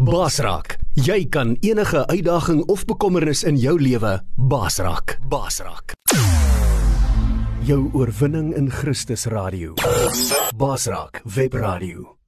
[0.00, 4.14] Basraak, jy kan enige uitdaging of bekommernis in jou lewe
[4.48, 5.18] basraak.
[5.28, 5.92] Basraak.
[7.68, 9.74] Jou oorwinning in Christus radio.
[10.56, 12.19] Basraak web radio.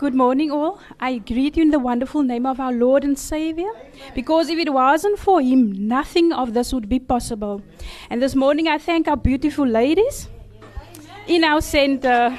[0.00, 0.80] Good morning, all.
[0.98, 3.68] I greet you in the wonderful name of our Lord and Savior,
[4.14, 7.60] because if it wasn't for Him, nothing of this would be possible.
[8.08, 10.26] And this morning, I thank our beautiful ladies
[11.26, 12.08] in our center.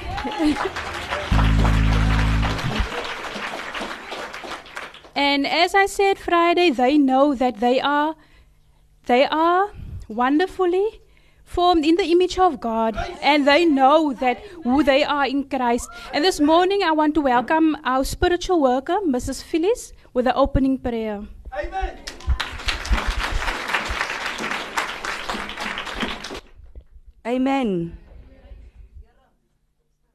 [5.14, 8.16] and as I said Friday, they know that they are,
[9.06, 9.70] they are
[10.08, 11.01] wonderfully
[11.52, 15.88] formed in the image of God and they know that who they are in Christ.
[16.12, 19.42] And this morning I want to welcome our spiritual worker, Mrs.
[19.42, 21.22] Phyllis, with the opening prayer.
[21.52, 21.98] Amen.
[27.26, 27.98] Amen.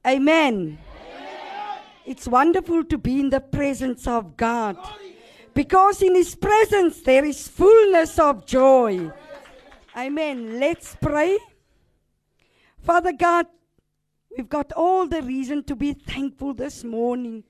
[0.05, 0.79] Amen.
[2.05, 4.77] It's wonderful to be in the presence of God
[5.53, 9.11] because in His presence there is fullness of joy.
[9.97, 10.59] Amen.
[10.59, 11.39] Let's pray.
[12.83, 13.47] Father God,
[14.37, 17.43] we've got all the reason to be thankful this morning.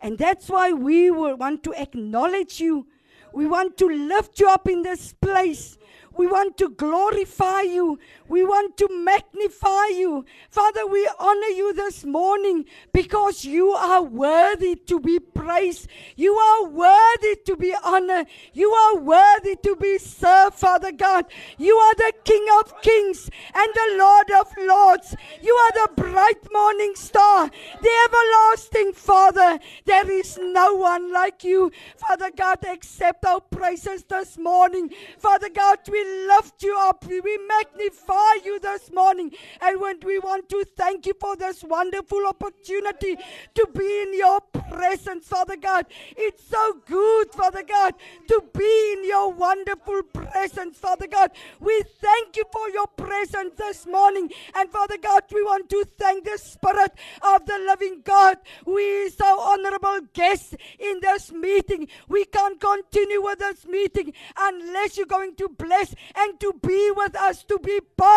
[0.00, 2.86] And that's why we will want to acknowledge you.
[3.34, 5.76] We want to lift you up in this place.
[6.16, 7.98] We want to glorify you.
[8.28, 10.26] We want to magnify you.
[10.50, 15.88] Father, we honor you this morning because you are worthy to be praised.
[16.14, 18.26] You are worthy to be honored.
[18.52, 21.24] You are worthy to be served, Father God.
[21.56, 25.16] You are the King of kings and the Lord of lords.
[25.40, 29.58] You are the bright morning star, the everlasting Father.
[29.86, 31.72] There is no one like you.
[31.96, 34.90] Father God, accept our praises this morning.
[35.18, 37.06] Father God, we lift you up.
[37.06, 39.32] We magnify you this morning.
[39.60, 43.16] And when we want to thank you for this wonderful opportunity
[43.54, 45.86] to be in your presence, Father God.
[46.16, 47.94] It's so good, Father God,
[48.28, 51.30] to be in your wonderful presence, Father God.
[51.60, 54.30] We thank you for your presence this morning.
[54.54, 56.92] And Father God, we want to thank the Spirit
[57.22, 61.88] of the living God who is our honorable guest in this meeting.
[62.08, 67.16] We can't continue with this meeting unless you're going to bless and to be with
[67.16, 68.07] us, to be part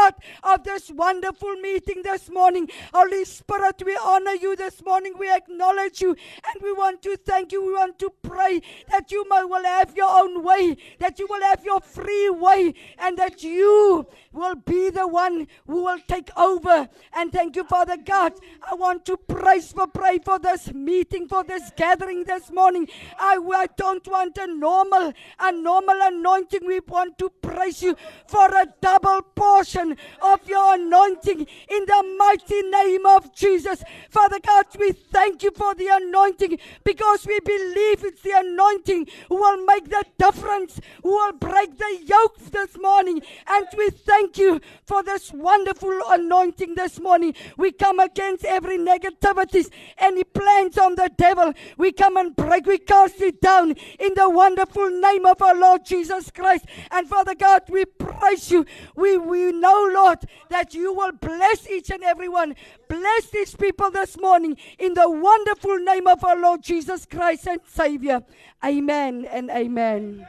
[0.44, 2.69] of this wonderful meeting this morning.
[2.94, 5.13] Holy Spirit, we honor you this morning.
[5.18, 7.66] We acknowledge you and we want to thank you.
[7.66, 11.41] We want to pray that you may will have your own way, that you will
[11.41, 16.88] have your free way, and that you will be the one who will take over.
[17.13, 18.34] And thank you, Father God.
[18.69, 22.88] I want to praise for pray for this meeting, for this gathering this morning.
[23.19, 26.66] I, I don't want a normal, a normal anointing.
[26.66, 27.96] We want to praise you
[28.28, 29.80] for a double portion
[30.21, 33.83] of your anointing in the mighty name of Jesus.
[34.09, 39.35] Father God, we thank you for the anointing because we believe it's the anointing who
[39.35, 43.21] will make the difference, who will break the yoke this morning.
[43.47, 47.33] And we thank you for this wonderful anointing this morning.
[47.57, 51.53] We come against every negativities, any plans on the devil.
[51.77, 55.85] We come and break, we cast it down in the wonderful name of our Lord
[55.85, 56.65] Jesus Christ.
[56.91, 58.65] And Father God, we praise you.
[58.95, 62.55] We, we know, Oh, Lord, that you will bless each and every one.
[62.89, 67.61] Bless these people this morning in the wonderful name of our Lord Jesus Christ and
[67.65, 68.19] Savior.
[68.65, 70.27] Amen and amen.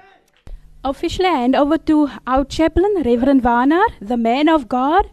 [0.85, 5.11] Officially hand over to our chaplain, Reverend Warner, the man of God.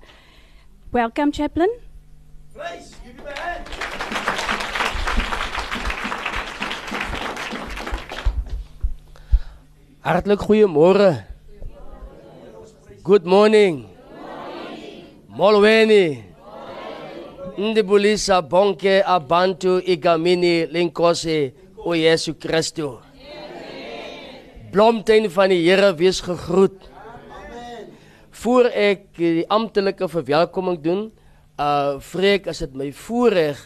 [0.91, 1.69] Welcome, chaplain.
[2.55, 2.95] Praise.
[3.03, 3.65] Give him a hand.
[10.01, 11.25] Hartlik goeiemôre.
[13.03, 13.89] Good morning.
[15.39, 16.23] Molweni.
[17.57, 21.53] Ndibulisa bonke abantu igamini lenkosi
[21.85, 22.99] uYesu Christu.
[24.71, 26.89] Blomtuin van die Here wees gegroet.
[28.41, 31.05] Voor ek die amptelike verwelkoming doen,
[31.55, 33.61] uh vreek as dit my voorreg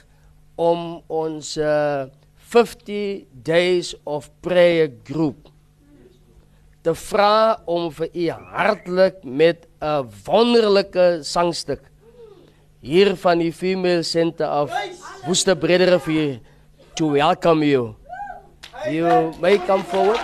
[0.56, 2.06] om ons uh
[2.54, 5.53] 50 days of prayer group
[6.84, 11.82] te vra om vir u hartlik met 'n wonderlike sangstuk
[12.84, 14.72] hier van die Female Center of
[15.26, 16.40] Woester Brederrivier
[16.96, 17.96] to welcome you.
[18.92, 20.20] You may come forward.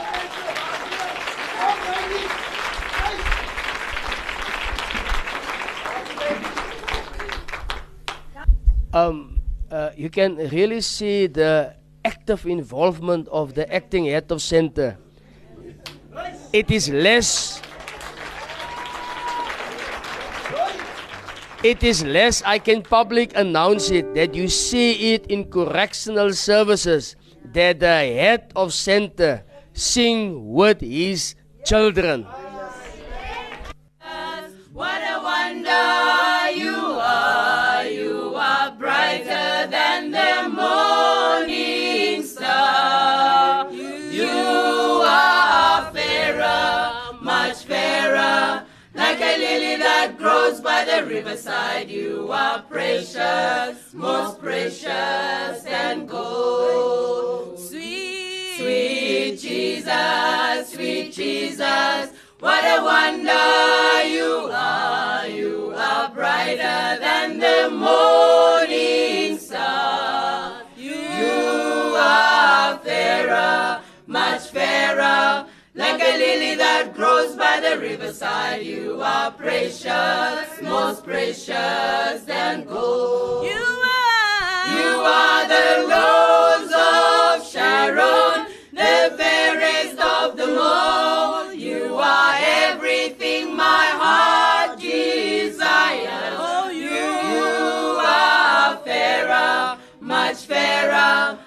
[8.94, 9.42] Um,
[9.72, 11.74] uh, you can really see the
[12.04, 14.98] active involvement of the acting head of center.
[16.52, 17.62] It is less.
[21.62, 27.16] It is less I can public announce it that you see it in correctional services
[27.54, 29.44] that the head of center
[29.74, 31.36] sing with his
[31.66, 32.26] children.
[34.74, 36.19] What a wonder
[50.50, 51.90] grows by the riverside.
[51.90, 57.60] You are precious, most precious than gold.
[57.60, 62.12] Sweet, sweet Jesus, sweet Jesus.
[62.40, 65.28] What a wonder you are.
[65.28, 70.64] You are brighter than the morning star.
[70.78, 75.46] You are fairer, much fairer,
[75.80, 78.66] like a lily that grows by the riverside.
[78.66, 83.46] You are precious, most precious than gold.
[83.46, 83.64] You
[83.96, 91.54] are, you are the rose of Sharon, the fairest of them all.
[91.54, 96.36] You are everything my heart desires.
[96.48, 97.08] Oh, you
[98.04, 101.40] are fairer, much fairer,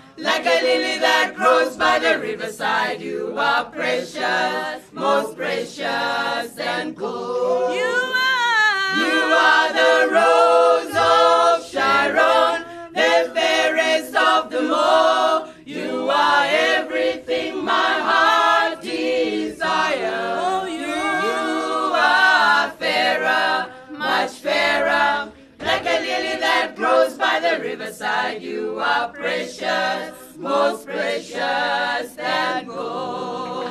[0.63, 3.01] lily that grows by the riverside.
[3.01, 7.75] You are precious, most precious and gold.
[7.75, 9.19] You are, you
[9.49, 12.65] are the rose of Sharon,
[12.95, 15.49] the fairest of them all.
[15.65, 20.39] You are everything my heart desires.
[20.47, 28.43] Oh, you are fairer, much fairer, like a lily that grows by the riverside.
[28.43, 33.71] You are precious, most precious than gold.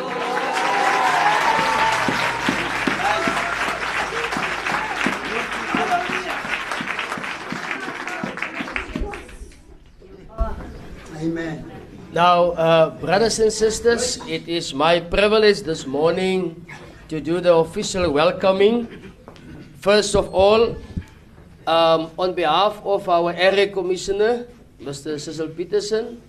[11.20, 11.72] Amen.
[12.16, 16.66] Now, uh, brothers and sisters, it is my privilege this morning
[17.12, 18.88] to do the official welcoming.
[19.84, 20.76] First of all,
[21.68, 24.48] um, on behalf of our area commissioner,
[24.82, 25.20] Mr.
[25.20, 26.20] Cecil Peterson,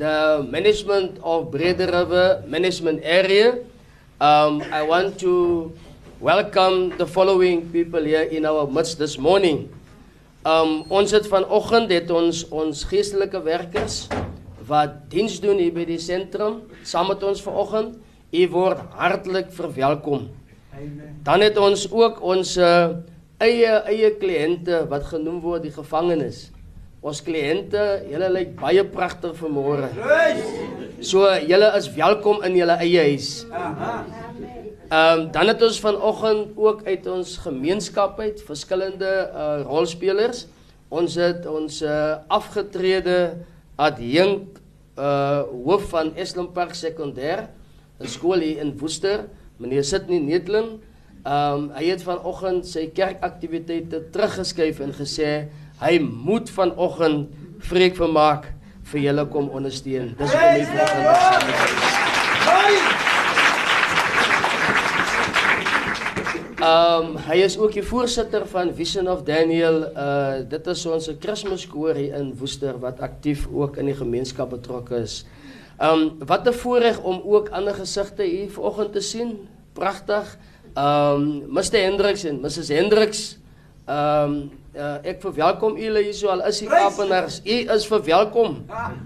[0.00, 3.60] the management of Brede River Management Area,
[4.16, 5.76] um, I want to
[6.20, 9.68] welcome the following people here in our midst this morning.
[10.48, 14.06] Um, ons het vanoggend het ons ons geestelike werkers
[14.64, 17.98] wat diens doen hier by die sentrum saam met ons vanoggend.
[18.32, 20.30] U word hartlik verwelkom.
[21.26, 22.96] Dan het ons ook ons uh,
[23.36, 26.46] eie eie kliënte wat genoem word die gevangenes.
[27.00, 27.80] Ons kliënte,
[28.12, 29.86] julle lyk baie pragtig vanmôre.
[31.00, 33.28] So julle is welkom in julle eie huis.
[33.48, 40.42] Ehm um, dan het ons vanoggend ook uit ons gemeenskap uit verskillende uh, rolspelers.
[40.92, 43.16] Ons het ons uh, afgetrede
[43.80, 44.60] adjunk
[45.00, 47.46] uh hoof van Eslem Park Sekondêr,
[48.02, 49.24] 'n skool hier in Woester,
[49.56, 50.82] meneer Sitnie Netling.
[51.24, 55.48] Ehm um, hy het vanoggend sy kerkaktiwiteite teruggeskuif en gesê
[55.80, 57.28] hy moet vanoggend
[57.58, 58.52] vreek vermaak
[58.90, 60.14] vir julle kom ondersteun.
[60.18, 62.98] Dis saam met ons is.
[66.60, 69.86] Um hy is ook die voorsitter van Vision of Daniel.
[69.96, 75.00] Uh dit is ons Kerskoor hier in Woester wat aktief ook in die gemeenskap betrokke
[75.06, 75.22] is.
[75.80, 79.48] Um wat 'n voorreg om ook ander gesigte hier vanoggend te sien.
[79.72, 80.36] Pragtig.
[80.76, 83.38] Um Mr Hendriks en Mrs Hendriks.
[83.88, 87.40] Um uh, ek verwelkom julle hier so al is die Kaapenaars.
[87.44, 88.60] U is verwelkom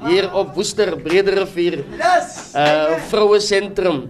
[0.05, 1.83] hier op Woester Brederivier.
[1.99, 2.53] Yes!
[2.57, 4.05] Uh vroue sentrum.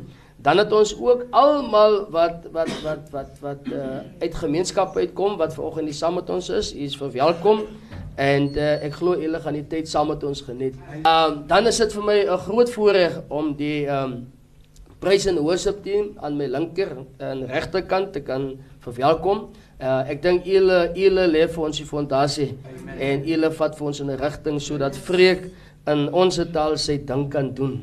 [0.44, 5.54] Dan het ons ook almal wat wat wat wat wat uh, uit gemeenskappe uitkom wat
[5.56, 6.74] vanoggend hier saam met ons is.
[6.74, 7.64] U is verwelkom
[8.20, 10.76] en uh, ek glo julle gaan die tyd saam met ons geniet.
[11.00, 14.14] Ehm um, dan is dit vir my 'n groot voorreg om die ehm um,
[15.00, 19.50] praise and worship team aan my linker en regterkant te kan verwelkom.
[19.80, 22.52] Uh, ek dink julle julle lê vir ons die fondasie
[22.94, 25.50] en julle vat vir ons in 'n rigting sodat vreek
[25.86, 27.82] in ons taal sy ding kan doen.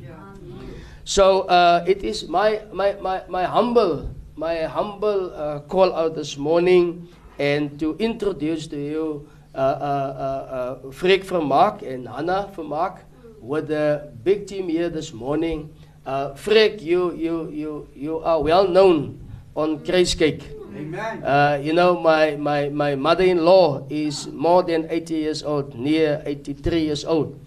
[1.04, 6.38] So uh, it is my, my, my, my humble, my humble uh, call out this
[6.38, 7.08] morning
[7.40, 13.02] and to introduce to you uh, uh, uh, uh, Freek Vermaak and Hannah Vermaak
[13.42, 15.74] with the big team here this morning.
[16.06, 19.20] Uh, Freek, you, you, you, you are well known
[19.56, 20.61] on Cake.
[20.76, 21.24] Amen.
[21.24, 26.80] Uh, you know, my, my, my mother-in-law is more than 80 years old, near 83
[26.80, 27.40] years old.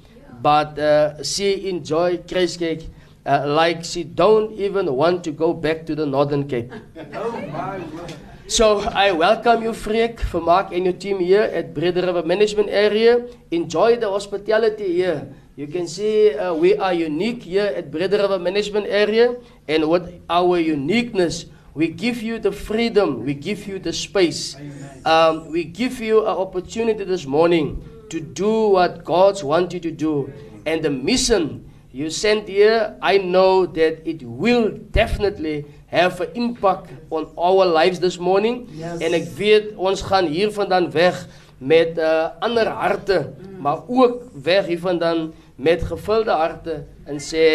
[0.43, 2.90] But uh, she enjoy Cake
[3.25, 6.73] uh, like she don't even want to go back to the Northern Cape.
[7.14, 8.14] Oh my word.
[8.47, 12.69] So I welcome you, Freek, for Mark and your team here at Breda River Management
[12.69, 13.25] Area.
[13.50, 15.33] Enjoy the hospitality here.
[15.57, 20.21] You can see uh, we are unique here at Breda River Management Area, and with
[20.28, 24.57] our uniqueness, we give you the freedom, we give you the space,
[25.04, 29.90] um, we give you an opportunity this morning to do what God's want you to
[29.90, 30.33] do,
[30.66, 36.90] and the mission you sent here, I know that it will definitely have an impact
[37.11, 38.66] on our lives this morning.
[38.75, 38.99] Yes.
[38.99, 41.21] En ek weet ons gaan hiervandaan weg
[41.59, 43.21] met uh, ander harte,
[43.62, 47.47] maar ook weg hiervandaan met gevulde harte en sê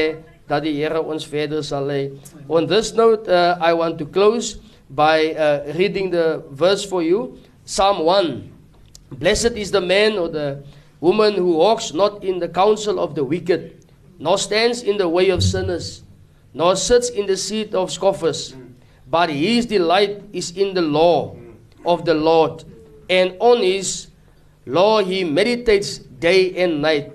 [0.50, 2.10] dat die Here ons verder sal lei.
[2.50, 4.58] On this note, uh, I want to close
[4.90, 7.38] by uh, reading the verse for you.
[7.66, 8.50] Psalm 1.
[9.22, 10.64] Blessed is the man or the
[11.00, 13.86] woman who walks not in the counsel of the wicked,
[14.18, 16.02] nor stands in the way of sinners,
[16.54, 18.56] nor sits in the seat of scoffers.
[19.10, 21.38] But his delight is in the law
[21.86, 22.66] of the Lord,
[23.10, 24.10] and on his
[24.66, 27.14] law he meditates day and night.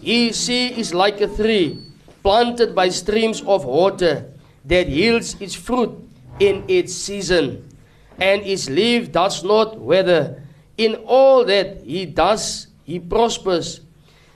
[0.00, 1.87] He sea is like a tree
[2.28, 4.28] planted by streams of water
[4.68, 5.96] that yields its fruit
[6.36, 7.64] in its season,
[8.20, 10.36] and its leaf does not wither.
[10.76, 13.80] In all that he does, he prospers.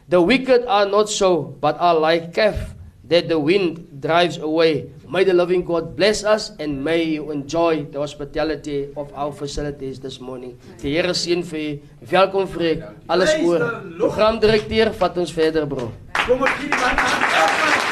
[0.08, 2.72] The wicked are not so, but are like calf
[3.12, 4.88] that the wind drives away.
[5.04, 10.00] May the loving God bless us and may you enjoy the hospitality of our facilities
[10.00, 10.56] this morning.
[10.80, 11.72] Die Here seën vir u.
[12.08, 12.80] Welkom Freek.
[13.04, 13.60] Alles Praise oor.
[13.60, 14.00] the Lord.
[14.00, 15.92] Programdirekteur, vat ons verder bro.
[16.24, 17.28] Kom ons gee die man 'n hand.
[17.36, 17.82] Help my.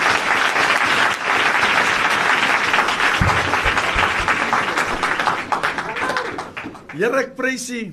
[7.00, 7.85] Here ek prys U.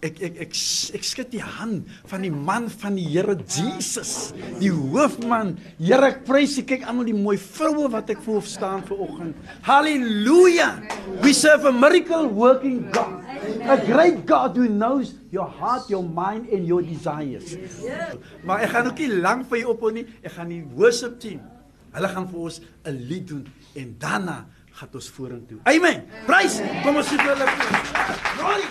[0.00, 0.54] Ek ek ek
[0.96, 5.50] ek skud die hand van die man van die Here Jesus, die hoofman.
[5.76, 6.64] Here ek prys U.
[6.64, 9.36] Kyk almal die mooi vroue wat ek voor staan ver oggend.
[9.68, 10.70] Halleluja.
[11.20, 13.20] We serve a miracle working God.
[13.68, 17.52] A great God who knows your heart, your mind and your desires.
[18.48, 20.06] Maar ek gaan ook nie lank vir jou ophou nie.
[20.24, 21.44] Ek gaan die worship team.
[21.92, 23.44] Hulle gaan vir ons 'n lied doen
[23.76, 24.46] en daarna
[24.80, 25.58] gaan ons vorentoe.
[25.68, 26.04] Amen.
[26.26, 26.60] Prys.
[26.84, 27.48] Kom ons sien hulle.
[28.38, 28.68] Glory.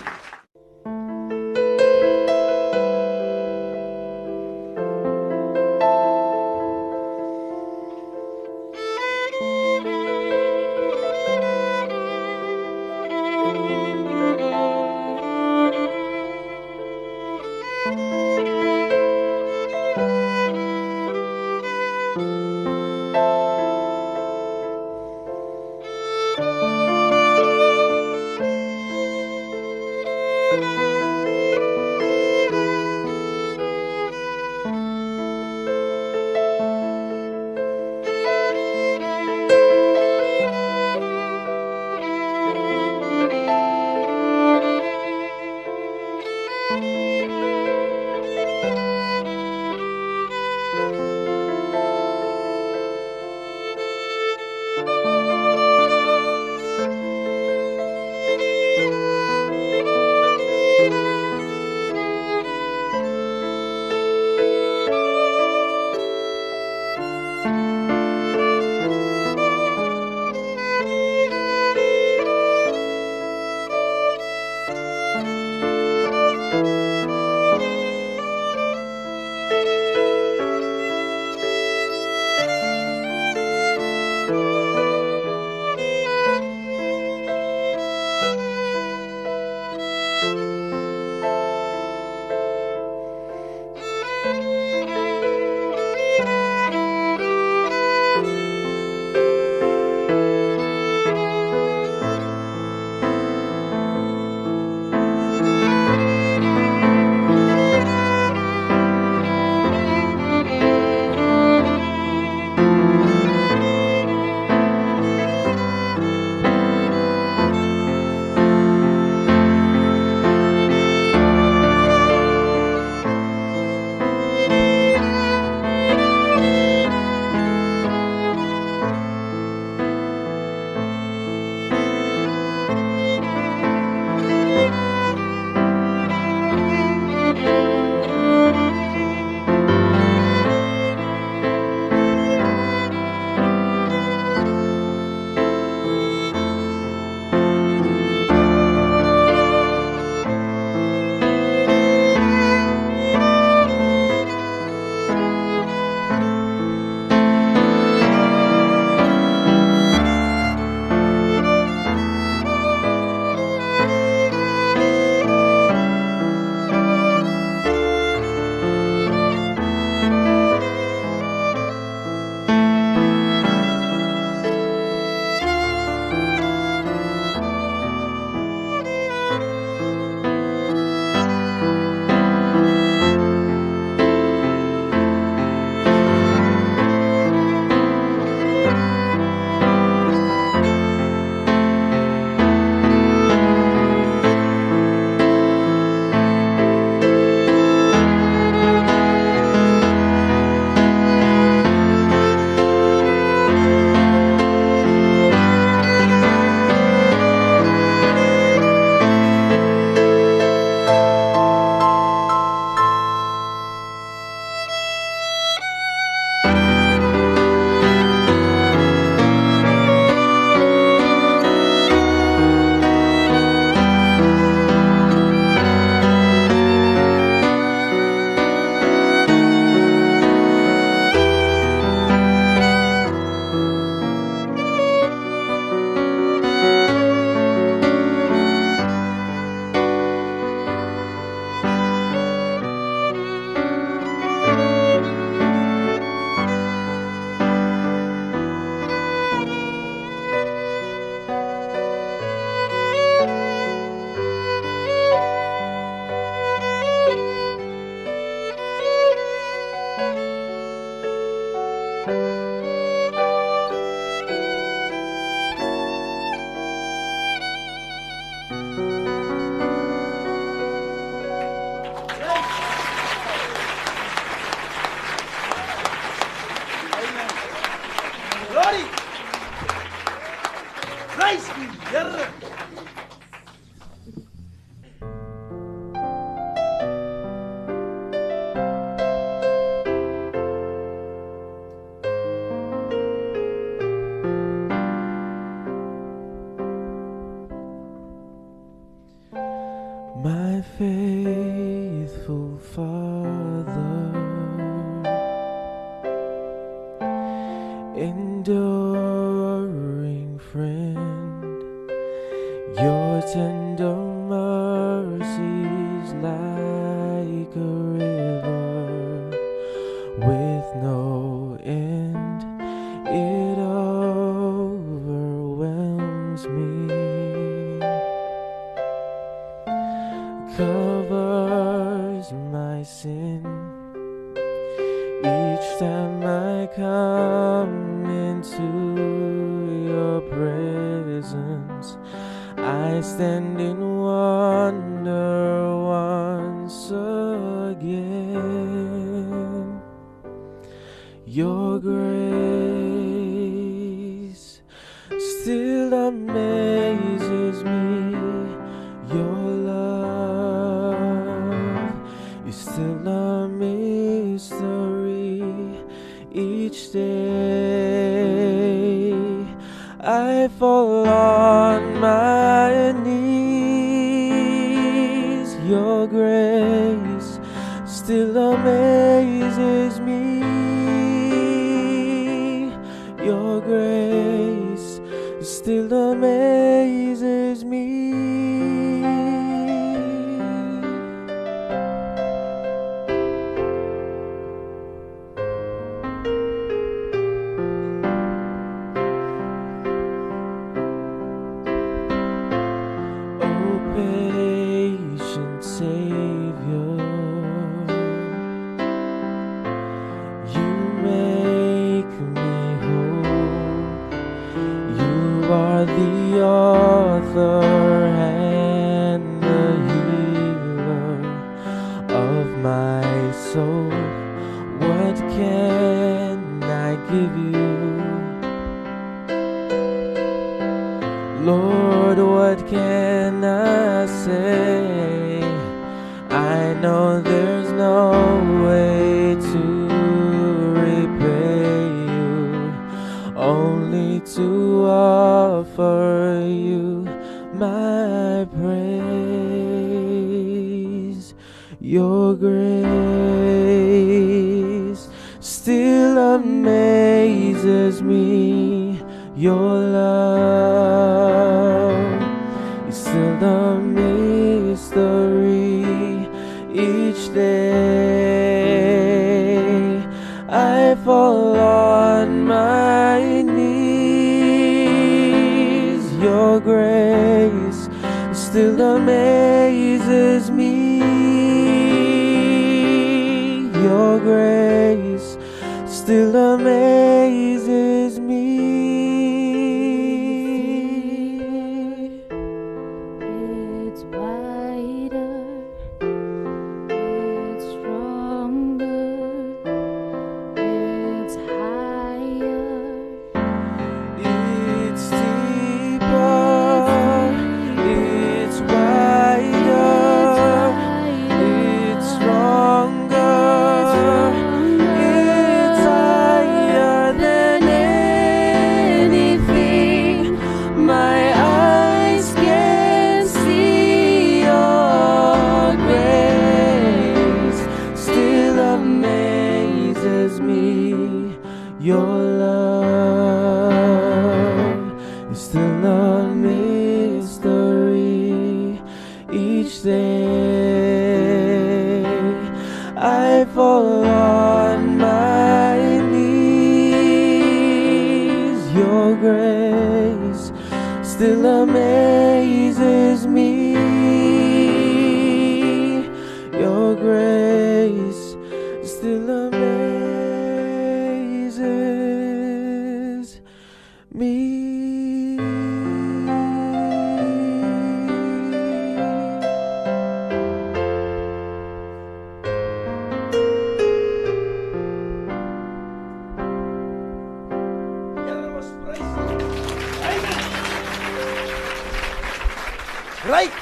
[583.28, 583.52] Ryk.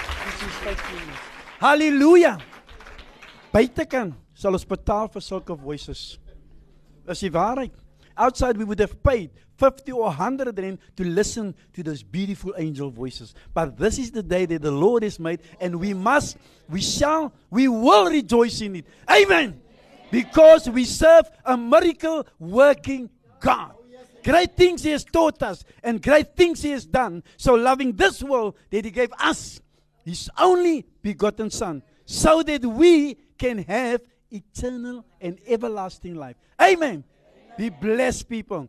[1.59, 2.39] Halleluja.
[3.53, 6.19] Buitekant sal ons betaal vir sulke voices.
[7.09, 7.75] Is die waarheid.
[8.19, 12.91] outside we would have paid 50 or 100 rand to listen to those beautiful angel
[12.91, 13.35] voices.
[13.55, 16.37] But this is the day that the Lord has made, and we must,
[16.69, 18.87] we shall, we will rejoice in it.
[19.11, 19.61] Amen.
[20.11, 23.75] Because we serve a miracle working God.
[24.25, 27.23] Great things He has taught us, and great things He has done.
[27.37, 29.61] So, loving this world that He gave us
[30.05, 34.01] His only begotten Son, so that we can have
[34.31, 36.37] eternal and everlasting life.
[36.61, 37.05] Amen.
[37.57, 38.69] Be blessed, people.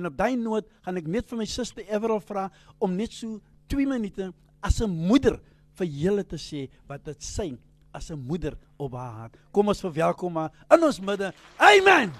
[0.00, 2.46] En op daai noot gaan ek net vir my suster Everal vra
[2.80, 3.36] om net so
[3.68, 4.32] 2 minute
[4.64, 5.36] as 'n moeder
[5.80, 7.50] vir julle te sê wat dit sê
[7.92, 9.36] as 'n moeder op haar hart.
[9.52, 11.32] Kom ons verwelkom haar in ons midde.
[11.58, 12.12] Amen.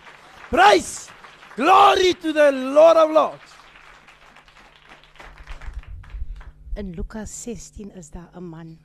[0.50, 1.10] Praise.
[1.54, 3.52] Glory to the Lord of Lords.
[6.76, 8.78] In Lukas 16 is daar 'n man.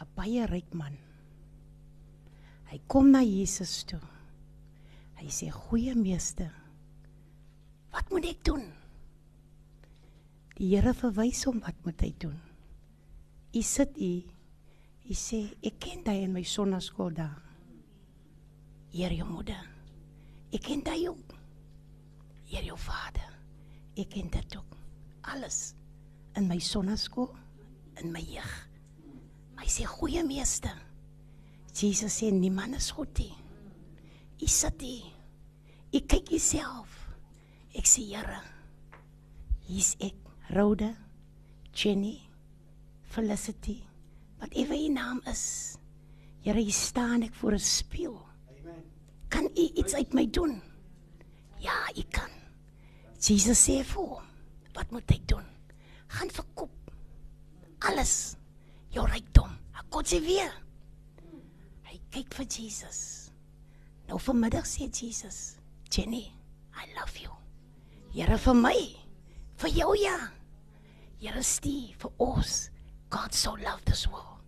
[0.00, 0.98] 'n Baie ryk man.
[2.70, 4.00] Hy kom na Jesus toe.
[5.14, 6.52] Hy sê: "Goeie meester,
[7.92, 8.72] wat moet ek doen?"
[10.56, 12.40] Die Here verwys hom wat moet hy doen.
[13.54, 14.22] U sit u.
[15.10, 17.42] U sê: "Ek ken jy in my sonnaskool daar."
[18.90, 19.68] Hier jou moeder.
[20.52, 21.34] Ek ken jy ook.
[22.44, 23.28] Hier jou vader.
[23.96, 24.76] Ek ken dit ook.
[25.22, 25.74] Alles
[26.36, 27.30] in my sonnaskool
[28.00, 28.68] in my jeug.
[29.56, 30.76] My sê goeie meester.
[31.72, 33.34] Jesus sê niemand is goed nie.
[34.42, 35.12] U sit hier.
[35.92, 36.88] U kyk jouself.
[37.76, 38.40] Ek sê Here.
[39.68, 40.16] Hier's ek,
[40.50, 40.90] Rhoda,
[41.72, 42.20] Jenny,
[43.12, 43.82] Felicity,
[44.38, 45.76] whatever u naam is.
[46.40, 48.16] Here, hier staan ek voor 'n spieël.
[49.28, 50.62] Kan u iets uit my doen?
[51.58, 52.30] Ja, u kan.
[53.20, 54.24] Jesus sê vir hom,
[54.72, 55.44] wat moet hy doen?
[56.06, 56.92] Gaan verkoop
[57.78, 58.36] alles
[58.90, 59.50] jou rykdom.
[59.72, 60.52] Hy kom sê weer.
[61.84, 63.30] Hy kyk vir Jesus.
[64.08, 65.56] Nou vanmiddag sê Jesus,
[65.90, 66.32] Jenny,
[66.74, 67.30] I love you.
[68.12, 68.78] Here vir my,
[69.56, 70.18] vir jou ja.
[71.20, 72.71] Here stuur vir ons.
[73.12, 74.40] God so loved this world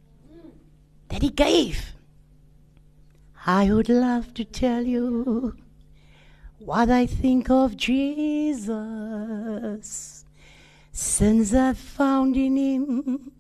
[1.11, 1.93] that he gave.
[3.47, 5.55] I would love to tell you
[6.59, 8.65] what I think of Jesus
[10.93, 13.33] since I found in him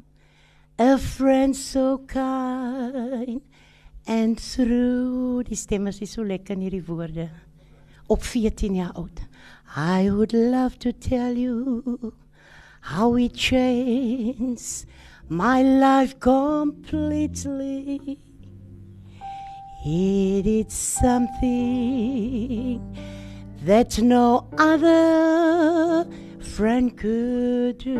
[0.79, 3.41] a friend so kind
[4.07, 7.31] and through die stem is so lekker in hierdie woorde
[8.09, 9.23] op 14 jaar oud
[9.75, 12.13] I would love to tell you
[12.93, 14.85] how it changed
[15.29, 18.19] my life completely
[19.87, 22.81] it is something
[23.65, 26.07] that no other
[26.41, 27.99] friend could do.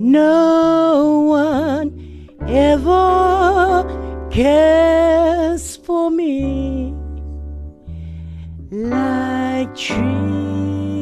[0.00, 3.84] No one ever
[4.30, 6.94] cares for me
[8.70, 10.99] like Jesus.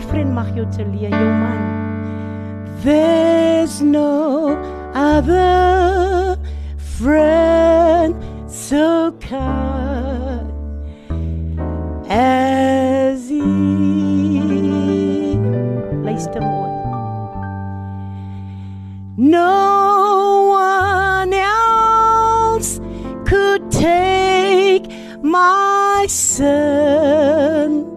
[0.00, 1.60] Boyfriend mag jou te leer, jou man.
[2.80, 4.56] There's no
[4.94, 6.38] other
[6.96, 8.16] friend
[8.48, 10.48] so kind
[12.08, 13.42] as he.
[16.00, 16.72] Luister mooi.
[19.18, 22.80] No one else
[23.26, 24.88] could take
[25.22, 27.89] my sin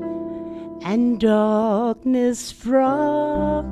[1.23, 3.63] darkness from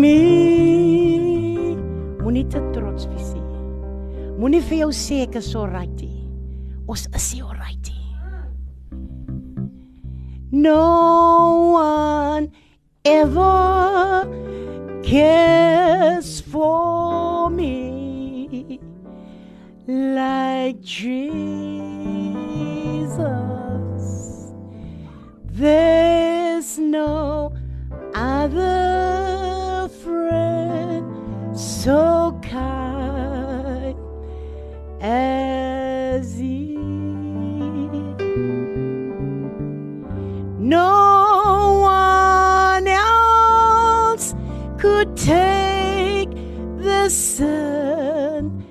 [0.00, 1.74] me.
[2.22, 3.42] Moenie te trots wees nie.
[4.38, 6.22] Moenie vir jou sê ek is so right nie.
[6.86, 8.06] Ons is nie alright nie.
[10.52, 12.52] No one
[13.04, 14.30] ever
[15.02, 18.78] cares for me
[19.88, 21.50] like Jesus.
[26.70, 27.52] There's no
[28.14, 33.96] other friend so kind
[35.00, 36.76] as he.
[40.60, 44.36] No one else
[44.78, 46.30] could take
[46.78, 48.64] the sun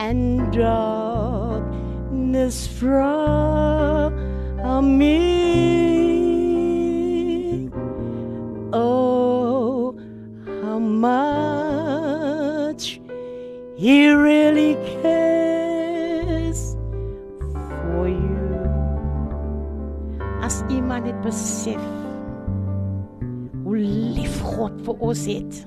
[0.00, 4.12] and darkness from
[4.98, 5.43] me.
[13.84, 16.72] He really cares
[17.84, 18.64] for you.
[20.40, 21.82] As iemand dit besef
[23.66, 25.58] hoe lief God vir ons het.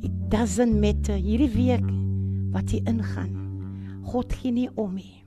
[0.00, 1.84] It doesn't matter hierdie week
[2.56, 3.36] wat jy ingaan.
[4.08, 5.20] God gee nie om nie.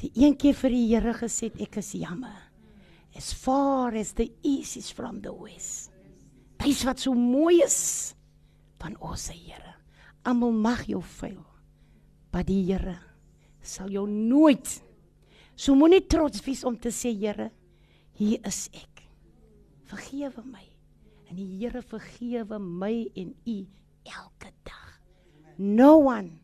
[0.00, 2.40] Die een keer vir die Here gesê ek is jammer.
[3.12, 5.92] As far as the east is from the west.
[6.64, 8.14] Dis wat so mooi is
[8.80, 9.71] van ons Here.
[10.24, 11.42] Almal mag jou fail.
[12.32, 12.98] Maar die Here
[13.62, 14.82] sal jou nooit
[15.62, 17.50] So moenie trots wees om te sê Here,
[18.18, 19.04] hier is ek.
[19.92, 20.64] Vergewe my.
[21.30, 23.58] En die Here vergewe my en u
[24.08, 24.88] elke dag.
[25.56, 26.40] No one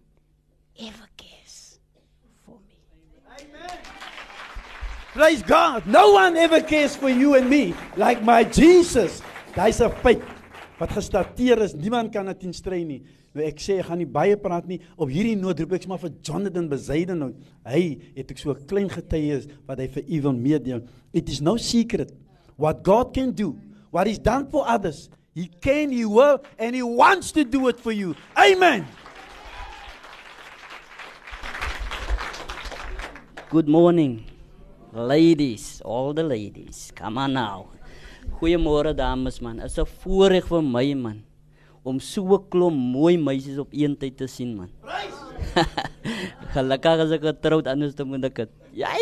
[0.78, 1.80] ever cares
[2.44, 2.76] for me.
[5.14, 5.86] Praise God.
[5.86, 9.22] No one ever cares for you and me like my Jesus.
[9.56, 10.22] Dis 'n feit
[10.78, 11.74] wat gestateer is.
[11.74, 13.02] Niemand kan dit instrei nie.
[13.40, 14.80] Ek sê ek gaan nie baie praat nie.
[14.96, 17.32] Op hierdie noot roep ek sommer vir Jonathan Besaiden nou.
[17.66, 20.82] Hy het ek so 'n klein getuie wat hy vir u wil meedeel.
[21.12, 22.12] It is no secret
[22.56, 23.56] what God can do.
[23.90, 25.08] What he's done for others.
[25.34, 28.14] He can, he will and he wants to do it for you.
[28.36, 28.86] Amen.
[33.50, 34.26] Good morning,
[34.92, 36.92] ladies, all the ladies.
[36.94, 37.68] Come on now.
[38.40, 39.60] Goeiemôre dames man.
[39.60, 41.27] Is 'n voorreg vir my man
[41.88, 44.68] om so 'n klomp mooi meisies op een tyd te sien man.
[46.54, 48.52] Gelukkig as ek getroud anders te moet ek dit.
[48.76, 48.92] Ja.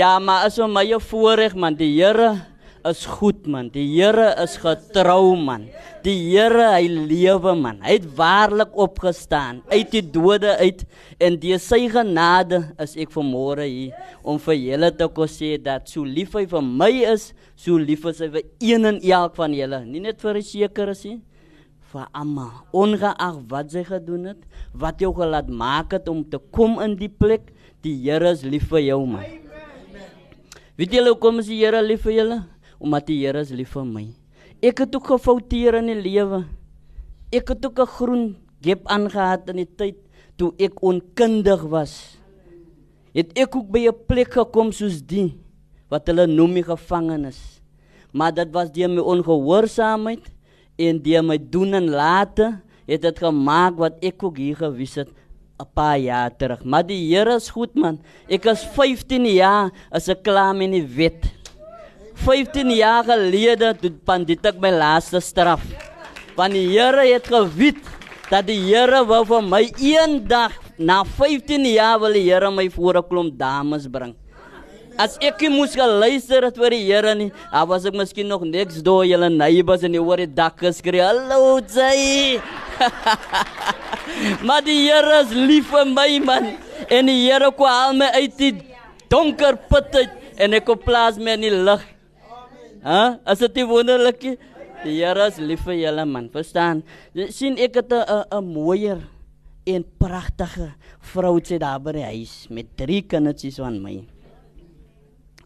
[0.00, 1.74] ja, maar is vir my voorreg man.
[1.78, 2.52] Die Here
[2.84, 3.70] is goed man.
[3.72, 5.68] Die Here is getrou man.
[6.04, 7.78] Die Here hy lewe man.
[7.84, 10.84] Hy het waarlik opgestaan uit die dode uit
[11.22, 15.90] en deur sy genade is ek vanmôre hier om vir julle te kon sê dat
[15.90, 19.54] so lief hy vir my is, so lief is hy vir een en elk van
[19.54, 19.84] julle.
[19.86, 21.20] Nie net vir die sekeres nie,
[21.92, 22.52] vir almal.
[22.72, 24.40] Ongeag wat sy gedoen het,
[24.72, 28.68] wat jou gelaat maak het om te kom in die plek, die Here is lief
[28.70, 29.26] vir jou man.
[30.78, 32.38] Weet julle hoekom is die Here lief vir julle?
[32.82, 34.06] Omdat die Here is lief vir my.
[34.62, 36.44] Ek het ook gefouteer in die lewe.
[37.34, 38.24] Ek het ook 'n groen
[38.62, 39.98] gap aangehad in die tyd
[40.36, 42.18] toe ek onkundig was.
[43.14, 45.34] Het ek ook by 'n plek gekom soos die
[45.92, 47.38] wat hulle noem die gevangenis.
[48.16, 50.30] Maar dit was deur my ongehoorsaamheid
[50.80, 52.48] en deur my doen en late
[52.88, 55.10] het dit gemaak wat ek ook hier gewys het
[55.60, 56.64] 'n paar jaar terug.
[56.64, 58.00] Maar die Here is goed man.
[58.28, 61.22] Ek is 15 jaar as ek klaar met die wet.
[62.14, 65.62] 15 jaar gelede toe pandit ek my laaste straf.
[66.36, 67.82] Want die Here het gewet
[68.30, 72.98] dat die Here wou vir my eendag na 15 jaar wil die Here my voor
[72.98, 74.21] 'n klomp dames bring.
[75.00, 78.44] As ek nie moes geluister het vir die Here nie, dan was ek miskien nog
[78.44, 81.00] niks door julle neighbors en die hoor die dak geskree.
[81.00, 82.40] Hallo Jay.
[84.46, 86.52] maar die Here is lief vir my man.
[86.92, 88.52] En die Here kom haal my uit die
[89.12, 91.88] donker put uit en ek kom plaas my in die lig.
[92.84, 93.00] Hæ?
[93.24, 94.38] As dit nie wonderlik is.
[94.82, 96.28] Die Here is lief vir julle man.
[96.32, 96.82] Verstaan?
[97.30, 99.00] sien ek het 'n 'n mooier
[99.64, 100.74] en pragtige
[101.12, 104.11] vroutjie daar by die huis met drie kindertjies van my.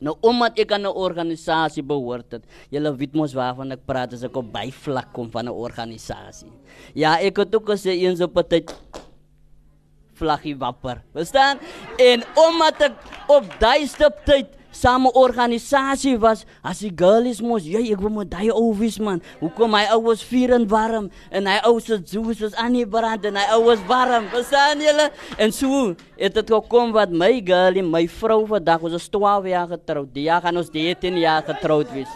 [0.00, 2.44] Nou omdat ek aan 'n organisasie behoort het.
[2.70, 6.50] Julle weet mos waarvan ek praat as ek op byvlak kom van 'n organisasie.
[6.94, 8.74] Ja, ek het ook gesê eens op 'n tyd
[10.20, 11.02] vlaggie wapper.
[11.12, 11.58] Verstaan?
[11.98, 12.94] En omdat ek
[13.28, 18.30] op daai stap tyd same organisasie was, as die girlies mos, jy ek wil met
[18.32, 19.22] daai ou wees man.
[19.40, 22.86] Hoekom my ou was vuur en warm en hy ou se juice is aan die
[22.86, 24.28] brand en hy ou was warm.
[24.34, 25.08] Verstaan julle?
[25.40, 29.68] En so het dit gekom wat my girlie, my vrou vandag ons is 12 jaar
[29.72, 30.12] getroud.
[30.14, 32.12] Die jaar gaan ons 13 jaar getroud wees.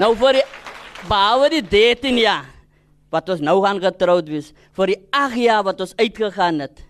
[0.00, 0.46] Nou vir die
[1.08, 2.48] behalwe die 13 jaar
[3.12, 6.80] wat ons nou gaan getroud wees, vir die 8 jaar wat ons uitgegaan het,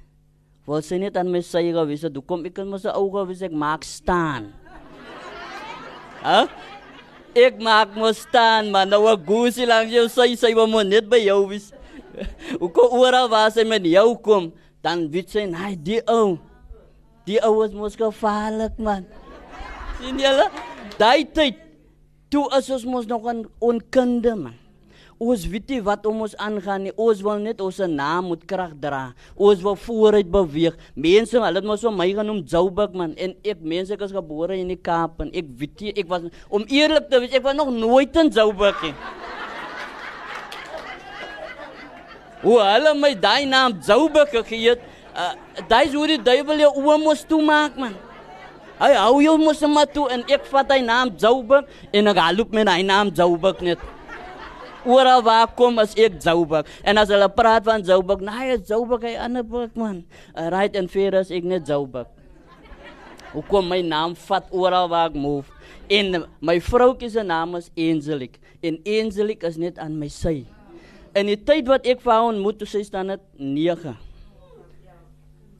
[0.72, 2.14] Wil sy net aan my sy gewees het.
[2.16, 4.48] Hoekom ek kan mos ou gewees ek maak staan.
[6.24, 6.46] Hæ?
[7.36, 8.88] Ek maak mos staan man.
[8.88, 11.72] Nou 'n goosie langs jou sy sy wil mos net by jou wees.
[12.60, 16.38] Hoekom oral waar sy met jou kom, dan weet sy, "Nee, die ou.
[17.26, 19.04] Die ou is mos gevaarlik man."
[20.02, 20.46] sien julle?
[20.98, 21.56] Daai tyd
[22.32, 24.61] toe is ons mos nog 'n onkunde man.
[25.22, 26.92] Ons weet nie wat om ons aangaan nie.
[26.98, 29.02] Ons wil net ons naam moet krag dra.
[29.38, 30.74] Ons wil vooruit beweeg.
[30.98, 34.72] Mense, hulle het mos my genoem Joubek man en ek mense ek is gebore in
[34.72, 37.70] die Kaap en ek weet nie, ek was om eerlik te wees, ek was nog
[37.76, 38.94] nooit in Joubek nie.
[42.42, 44.82] Hoe hulle my daai naam Joubek gegee het,
[45.14, 45.32] uh,
[45.70, 47.94] daai is hoe die duiwel jou oë mos toemaak man.
[48.82, 52.54] Hy hou jou mos maar toe en ek vat hy naam Joubek en ek loop
[52.58, 53.90] met hy naam Joubek net.
[54.82, 59.14] Oral waar kom as ek Joubek en as hulle praat van Joubek, nee, Joubek hy
[59.20, 60.02] ander boek man.
[60.34, 62.10] Uh, right and fair as ek net Joubek.
[63.32, 65.48] Hoe kom my naam vat oral waar ek move?
[65.88, 70.42] En my vroukie se naam is Angelique en Angelique is net aan my sy.
[71.16, 73.94] In die tyd wat ek vir haar ontmoet, toe sy staan dit 9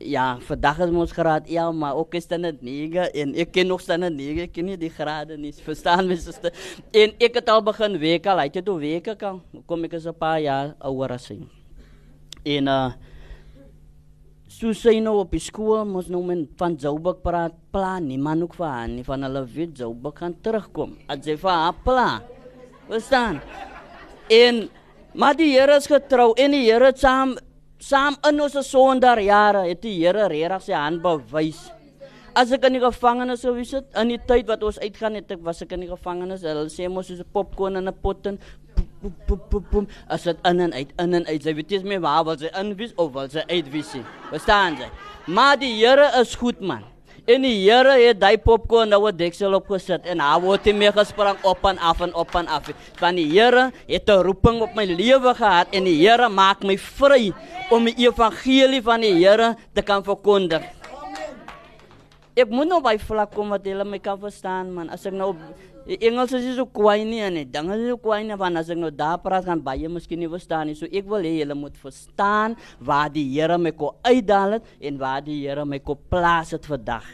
[0.05, 3.81] ja, vandag is ons graad 11, maar ook is dit 9 en ek ken nog
[3.81, 5.53] staan 9, ek ken nie die grade nie.
[5.53, 6.53] Verstaan my suster?
[6.91, 9.41] En ek het al begin week al, het jy toe weke kan.
[9.67, 11.39] Kom ek is 'n paar jaar ouer as sy.
[12.45, 12.93] En uh
[14.53, 18.43] so sy nou op die skool mos nou men van Joubek praat plan nie man
[18.45, 20.99] ook van nie van hulle weet Joubek gaan terugkom.
[21.09, 22.21] As jy vir haar plan.
[22.89, 23.41] Verstaan?
[24.29, 24.69] En
[25.15, 27.37] maar die Here is getrou en die Here het saam
[27.83, 31.61] saam in ons sonderjare het die Here regtig sy hand bewys.
[32.39, 35.43] As ek in die gevangenis sou wees, in die tyd wat ons uitgaan het, ek
[35.45, 36.47] was ek in die gevangenis.
[36.47, 38.39] Hulle sê mos soos 'n popcorn in 'n pot en
[39.03, 41.45] pum pum pum pum as dit in en uit in en uit.
[41.45, 44.05] Jy weet nie meer waar wil sy inwys of wil sy uitwys nie.
[44.31, 44.89] Verstaan jy?
[45.27, 46.92] Maar die Here is goed man.
[47.23, 50.93] En die Here het daai popcorn nou 'n deksel opgesit en hy word nie meer
[50.93, 52.67] gesprang op en af en op en af.
[52.99, 56.77] Want die Here het 'n roeping op my lewe gehad en die Here maak my
[56.77, 57.33] vry
[57.71, 60.63] om die evangelie van die Here te kan verkondig.
[62.35, 64.91] Ek moet nou by vlak kom wat hulle my kan verstaan man.
[64.91, 65.37] As ek nou
[65.87, 68.71] die Engels is so kwaai nie en die dinge is so kwaai nie want as
[68.71, 70.77] ek nou daar praat gaan baie miskien nie verstaan nie.
[70.79, 75.01] So ek wil hê julle moet verstaan waar die Here my kom uitdaal het en
[75.03, 77.07] waar die Here my kom plaas het vandag.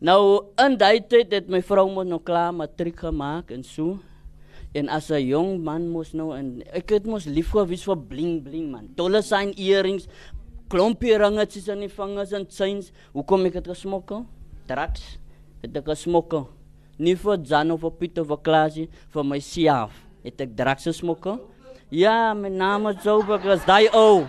[0.00, 3.98] Nou in daai tyd het my vrou mos nog klaar matriek gemaak en so.
[4.72, 8.42] En as 'n jong man mos nou en ek het mos lief gewees vir bling
[8.44, 8.88] bling man.
[8.96, 10.08] Tolle sign earrings,
[10.68, 12.92] klompie ringetjies aan die vingers en chains.
[13.12, 14.26] Hoekom ek dit gesmokkel?
[14.66, 15.18] Drugs.
[15.62, 16.57] Het ek gesmokkel.
[16.98, 19.94] Nie vir Jan of vir Piet of vir Klaasie, vir myself.
[20.26, 21.38] Het ek drugs gesmokkel?
[21.94, 24.26] Ja, my naam is Joubek, is daai ou.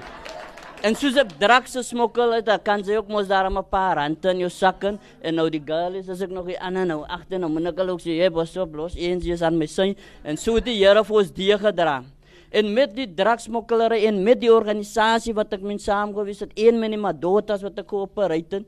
[0.86, 4.30] En soos ek drugs gesmokkel het, dan kan sy ook mos daar 'n paar rande
[4.30, 7.40] in jou sakken en nou die girl is as ek nog die ander nou agter
[7.40, 9.96] nou moet ek al ook sê, "Hey, boss, op los, eens is aan my sy."
[10.24, 12.04] En so het die Here vir ons die gedra.
[12.52, 16.92] En met die drugsmokkelery en met die organisasie wat ek mee saamgewees het, een met
[16.92, 18.66] die Madotas wat ek geopereer het,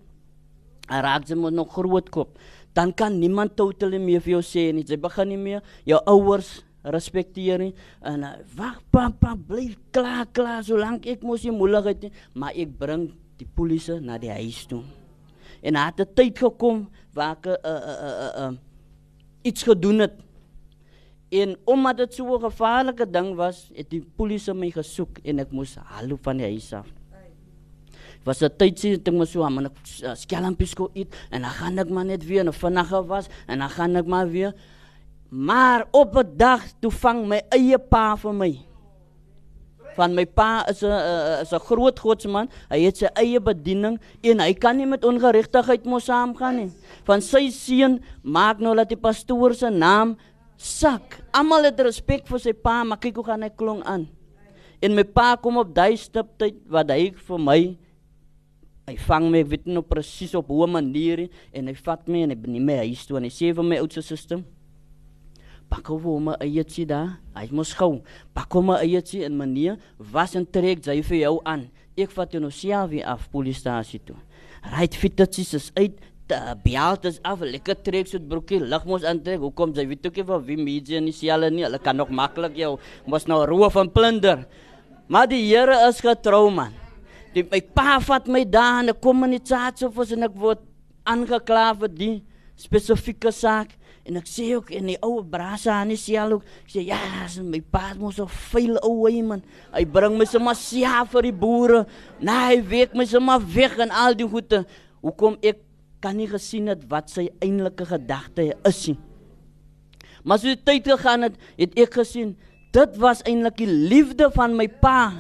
[0.90, 2.38] raak jy moet nog groot kop.
[2.74, 4.86] Dan kan niemand totally meer vir jou sê nie.
[4.88, 7.74] Jy begin nie meer jou ouers respekteer nie.
[8.08, 12.14] En uh, wag papa bly klaar klaar solank ek mos nie moeilikheid nie.
[12.34, 13.10] Maar ek bring
[13.42, 14.84] die polisie na die huis toe.
[15.62, 18.54] En het 'n tyd gekom waar ek 'n uh, uh, uh, uh,
[19.44, 20.16] iets gedoen het.
[21.32, 25.52] En omdat dit so 'n gevaarlike ding was het die polisie my gesoek en ek
[25.52, 27.01] moes hallo van die huis af
[28.24, 31.80] was 'n tyd sien ek mos so aan 'n skelmpies go eet en dan gaan
[31.80, 34.54] ek maar net weer en vanaand was en dan gaan ek maar weer
[35.32, 38.60] Maar op 'n dag toe vang my eie pa vir my.
[39.96, 40.92] Van my pa is 'n
[41.42, 42.50] is 'n groot godsman.
[42.70, 46.72] Hy het sy eie bediening en hy kan nie met ongeregtigheid mos saamgaan nie.
[47.04, 50.18] Van sy seun maak nou dat die pastoor se naam
[50.58, 51.24] sak.
[51.32, 54.10] Almal het respek vir sy pa, maar kyk hoe gaan hy klong aan.
[54.82, 57.78] En my pa kom op daai stiptyd wat hy vir my
[58.88, 62.08] hy vang my, ek weet nie nou presies op hoe manier nie, en hy vat
[62.08, 64.42] my en hy neem my huis toe en hy sê vir my oudste suster
[65.72, 67.16] pak hom my eetjie daar.
[67.38, 68.02] Hy mos gou.
[68.36, 69.80] Pak hom my eetjie en meneer,
[70.12, 71.70] was en trek jy vir jou aan.
[71.96, 72.52] Ek vat jou nou
[72.92, 74.18] weer af polisiestasie toe.
[74.76, 76.00] Ryt fitetjies is uit.
[76.64, 79.40] Bealt is af, lekker trek so 'n broekie, lig mos aantrek.
[79.40, 81.64] Hoekom jy weet ook van wie media nie selle nie.
[81.64, 84.46] Hulle kan nog maklik jou mos nou roof en plunder.
[85.10, 86.81] Maar die Here is getrou man.
[87.36, 90.60] Die my pa vat my daar in 'n kommunikasie of as ek word
[91.06, 92.24] aangekla vir die
[92.56, 96.72] spesifieke saak En ek sê ook en die ou brasa aan die sel ook, ek
[96.74, 99.44] sê ja, as my pa mos so veel ou hy man.
[99.76, 101.84] Hy bring my sommer sia vir die boere.
[102.18, 104.64] Nee, hy week my sommer weg en al die goede.
[105.06, 105.62] Hoekom ek
[106.02, 108.98] kan nie gesien het wat sy eintlike gedagte is nie.
[110.26, 112.34] Maar so die tyd gegaan het, het ek gesien
[112.74, 115.12] dit was eintlik die liefde van my pa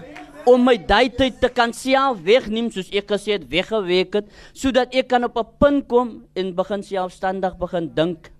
[0.50, 4.94] om my daai tyd te kan self wegneem soos ek gesê het weggeweek het sodat
[4.96, 8.32] ek kan op 'n punt kom en begin selfstandig begin dink.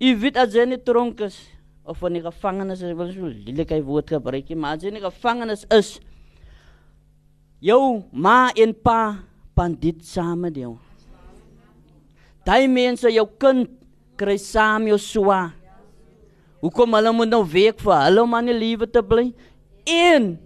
[0.00, 1.38] U weet as jy nie tronk is
[1.84, 5.00] of van die gevangenes, ek wil so lelike woord gebruik, nie, maar as jy nie
[5.00, 6.00] gevangenes is
[7.60, 9.22] jou ma en pa
[9.54, 10.76] pandit saam met jou.
[12.44, 13.70] Daai mense jou kind
[14.16, 15.52] kry saam jou swa.
[16.60, 19.32] Hoekom hulle moet nou week vir hulle om aan die lewe te bly?
[19.86, 20.36] En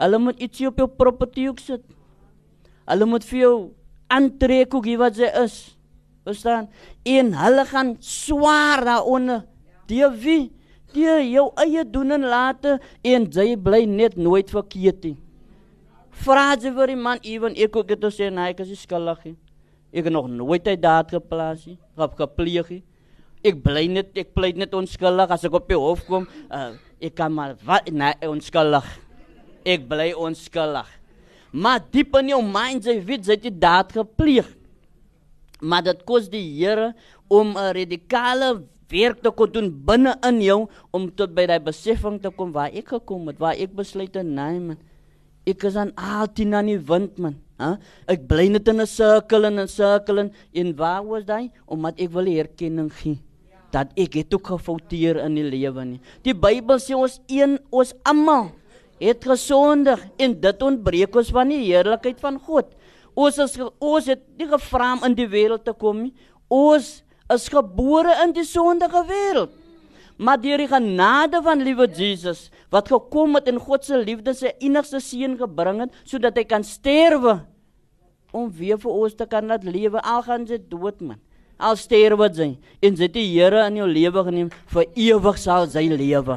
[0.00, 1.84] hulle moet iets op jou property ook sit.
[2.88, 3.54] Hulle moet vir jou
[4.10, 5.58] aantrek hoe wat jy is.
[6.26, 6.68] Verstaan?
[7.06, 9.44] En hulle gaan swaar daaronder.
[9.88, 10.52] Die wie?
[10.94, 15.16] Die jou eie doen en late en jy bly net nooit verkeerd nie.
[16.20, 19.36] Vra jy vir die man ewen ek ook het gesê nee, ek is skuldig.
[19.90, 21.78] Ek het nog nooit uit daad geplaas nie.
[21.96, 22.82] Gap gepleeg nie.
[23.46, 26.26] Ek bly net ek pleit net onskuldig as ek op die hof kom.
[26.50, 28.84] Uh, ek kan maar wat nee, onskuldig.
[29.64, 30.88] Ek bly onskuldig.
[31.52, 34.48] Maar diep in jou mind jy weet jy het die daad gepleeg.
[35.60, 36.94] Maar dit kos die Here
[37.28, 42.20] om 'n radikale werk te kon doen binne in jou om tot by daai besefing
[42.22, 44.78] te kom waar ek gekom het, waar ek besluit het nee man.
[45.46, 47.36] Ek is aan altyd aan die wind man.
[47.58, 47.78] Ha?
[48.08, 52.00] Ek bly net in 'n sirkel en 'n sirkel en, en waar was daai omdat
[52.00, 53.18] ek wil erkenning gee
[53.70, 56.00] dat ek het ook gefouteer in die lewe nie.
[56.22, 58.50] Die Bybel sê ons een ons almal
[59.00, 62.68] het gesondig en dit ontbreek ons van die heerlikheid van God.
[63.16, 66.12] Ons is ons het nie gevra om in die wêreld te kom nie.
[66.50, 67.00] Ons
[67.32, 69.56] is gebore in die sondige wêreld.
[70.20, 74.52] Maar deur die genade van liewe Jesus wat gekom het en God se liefde sy
[74.60, 77.38] enigste seun gebring het sodat hy kan sterwe
[78.36, 81.18] om weer vir ons te kan laat lewe al gaan sy dood man.
[81.56, 82.50] Al sterwe hy
[82.84, 86.36] en sy die Here in jou lewe geneem vir ewig sal sy lewe.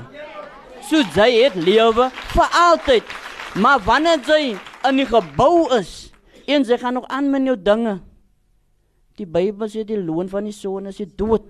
[0.90, 3.14] So sy het lewe vir altyd.
[3.56, 4.42] Maar wanneer sy
[4.90, 6.12] in die gebou is
[6.50, 8.00] en sy gaan nog aan met jou dinge.
[9.20, 11.46] Die Bybel sê die loon van die sonde is die dood.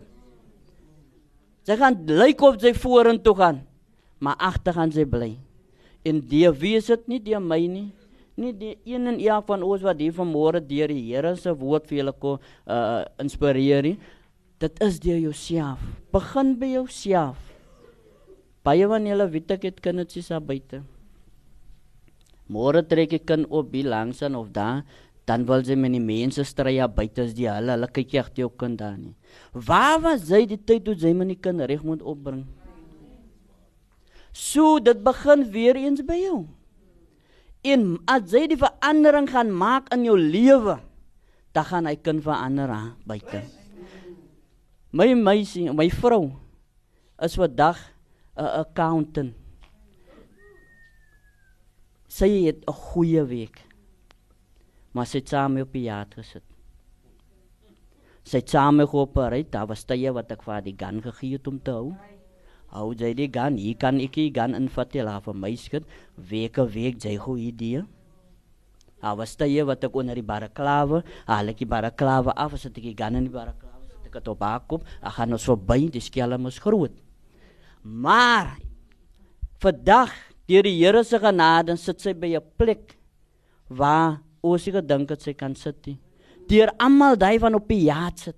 [1.64, 3.62] Sy gaan lyk of sy vorentoe gaan,
[4.20, 5.32] maar agter gaan sy bly.
[6.04, 7.88] En die wie is dit nie die my nie?
[8.36, 11.88] Nie die een en een van ons wat hier vanmôre deur die Here se woord
[11.88, 13.96] vir julle kom uh inspireer nie.
[14.60, 15.80] Dit is deur jouself.
[16.12, 17.53] Begin by jouself.
[18.64, 20.84] Baie van julle weet ek het kindertjies daar buite.
[22.48, 24.84] Môre trek ek kan op hier langs aan of daar
[25.28, 28.24] dan wil sy met die mense stry ja buite as die hulle hulle kyk jy
[28.42, 29.16] jou kind daar nie.
[29.56, 32.44] Waar was jy die tyd toe jy met die kind reg moet opbring?
[34.34, 36.44] So dit begin weer eens by jou.
[37.64, 40.82] En as jy die verandering gaan maak in jou lewe,
[41.56, 43.44] dan gaan hy kind verander aan buite.
[44.92, 46.34] My meisie, my vrou
[47.24, 47.80] is vandag
[48.38, 49.36] 'n accountant.
[52.08, 53.74] Sy het 'n goeie week
[54.94, 56.46] maar sy het saam op die jaat gesit.
[58.24, 61.58] Sy het saam geopereer, daar was tye wat ek vir die gun gegee het om
[61.60, 61.90] te hou.
[62.74, 65.90] Hou jy die gun, hier kan ek die gun invat jy laat vir my skit,
[66.30, 67.84] week op week jy goeie idee.
[69.04, 72.80] Daar was tye wat ek onder die baraklawe, haal ek die baraklawe af, as ek
[72.80, 75.90] die gun in die baraklawe, sit ek dit op haar kop, ek gaan ons verby,
[75.92, 77.03] die skelm is groot.
[77.84, 78.56] Maar
[79.60, 80.12] vandag
[80.48, 82.96] deur die Here se genade sit sy by 'n plek
[83.68, 86.00] waar ons het gedink dat sy kan sit nie.
[86.48, 88.36] Deur almal daai van op die jaat sit.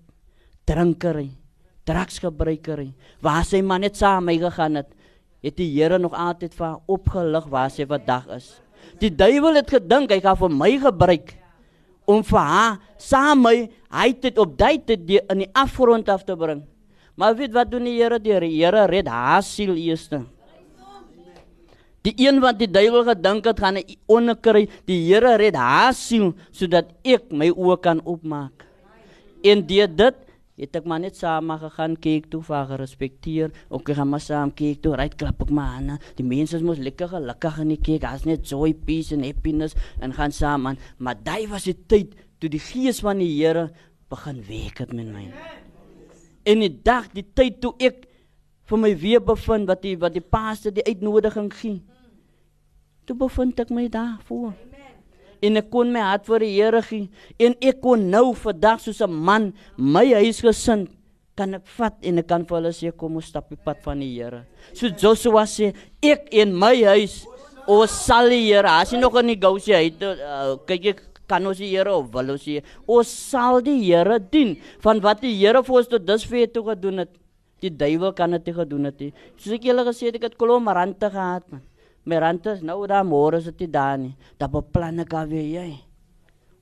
[0.65, 1.29] Drinkery,
[1.85, 4.89] drugsgebruikery, waar sy maar net saam mee gegaan het,
[5.43, 8.61] het die Here nog altyd vir haar opgelig waar sy vandag is.
[8.99, 11.35] Die duiwel het gedink hy gaan vir my gebruik
[12.05, 16.35] om vir haar saam mee hy het op daai tyd in die afgrond af te
[16.35, 16.65] bring.
[17.15, 18.19] Maar weet wat doen die Here?
[18.19, 20.09] Die Here red haar siel eers.
[22.05, 26.91] Die een wat die duiwel gedink het gaan onderkry, die Here red haar siel sodat
[27.03, 28.67] ek my oë kan oopmaak.
[29.45, 30.21] En deur dit
[30.55, 33.51] het ek maar net saam gegaan kyk toe vir gerespekteer.
[33.69, 35.97] Ook gaan maar saam kyk toe, ry klap ek maar aan.
[36.15, 38.01] Die mense mos lekker gelukkig in die kyk.
[38.05, 40.79] Daar's net joy, peace en happiness en gaan saam aan.
[40.97, 43.69] Maar daai was die tyd toe die gees van die Here
[44.11, 45.29] begin werk het met my.
[46.45, 48.05] En die dag, die tyd toe ek
[48.69, 51.81] vir my weer bevind wat die wat die paaste die uitnodiging gee.
[53.05, 54.53] Toe bevind ek my daar voor.
[55.45, 57.09] En ek kon my hart vir die Here gee
[57.41, 60.87] en ek kon nou vandag soos 'n man my huisgesin
[61.35, 63.99] kan ek vat en ek kan vir hulle sê kom ons stap die pad van
[63.99, 64.45] die Here.
[64.73, 67.25] So Joshua sê ek en my huis
[67.67, 68.69] ons sal die Here.
[68.69, 71.69] As jy nog in die gou sê hy het, uh, kyk ek kan ons die
[71.71, 75.79] Here of wil ons die ons sal die Here dien van wat die Here vir
[75.81, 77.13] ons tot dusver toe gedoen het.
[77.63, 79.13] Die duiwel kan dit nie gedoen het nie.
[79.37, 81.63] Soos ek julle gesê het, ek het kolom rante gehad man.
[82.05, 84.13] My rante is nou daar môre is dit daar nie.
[84.37, 85.69] Dan beplan ek alweer jy.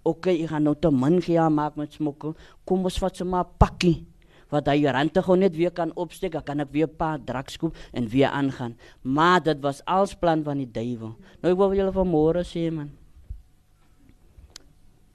[0.07, 2.37] Oké, ek gaan nou te min gee maak met smokkel.
[2.67, 4.05] Kom ons vat sommer 'n pakkie
[4.53, 7.57] wat hy rante gou net weer kan opsteek, dan kan ek weer 'n paar drugs
[7.57, 8.77] koop en weer aangaan.
[9.01, 11.15] Maar dit was als plan van die duiwel.
[11.41, 12.91] Nou ek wil julle vanmôre sê man.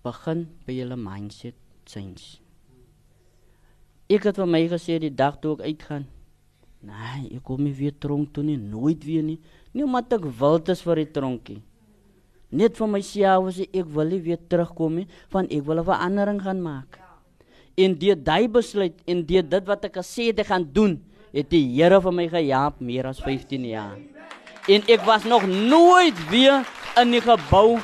[0.09, 1.57] Begin by julle mindset
[1.89, 2.39] change.
[4.09, 6.07] Ek het vir my gesê die dag toe ek uitgaan.
[6.89, 9.37] Nee, ek kom nie weer tronk toe nie, nooit weer nie.
[9.75, 11.59] Nie omdat ek wild is vir die tronkie.
[12.49, 16.41] Net vir myself sê ek wil nie weer terugkom nie, want ek wil 'n verandering
[16.41, 17.01] gaan maak.
[17.77, 21.03] En deur daai besluit en deur dit wat ek gesê het ek gaan doen,
[21.33, 23.99] het die Here vir my gehelp meer as 15 jaar.
[24.69, 26.65] En ek was nog nooit weer
[26.97, 27.79] in die gebou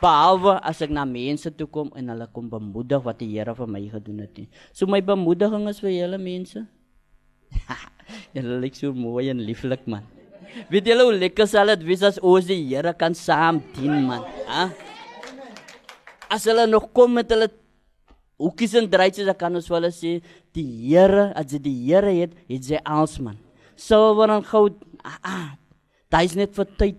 [0.00, 3.70] behalwe as ek na mense toe kom en hulle kom bemoedig wat die Here vir
[3.70, 4.38] my gedoen het.
[4.38, 4.48] nie.
[4.72, 6.66] So my bemoediging is vir julle mense.
[8.36, 10.04] julle lyk so mooi en lieflik man.
[10.70, 14.24] Weet julle hoe lekker sal dit wees as ons die Here kan saam dien man,
[14.48, 14.68] hè?
[16.32, 17.48] As hulle nog kom met hulle
[18.40, 20.18] hoekies en draadjies, dan kan ons hulle sê
[20.56, 23.38] die Here, as jy die Here het, het jy alles man.
[23.76, 25.50] Silwer en goud, ah, ah,
[26.12, 26.98] dit is net vir tyd,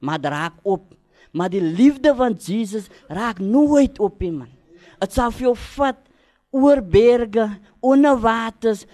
[0.00, 0.88] maar dit raak op.
[1.32, 4.50] Maar die liefde van Jesus raak nooit op nie man.
[5.00, 6.00] Dit sal vir jou vat
[6.50, 7.46] oor berge,
[7.80, 8.84] onder waters,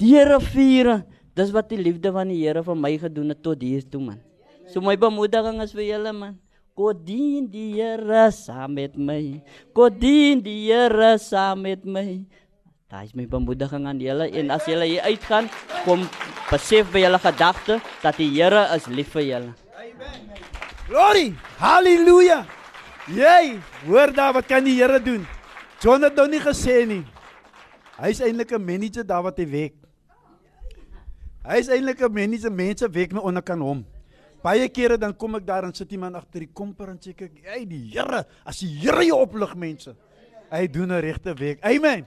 [0.00, 1.02] deur riviere.
[1.36, 4.18] Dis wat die liefde van die Here vir my gedoen het tot hier toe man.
[4.72, 6.38] So my bemoediging is vir julle man.
[6.76, 9.20] God dien die Here saam met my.
[9.76, 12.24] God dien die Here saam met my.
[12.90, 15.48] Daai is my bemoediging aan julle en as julle hier uitgaan,
[15.82, 16.04] kom
[16.50, 19.65] besef by julle gedagte dat die Here is lief vir julle.
[20.86, 21.34] Glory!
[21.58, 22.44] Halleluja!
[23.10, 25.24] Jy, hoor daar wat kan die Here doen?
[25.82, 27.02] John het nou nie gesê nie.
[27.96, 29.74] Hy is eintlik 'n manager daar wat hy werk.
[31.42, 33.84] Hy is eintlik 'n manager, mense werk nou onder kan hom.
[34.42, 37.30] Baie kere dan kom ek daar en sit iemand agter die komper en sê ek,
[37.42, 39.96] "Hey, die Here, as die Here jou oplig mense,
[40.50, 42.06] hy doen 'n regte werk." Amen.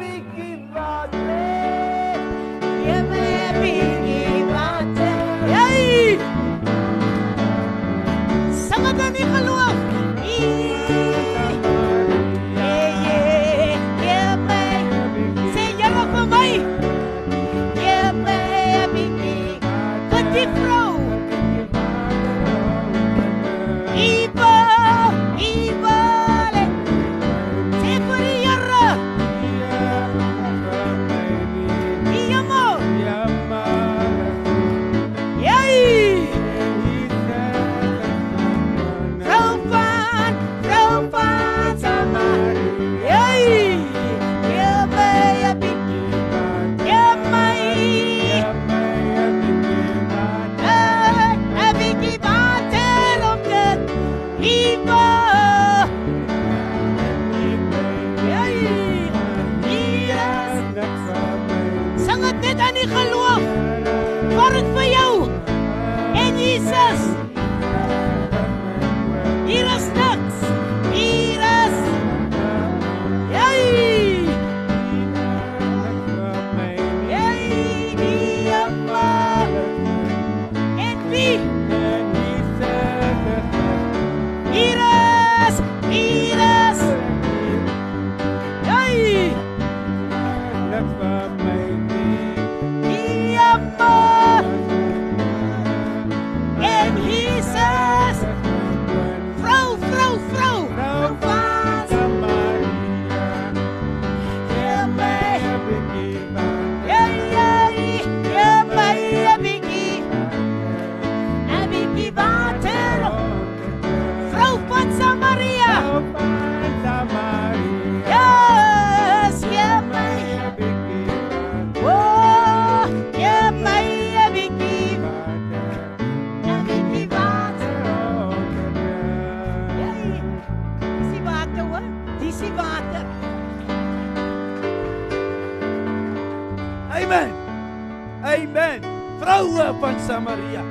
[140.04, 140.62] Samaria.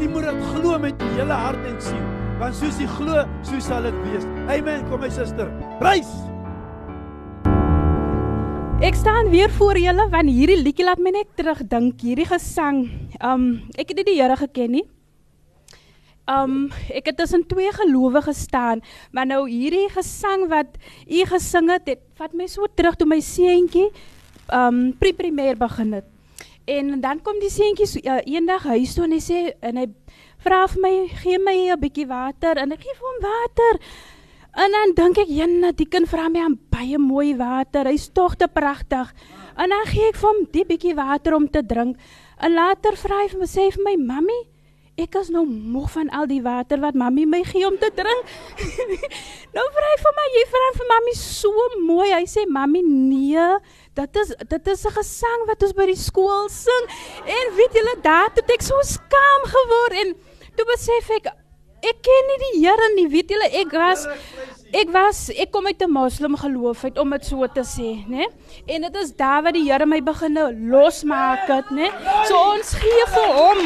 [0.00, 2.06] Jy moet dit glo met jou hele hart en siel,
[2.40, 4.24] want soos jy glo, so sal dit wees.
[4.50, 4.82] Amen.
[4.90, 5.50] Kom my suster.
[5.78, 6.10] Prys.
[8.84, 12.82] Ek staan weer voor julle want hierdie liedjie laat my net terugdink, hierdie gesang.
[13.22, 13.46] Um
[13.78, 14.82] ek het nie die Here geken nie.
[16.26, 18.82] Um ek het tussen twee gelowiges gestaan,
[19.14, 20.74] maar nou hierdie gesang wat
[21.06, 23.86] u gesing het, dit vat my so terug toe my seentjie
[24.50, 26.13] um pre-primêr begin het.
[26.64, 29.84] En dan kom die seentjie so, uh, eendag huis toe en hy sê en hy
[30.44, 33.80] vra vir my, "Gee my 'n bietjie water." En ek gee vir hom water.
[34.56, 37.84] En dan dink ek, "Jenna, die kind vra my aan baie mooi water.
[37.84, 39.12] Hy's tog te pragtig."
[39.56, 41.96] En dan gee ek vir hom die bietjie water om te drink.
[42.40, 44.46] En later vra hy vir my, sê vir my, "Mamy,
[44.96, 48.34] ek is nou moeg van al die water wat mami my gee om te drink."
[49.56, 53.48] nou vra hy vir my, "Jy vra vir mami so mooi." Hy sê, "Mami, nee,
[53.94, 56.84] dit is dit is 'n gesang wat ons by die skool sing."
[57.26, 60.14] En weet julle, daar het ek so skaam geword en
[60.56, 61.32] toe besef ek
[61.84, 63.06] ek ken nie die Here nie.
[63.12, 64.06] Weet julle, ek was
[64.74, 68.26] ek was ek kom uit 'n moslim geloof uit om dit so te sê, né?
[68.66, 71.92] En dit is daar waar die Here my begine losmaak het, né?
[72.26, 73.60] So ons gee vir hom.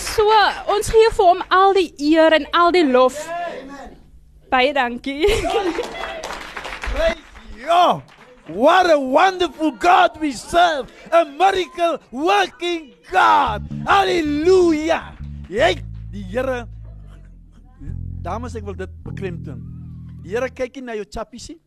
[0.00, 0.26] So
[0.74, 3.18] ons gee vir hom al die eer en al die lof.
[4.50, 5.26] Baie dankie.
[6.90, 7.20] Praise
[7.70, 8.02] Ja.
[8.48, 10.90] What a wonderful God we serve.
[11.12, 13.62] A miracle working God.
[13.86, 15.14] Halleluja.
[15.50, 15.76] Jy
[16.10, 16.64] die Here
[18.20, 19.60] Dames ek wil dit beklemtoon.
[20.24, 21.60] Die Here kyk nie na jou chappiesie.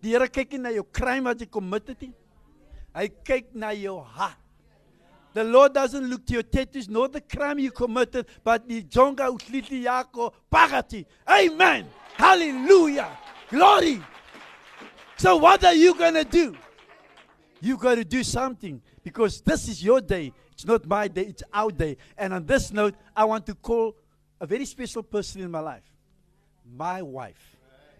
[0.00, 2.14] Die Here kyk nie na jou crime wat jy commit het nie.
[2.94, 4.38] Hy kyk na jou hart.
[5.38, 9.30] The Lord doesn't look to your tattoos, nor the crime you committed, but the jonga
[9.30, 11.06] utliti yako pagati.
[11.30, 11.86] Amen.
[12.14, 13.16] Hallelujah.
[13.48, 14.02] Glory.
[15.16, 16.56] So what are you going to do?
[17.60, 20.32] You've got to do something because this is your day.
[20.54, 21.98] It's not my day, it's our day.
[22.16, 23.94] And on this note, I want to call
[24.40, 25.84] a very special person in my life.
[26.76, 27.56] My wife.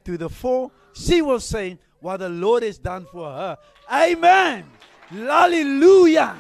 [0.07, 3.59] To the fore, she will say what the Lord has done for her.
[3.93, 4.65] Amen.
[5.09, 6.35] Hallelujah.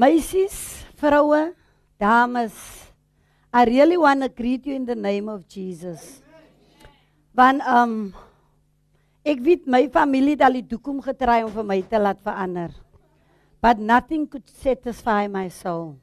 [0.00, 1.52] Meisies, vroue,
[2.00, 2.54] dames,
[3.52, 6.22] I really want to greet you in the name of Jesus.
[7.36, 8.14] Want um
[9.20, 12.72] ek weet my familie het al die doek omgedraai om vir my te laat verander.
[13.60, 15.98] But nothing could satisfy my soul.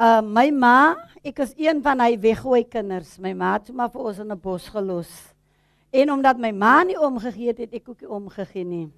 [0.00, 3.18] Uh my ma, ek is een van hy weggooi kinders.
[3.20, 5.12] My ma het maar vir ons in 'n bos gelos.
[5.92, 8.88] En omdat my ma nie omgegee het, het ek ook nie omgegee nie.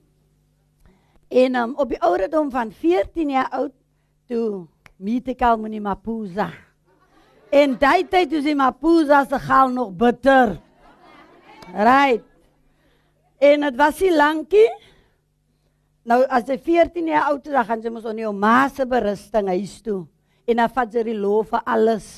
[1.33, 3.73] En um, op die ouderdom van 14 jaar oud
[4.29, 4.67] toe
[5.01, 6.51] meet ek al meneer Mapuza.
[7.53, 10.59] En daai tyd toe sy Mapuza se gaal nog bitter.
[11.73, 12.25] Right.
[13.41, 14.69] En dit was nie lankie.
[16.05, 18.87] Nou as jy 14 jaar oud is, dan gaan jy mos op jou ma se
[18.89, 20.03] berusting huis toe.
[20.45, 22.13] En dan vat jy die lof vir alles.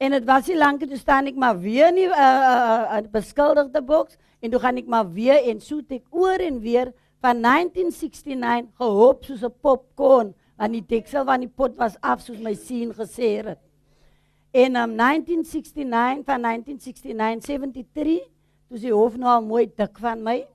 [0.00, 3.06] En dit was nie lankie toe staan ek maar weer nie 'n uh, uh, uh,
[3.12, 6.92] beskuldigde boks en toe gaan ek maar weer en soet ek oor en weer
[7.24, 12.38] van 1969 gehop soos 'n popcorn want die deksel van die pot was af soos
[12.38, 13.60] my sien gesê het.
[14.52, 18.28] En um 1969 van 1969 73
[18.68, 20.46] toe die hof nou al mooi dik van my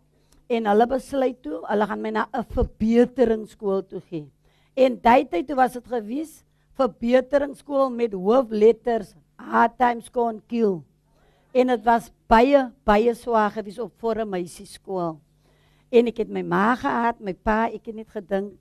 [0.48, 4.30] en hulle besluit toe hulle gaan my na 'n verbeteringsskool toe gee.
[4.76, 6.44] En daai tyd toe was dit gewees
[6.78, 10.82] verbeteringsskool met hoofletters hard times con kill.
[11.52, 15.20] En dit was baie baie swaar gewees op vir 'n meisieskool.
[15.90, 18.54] En ek het my ma gehad, my pa, ek het net gedink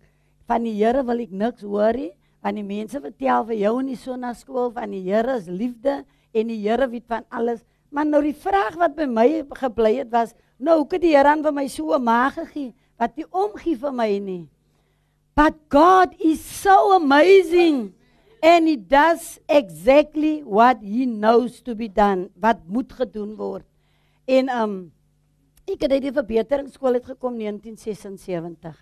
[0.48, 4.00] van die Here wil ek niks nie, want die mense vertel vir jou in die
[4.00, 7.64] sonnaskool van die Here is liefde en die Here weet van alles.
[7.90, 11.28] Maar nou die vraag wat by my gebly het was, nou hoe kan die Here
[11.28, 14.48] aan vir my so 'n ma gegee wat nie omgee vir my nie?
[15.36, 17.94] But God is so amazing
[18.42, 23.64] and he does exactly what he knows to be done, wat moet gedoen word.
[24.26, 24.92] En um
[25.68, 28.76] ek het uit die verbeteringsskool het gekom 1976.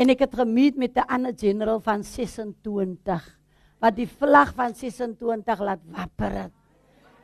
[0.00, 3.38] En ek het gemeet met 'n ander general van 26
[3.80, 6.52] wat die vlag van 26 laat wapper het.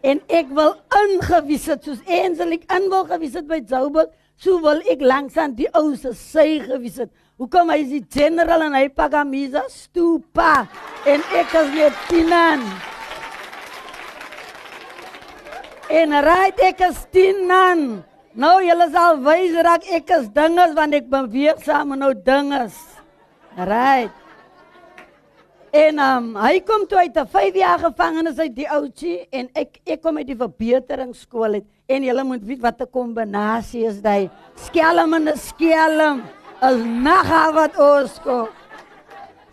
[0.01, 0.75] En ek wil
[1.05, 5.37] ingewys het soos Ensel ek in wil gewys het by Joburg, so wil ek langs
[5.37, 7.11] aan die ou se sy gewys het.
[7.37, 10.69] Hoekom hy is die general en hy pak Amisa stupa
[11.05, 12.63] en ek is net tinan.
[15.91, 18.05] En right ek is tinan.
[18.37, 22.77] Nou julle sal wys dat ek is dinges want ek beweeg saam met nou dinges.
[23.57, 24.13] Right.
[25.73, 29.81] En um, hy kom toe uit 'n 5 jaar gevangenis uit die oudjie en ek
[29.87, 34.31] ek kom uit die verbeteringsskool uit En julle moet weet wat 'n kombinasie is daai.
[34.55, 36.23] Skelm en 'n skelm.
[36.69, 38.49] Is naga wat ons kom.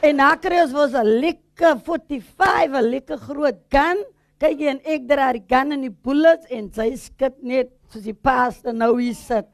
[0.02, 4.04] En ons was 'n lekker 45, 'n lekker groot gun.
[4.40, 8.08] Kyk jy en ek dra die gun en die bullets en sy skit net soos
[8.08, 9.46] die pastor nou hier sit.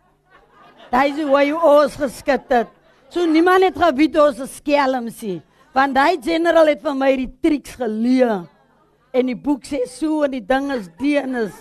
[0.90, 2.68] Daai is hoe jy ons geskit het.
[3.12, 5.42] So niemand het geweet ons is skelms nie.
[5.76, 8.48] Want daai general het vir my die triks geleer.
[9.14, 11.54] En die boek sê so en die ding is deen is.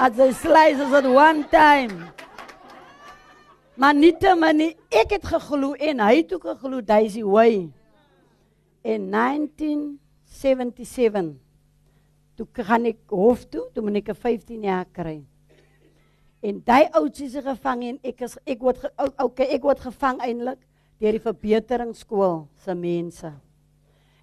[0.00, 2.10] As hy slices at one time.
[3.78, 7.70] Maar nie te min nie, ek het geglo en hy het ook geglo Daisy Way.
[8.84, 11.34] In 1977
[12.34, 15.24] toe gaan ek hof toe, toe moet ek 'n 15 jaar kry.
[16.44, 18.90] En daai oudsies is gevang en ek is ek word ge,
[19.22, 20.60] okay, ek word gevang eintlik
[21.00, 23.30] deur die verbeteringsskool se mense.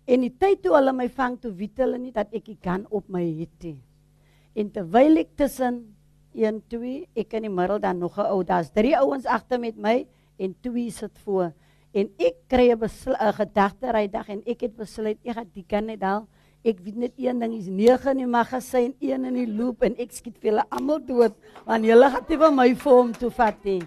[0.05, 2.85] En die tyd toe hulle my vang toe weet hulle nie dat ek die gun
[2.93, 3.79] op my het nie.
[4.53, 5.81] En terwyl ek tussen
[6.37, 6.93] 1 2
[7.23, 10.05] ek in die middel dan nog 'n ou, daar's drie ouens agter met my
[10.37, 11.51] en twee sit voor.
[11.93, 16.03] En ek kry 'n gedagte rydag en ek het besluit ek gaan die gun net
[16.03, 16.27] al
[16.61, 19.95] Ek weet net een ding is 9 in die magasyn, 1 in die loop en
[19.97, 21.33] ek skiet vir hulle almal dood
[21.65, 23.81] want hulle gaan nie vir my vir hom toe vat nie.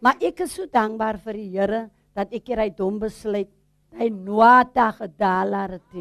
[0.00, 1.82] Maar ek is so dankbaar vir die Here
[2.16, 3.50] dat ek hierdie dom besluit
[3.98, 6.00] hy noata gedaal het.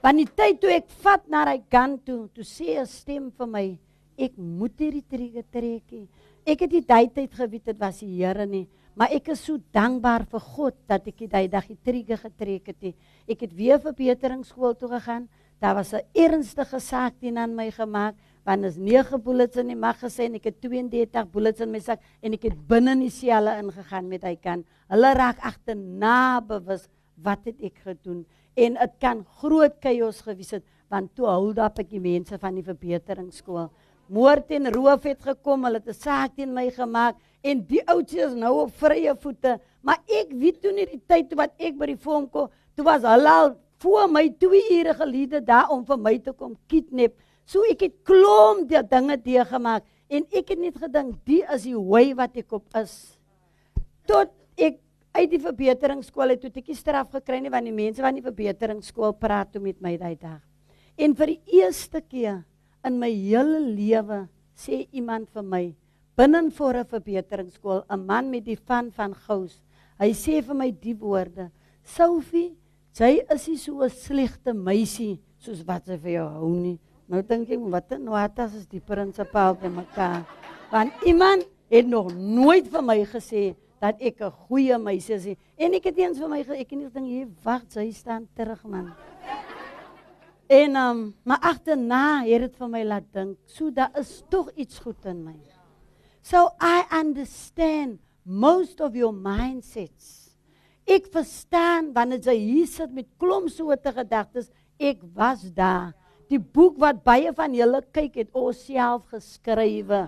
[0.00, 3.46] Want die tyd toe ek vat na hy gun toe, toe sê 'n stem vir
[3.46, 3.78] my,
[4.16, 6.08] ek moet hierdie trigger trek.
[6.46, 8.68] Ek het die tyd geweet dit was die Here nie,
[8.98, 12.80] maar ek is so dankbaar vir God dat ek die dag die trigger getrek het.
[12.82, 12.94] nie.
[13.30, 15.28] Ek het weer verbeteringsskool toe gegaan.
[15.62, 19.76] Daar was 'n ernstige saak teen aan my gemaak want is 9 bullets in die
[19.76, 20.34] magasyn.
[20.34, 24.08] Ek het 32 bullets in my sak en ek het binne in die selle ingegaan
[24.08, 24.64] met hy kan.
[24.88, 26.88] Hulle raak agterna bewus
[27.22, 28.24] wat het ek gedoen
[28.56, 32.54] en dit kan groot chaos gewees het want toe hou daar ek die mense van
[32.54, 33.68] die verbeteringsskool.
[34.08, 38.24] Moord en roof het gekom, hulle het 'n saak teen my gemaak en die ouetjie
[38.26, 41.92] is nou op vrye voete, maar ek weet toe nie die tyd wat ek by
[41.92, 46.00] die vorm kom, toe was hulle al voor my 2 ure gelede daar om vir
[46.02, 47.14] my te kom kidnap.
[47.48, 51.78] So ek het klomp die dinge deurgemaak en ek het net gedink die is die
[51.78, 52.94] way wat ek op is.
[54.08, 54.80] Tot ek
[55.14, 59.14] uit die verbeteringsskool het toe ek straf gekry nie want die mense van die verbeteringsskool
[59.20, 60.42] praat toe met my daai dag.
[60.98, 62.42] En vir die eerste keer
[62.86, 64.26] in my hele lewe
[64.58, 65.64] sê iemand vir my
[66.18, 69.62] binne voor 'n verbeteringsskool 'n man met die van van gous.
[69.98, 71.50] Hy sê vir my die woorde:
[71.82, 72.56] "Sophie,
[72.98, 77.22] jy is nie so 'n slegte meisie soos wat sy vir jou hou nie." Nou
[77.22, 80.26] dink ek, wat 'n notas is die prinsipaal te mekaar.
[80.70, 85.36] Want iemand het nog nooit vir my gesê dat ek 'n goeie meisie is.
[85.56, 88.64] En ek het eens vir my ek het nie gedink hier wag, sy staan terug
[88.64, 88.92] man.
[90.48, 94.78] En um, maar agterna het dit vir my laat dink, so daar is tog iets
[94.78, 95.57] goed in my.
[96.28, 100.36] So I understand most of your mindsets.
[100.84, 105.94] Ek verstaan wanneer jy hier sit met klomp soorte gedagtes, ek was daar.
[106.28, 110.02] Die boek wat baie van julle kyk het ons self geskrywe.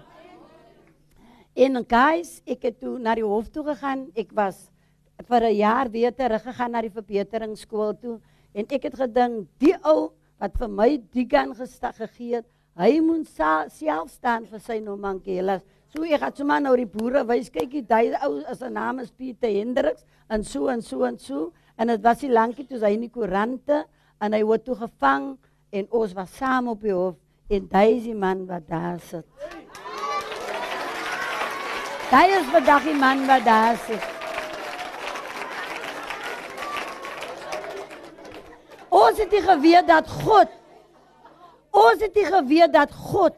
[1.57, 4.11] En guys, ek het toe na die hof toe gegaan.
[4.13, 4.69] Ek was
[5.25, 8.21] vir 'n jaar weer terug gegaan na die verbeteringsskool toe
[8.53, 12.47] en ek het gedink die ou wat vir my die gun gestag gegee het,
[12.77, 15.65] hy moet self staan vir sy nomankelas.
[15.91, 19.11] So ek het sommer nou die boere wys kyk die ou as 'n naam is
[19.11, 22.93] Pieter Hendriks en so en so en so en dit was die lankie toe hy
[22.95, 23.85] in die koerante
[24.21, 25.37] en hy word toe gevang
[25.73, 27.17] en ons was saam op die hof
[27.51, 29.27] en daai man wat daar sit.
[32.11, 34.03] Daai is vandag die man wat daar sit.
[38.91, 40.49] Ons het nie geweet dat God
[41.71, 43.37] Ons het nie geweet dat God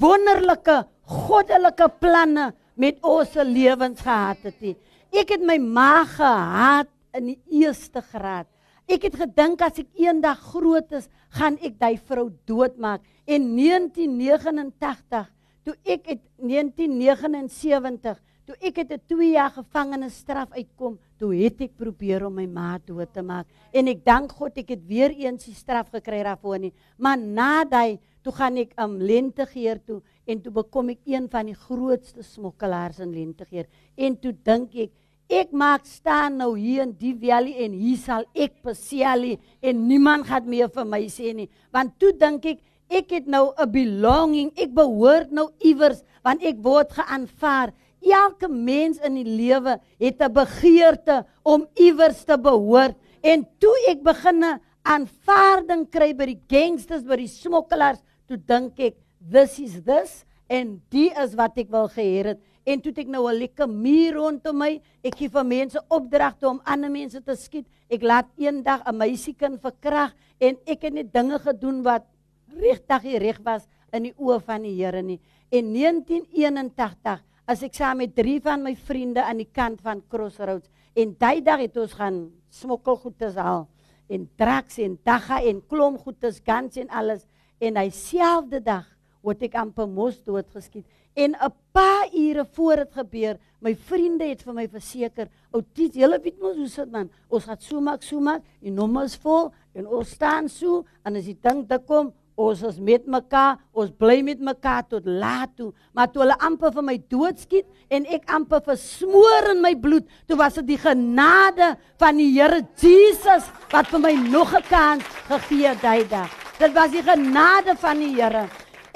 [0.00, 4.74] wonderlike goddelike planne met ons se lewens gehad het nie.
[5.16, 8.48] Ek het my ma gehaat in die eerste graad.
[8.86, 13.02] Ek het gedink as ek eendag groot is, gaan ek daai vrou doodmaak.
[13.26, 15.26] En 1989,
[15.66, 21.76] toe ek het 1979, toe ek het 'n 2 jaar gevangenisstraf uitkom, toe het ek
[21.76, 23.46] probeer om my ma dood te maak.
[23.72, 26.72] En ek dank God ek het weer eens die straf gekry daarvoor nie.
[26.96, 31.28] Maar na daai toe gaan ek am um, Lentegeer toe en toe bekom ek een
[31.30, 33.66] van die grootste smokkelaars in Lentegeer.
[33.96, 34.94] En toe dink ek
[35.26, 40.28] Ek maak staan nou hier in die valley en hier sal ek pasiali en niemand
[40.28, 44.52] gaan meer vir my sê nie want toe dink ek ek het nou 'n belonging
[44.54, 47.74] ek behoort nou iewers want ek word geaanvaar
[48.06, 52.96] Elke mens in die lewe het 'n begeerte om iewers te behoort.
[53.20, 58.94] En toe ek beginne aanvaarding kry by die gangsters, by die smokkelaars, toe dink ek
[59.30, 62.40] this is this en die is wat ek wil geheer het.
[62.66, 64.80] En toe ek nou 'n lekker muur rondom my.
[65.02, 67.66] Ek gee vir mense opdragte om ander mense te skiet.
[67.88, 72.04] Ek laat eendag 'n meisiekind verkrag en ek het net dinge gedoen wat
[72.50, 75.20] regtig reg was in die oë van die Here nie.
[75.50, 80.68] En 1981 as ek saam met drie van my vriende aan die kant van Crossroads
[80.94, 83.68] en daai dag het ons gaan smokkelgoedes haal
[84.08, 87.26] en drugs en dagga en klomgoedes, guns en alles
[87.58, 88.95] en hy selfde dag
[89.26, 90.86] word ek amper mos doodgeskiet.
[91.16, 95.94] En 'n paar ure voor dit gebeur my vriende het vir my verseker ou dit
[95.94, 97.10] julle weet mos hoe sit man?
[97.28, 101.24] Ons gaan so maak so maak die nommers vol en ons staan so en as
[101.24, 105.72] die ding dit kom ons is met mekaar ons bly met mekaar tot laat toe.
[105.94, 110.36] Maar toe hulle amper vir my doodskiet en ek amper versmoor in my bloed toe
[110.36, 115.66] was dit die genade van die Here Jesus wat vir my nog 'n kans gegee
[115.68, 118.46] het daai dag dit was die genade van die Here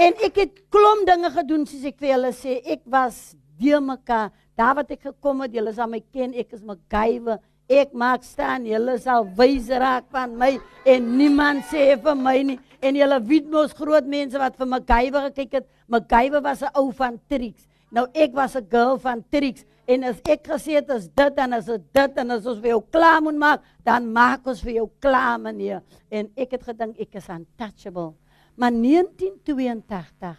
[0.01, 2.55] En ek het klomp dinge gedoen soos ek vir julle sê.
[2.73, 4.31] Ek was de mekaar.
[4.57, 6.33] Daar wat ek gekom het, julle sal my ken.
[6.41, 7.37] Ek is MacGyver.
[7.69, 8.65] Ek maak staan.
[8.65, 10.55] Julle sal wys raak van my
[10.89, 12.57] en niemand sê vir my nie.
[12.81, 15.69] En julle weet mos groot mense wat vir MacGyver gekyk het.
[15.93, 17.69] MacGyver was 'n ou van tricks.
[17.93, 19.67] Nou ek was 'n girl van tricks.
[19.87, 22.83] En as ek gesê het as dit en as dit en as ons vir jou
[22.91, 25.83] klaar moet maak, dan maak ons vir jou klaar, meneer.
[26.11, 28.15] En ek het gedink ek is untouchable.
[28.61, 30.37] Maar 1982.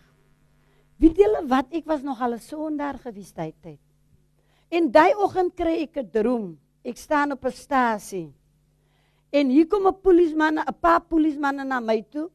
[1.02, 1.72] Weet julle wat?
[1.74, 3.82] Ek was nog al 'n sondaar gewees daai tyd.
[4.70, 6.60] En daai oggend kry ek 'n droom.
[6.84, 8.34] Ek staan op 'n stasie.
[9.32, 12.30] En hier kom 'n polisieman, 'n paar polisiemanne na my toe.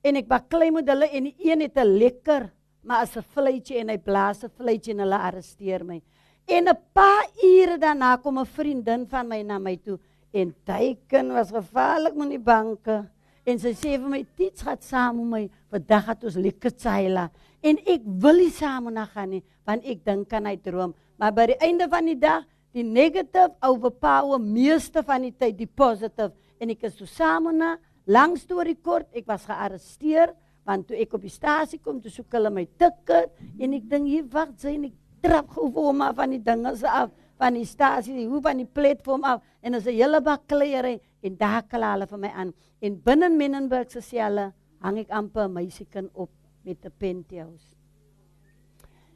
[0.00, 2.50] En ek baklei met hulle en die een het 'n lekker,
[2.82, 6.02] maar as 'n fluitjie en hy blaas 'n fluitjie en hulle arresteer my.
[6.46, 9.98] En 'n paar ure daarna kom 'n vriendin van my na my toe
[10.32, 13.10] en teiken was gevaarlik met die banke.
[13.48, 15.50] En sy sê vir my, "Dit gaan saam met my.
[15.70, 17.30] Vandag het ons lekker tsaila."
[17.62, 20.94] En ek wil nie saam haar gaan nie, want ek dink aan hy droom.
[21.18, 25.66] Maar by die einde van die dag, die negative overpower meeste van die tyd die
[25.66, 26.32] positive.
[26.60, 27.78] En ek is so saam haar.
[28.06, 30.34] Lang storie kort, ek was gearresteer
[30.68, 34.10] want toe ek op die stasie kom, toe soek hulle my ticket en ek dink
[34.10, 37.14] hier wag sy en ek trap gou vir hom af van die dinge se af
[37.38, 41.36] van die stasie, hoe van die platform af en as 'n hele bak klere en
[41.36, 42.52] daar kla hulle vir my aan.
[42.80, 44.52] En binne Menenberg se selle
[44.84, 46.30] hang ek amper 'n meisiekind op
[46.64, 47.74] met 'n penthouse.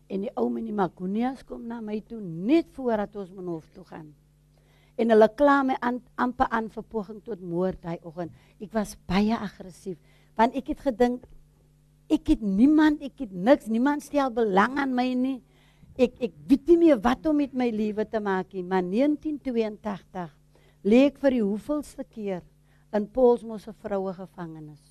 [0.09, 3.85] En die ou menie Magunias kom na my toe net voordat ons moet hof toe
[3.85, 4.15] gaan.
[4.97, 8.33] En hulle kla my aan amper aan vir poging tot moord daai oggend.
[8.61, 9.99] Ek was baie aggressief
[10.37, 11.25] want ek het gedink
[12.13, 15.41] ek het niemand, ek het niks, niemand stel belang aan my nie.
[15.97, 20.42] Ek ek weet nie meer wat om met my lewe te maak nie, maar 1982
[20.85, 22.43] lê ek vir die hoeveelste keer
[22.93, 24.83] in Paulsmos se vroue gevangenis.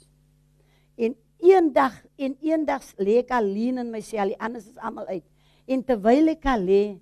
[0.97, 5.25] En eendag en eendag lê ek alleen in my sel, die anders is almal uit.
[5.67, 6.97] En terwyl ek lê,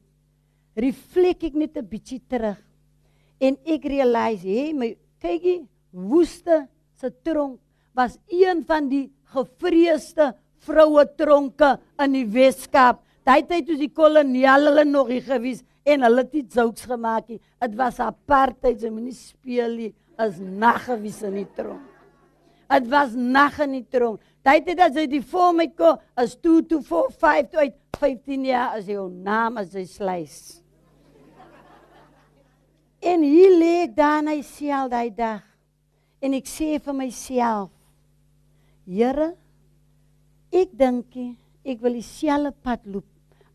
[0.75, 2.59] reflek ek net 'n bietjie terug.
[3.39, 6.67] En ek realise, hey, my kykie, woeste
[6.99, 7.59] se tronk
[7.95, 10.33] was een van die gevreesde
[10.65, 13.01] vroue tronke in die Weskaap.
[13.25, 17.29] Daai tyd toe die koloniale hulle nog hier gewees en hulle het iets jokes gemaak.
[17.29, 21.85] Dit was apartheid, jy moenie speel nie as naggewies in die tronk.
[22.69, 24.21] Dit was nag in die tronk.
[24.45, 28.45] Tyd as jy die voor my kom, as 2 to 4 5 to 8 15
[28.47, 30.37] jaar as jou naam as jy sluis.
[32.99, 35.43] En hier lê ek daar in hy sel daai dag.
[36.19, 37.71] En ek sê vir myself,
[38.89, 39.35] Here,
[40.49, 41.13] ek dink
[41.61, 43.05] ek wil dieselfde pad loop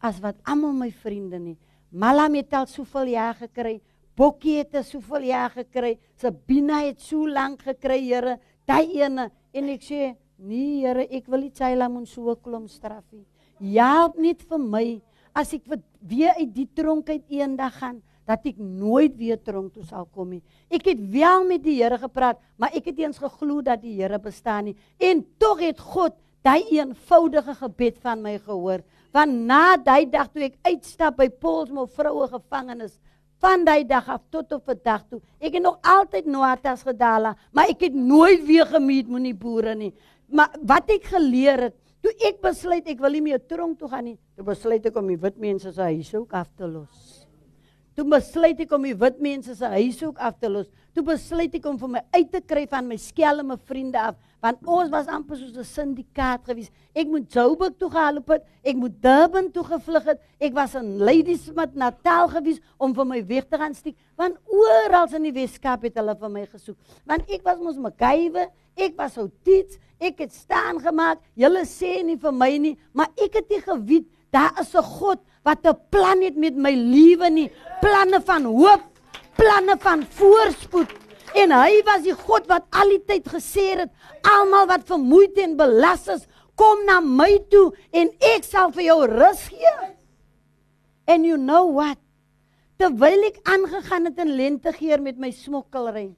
[0.05, 1.57] as wat almal my vriende nie.
[1.95, 3.79] Malam het al soveel jaar gekry.
[4.19, 5.95] Bokkie het soveel jaar gekry.
[6.19, 8.39] Sabina het so lank gekry, Here.
[8.67, 13.05] Daai ene en ek sê, nee Here, ek wil nie Tsaila moet so klom straf
[13.13, 13.23] nie.
[13.77, 14.87] Help net vir my
[15.39, 15.71] as ek
[16.03, 20.33] weer uit die tronk uit eendag gaan dat ek nooit weer tronk toe sal kom
[20.35, 20.43] nie.
[20.73, 24.19] Ek het wel met die Here gepraat, maar ek het eens geglo dat die Here
[24.19, 24.77] bestaan nie.
[24.99, 28.85] En tog het God daai eenvoudige gebed van my gehoor.
[29.15, 32.99] Want na daai dag toe ek uitstap by Paulsmo vroue gevangenis,
[33.45, 35.21] van daai dag af tot op vandag toe.
[35.39, 39.75] Ek het nog altyd notas gedala, maar ek het nooit weer gemeet met die boere
[39.79, 39.93] nie.
[40.33, 44.09] Maar wat ek geleer het, toe ek besluit ek wil nie meer tronk toe gaan
[44.11, 47.24] nie, toe besluit ek om die wit mense se huis ook af te los.
[47.95, 50.67] Toe besluit ek om die wit mense se huishoek af te los.
[50.95, 54.67] Toe besluit ek om vir my uit te kry van my skelme vriende af, want
[54.67, 56.73] ons was amper soos 'n syndikaat gewees.
[56.95, 60.21] Ek moet Joburg toe gehelp het, ek moet Durban toe gevlug het.
[60.41, 65.07] Ek was in Ladysmith, Natal gewees om vir my weg te gaan stiek, want oral
[65.15, 66.77] in die Weskaap het hulle vir my gesoek.
[67.07, 71.21] Want ek was mos McGyver, ek was oudits, ek het staan gemaak.
[71.37, 75.21] Julle sê nie vir my nie, maar ek het nie geweet daar is 'n God
[75.45, 77.51] wat 'n plan het met my lewe nie.
[77.81, 78.83] Planne van hoop,
[79.37, 80.91] planne van voorspoed.
[81.35, 83.91] En hy was die God wat al die tyd gesê het,
[84.23, 89.01] almal wat vermoeid en belas is, kom na my toe en ek sal vir jou
[89.11, 89.75] rus gee.
[91.07, 91.99] And you know what?
[92.79, 96.15] Terwyl ek aangegaan het in lentegeur met my smokkelry,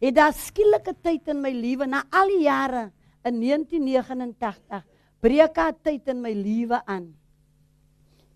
[0.00, 2.90] het daar skielike tyd in my lewe na al die jare
[3.24, 4.84] in 1989
[5.20, 7.19] breek daar tyd in my lewe aan.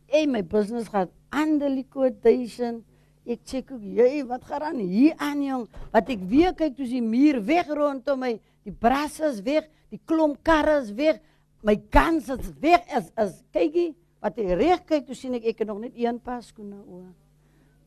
[0.09, 2.83] En my business gaan under liquidation.
[3.25, 5.69] Ek check ook, jy, wat gaan aan hier aan jong?
[5.95, 8.35] Wat ek weer kyk, toe is die muur weg rondom my,
[8.67, 11.23] die brasse is weg, die klomp karre is weg,
[11.65, 12.85] my kans is weg.
[12.93, 16.21] Is is kykie, wat ek reg kyk, toe sien ek ek het nog net een
[16.21, 17.09] paar skoene oor.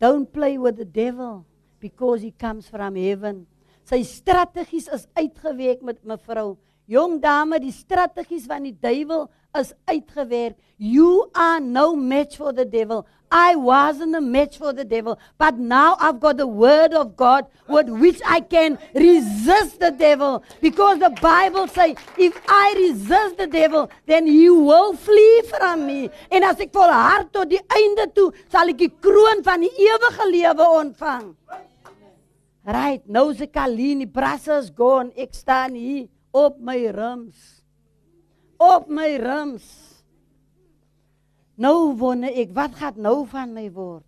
[0.01, 1.45] Don't play with the devil
[1.81, 3.45] because he comes from heaven.
[3.87, 6.57] Sy strategies is uitgewerk met mevrou.
[6.87, 9.25] Jong dame, die strategies van die duiwel
[9.59, 10.55] is uitgewerk.
[10.77, 13.05] You are no match for the devil.
[13.29, 17.47] I wasn't a match for the devil, but now I've got the word of God
[17.67, 23.47] with which I can resist the devil because the Bible says if I resist the
[23.47, 26.09] devil, then he will flee from me.
[26.31, 30.31] En as ek volhard tot die einde toe, sal ek die kroon van die ewige
[30.31, 31.33] lewe ontvang.
[32.67, 36.07] Right, nou se Kalini Brassers gone, ek staan hier
[36.37, 37.63] op my rims.
[38.57, 39.67] Op my rims.
[41.57, 44.05] Nou wonder ek, wat gaan nou van my word?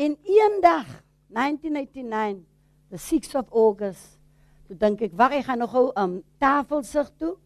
[0.00, 0.88] En eendag,
[1.30, 2.42] 1989,
[2.90, 4.16] the 6th of August,
[4.66, 7.36] toe dink ek, wag, ek gaan nog gou um tafelsig toe,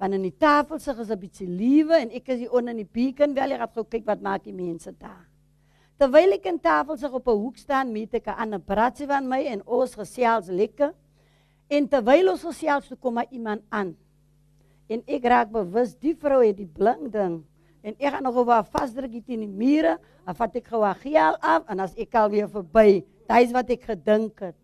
[0.00, 2.92] want in die tafelsig is 'n bietjie liewe en ek is hier onder in die
[2.92, 5.28] beacon wel, ek gaan gou kyk wat maak die mense daar.
[5.98, 9.44] Terwyl ek in tafelsig op 'n hoek staan, meet ek 'n ander bratsie van my
[9.44, 10.94] en ons gesels lekker.
[11.72, 13.94] En terwyl ons gesels, toe kom maar iemand aan.
[14.90, 17.42] En ek raak bewus, die vrou het die blink ding
[17.84, 21.36] en ek gaan nog oor vasdruk teen die mure, dan vat ek gou haar geel
[21.44, 24.56] af en as ek al weer verby, dis wat ek gedink het.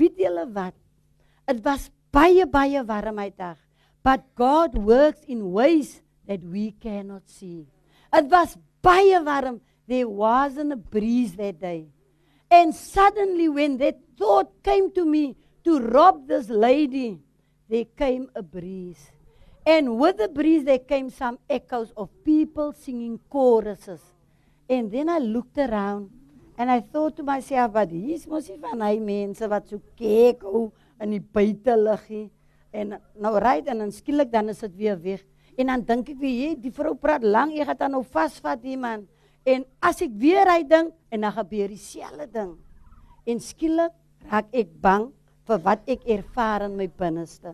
[0.00, 0.72] Weet julle wat?
[1.50, 3.58] Dit was baie baie warm hy dag.
[4.02, 7.68] But God works in ways that we cannot see.
[8.12, 9.60] Dit was baie warm.
[9.86, 11.92] There wasn't a breeze that day.
[12.48, 17.20] And suddenly when that thought came to me to rob this lady,
[17.68, 19.10] there came a breeze.
[19.64, 24.02] And with the breeze, there came some echoes of people singing choruses.
[24.68, 26.10] And then I looked around
[26.58, 30.42] and I thought to myself, but hier's mos nie van hy mense wat so kyk
[30.44, 30.68] hoe
[31.02, 32.28] in die buiteliggie.
[32.72, 35.22] En nou ry dan en skielik dan is dit weer weg.
[35.56, 38.62] En dan dink ek weer, hey, die vrou praat lank, jy gaan dan nou vasvat
[38.64, 39.06] iemand.
[39.44, 42.54] En as ek weer ry ding en dan gebeur dieselfde ding.
[43.28, 43.94] En skielik
[44.30, 45.10] raak ek bang
[45.52, 47.52] vir wat ek ervaar in my binneste.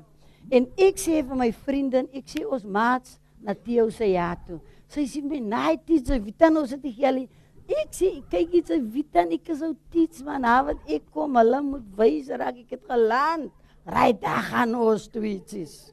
[0.51, 4.61] En ek sê vir my vriendin, ek sê ons maats na Theo se ja toe.
[4.89, 7.29] Sy sê my, "Nee, dis 'n vitan ons het hier."
[7.69, 11.37] Ek sê, "Kyk, dit's 'n vitan, ek is ou tits man, nou wat ek kom,
[11.37, 13.53] hulle moet wys raak ek het geland.
[13.87, 15.93] Ry daar gaan ons tweetsies."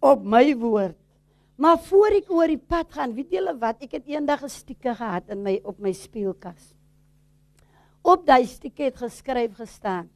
[0.00, 0.96] Op my woord.
[1.56, 3.82] Maar voor ek oor die pad gaan, weet julle wat?
[3.82, 6.77] Ek het eendag 'n stieke gehad in my op my speelkas.
[8.02, 10.08] Op daai stieke het geskryf gestaan: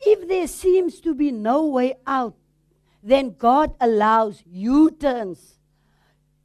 [0.00, 2.34] If there seems to be no way out,
[3.02, 5.58] then God allows U-turns.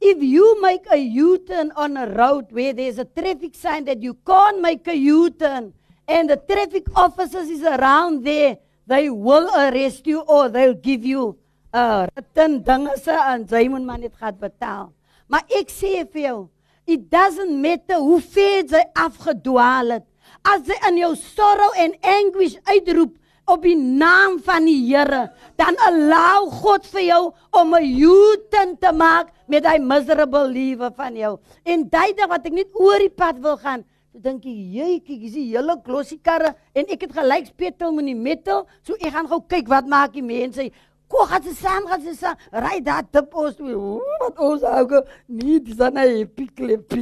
[0.00, 4.14] If you make a U-turn on a road where there's a traffic sign that you
[4.26, 5.72] can't make a U-turn
[6.06, 11.38] and the traffic officers is around there, they will arrest you or they'll give you
[11.72, 14.92] a written dinge se en jy moet maar net gaan betaal.
[15.28, 16.38] Maar ek sê vir jou,
[16.86, 20.06] it doesn't matter hoe ver jy afgedwaal het.
[20.46, 23.16] As jy in jou sorrow en anguish uitroep,
[23.46, 25.28] op die naam van die Here,
[25.58, 27.22] dan allow God vir jou
[27.54, 31.38] om 'n U-turn te maak met daai miserable lewe van jou.
[31.64, 35.32] En daai wat ek net oor die pad wil gaan, so dink jy kyk, is
[35.32, 39.28] die hele glossie karre en ek het gelyk spetel met die metal, so ek gaan
[39.28, 40.70] gou kyk wat maak die mense.
[41.08, 42.36] Kom gaan se saam, gaan se saam.
[42.50, 44.00] Ry daar te pos toe.
[44.20, 46.92] Wat ons ou nie dis dan 'n epic clip.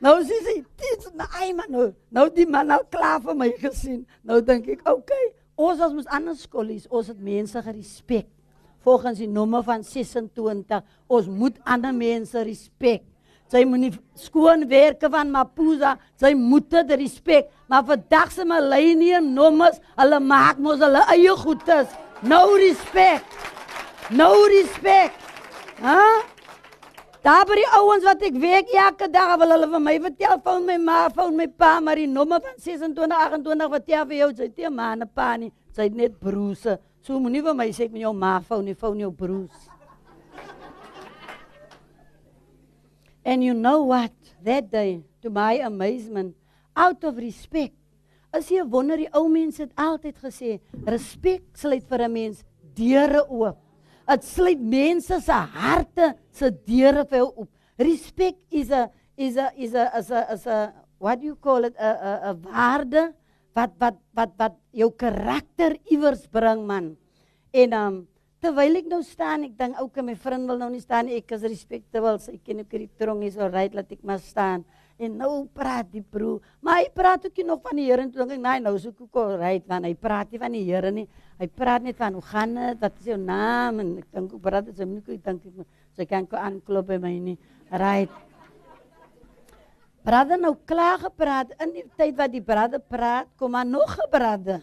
[0.00, 1.92] Nou sê sy, dit is nou man nou.
[2.10, 4.06] Nou die man nou klaar vir my gesien.
[4.24, 8.26] Nou dink ek, okay, ons as mos ander skolies, ons het mense gerespek.
[8.80, 13.04] Volgens die nommer van 26, ons moet ander mense respek.
[13.50, 19.80] Sy moenie skoon werke van Mapusa, sy moet dit respek, maar vandag se millennium nommers,
[19.98, 21.90] hulle maak mos hulle eie goedes.
[22.22, 23.40] No respect.
[24.14, 25.18] No respect.
[25.82, 25.98] Hæ?
[27.26, 30.62] Daar by die ouens wat ek werk elke dag wil hulle vir my vertel van
[30.64, 34.48] my ma, van my pa, maar die nommer van 26 28 vertel vir jou, sy
[34.54, 36.64] nie ma en pa nie, sy het net broers.
[37.02, 39.69] So moenie vir my sê ek met jou ma foon nie, foon jou broers.
[43.24, 44.12] And you know what?
[44.42, 46.36] That day, to my amazement,
[46.76, 47.76] out of respect,
[48.32, 52.44] as jy wonder die ou mense het altyd gesê, respek sluit vir 'n mens
[52.74, 53.58] deure oop.
[54.08, 57.50] Dit sluit mense se harte se deure vir jou oop.
[57.78, 61.64] Respect is a is a is a is a is a what do you call
[61.64, 63.14] it 'n 'n 'n waarde
[63.54, 66.96] wat wat wat wat jou karakter iewers bring man.
[67.52, 68.06] En um
[68.40, 71.18] terwyl ek nou staan, ek dink ook my vriend wil nou nie staan nie.
[71.20, 71.66] Ek is.
[72.24, 74.64] Sy ken ook die trong is alright laat ek maar staan.
[75.00, 78.10] En nou praat die broer, maar hy praat ook nie nog van die Here en
[78.12, 80.90] toe dink ek, nee, nou soek ek alright want hy praat nie van die Here
[80.92, 81.06] nie.
[81.40, 82.80] Hy praat net van hoe gaan dit?
[82.82, 83.80] Wat is jou naam?
[83.80, 85.08] En ek dink ook praat ek dink
[86.00, 87.38] ek kan ko aanklop by my nie.
[87.70, 88.12] Right.
[90.04, 94.62] Brother nou klaar gepraat in die tyd wat die brother praat, kom maar nog 'n.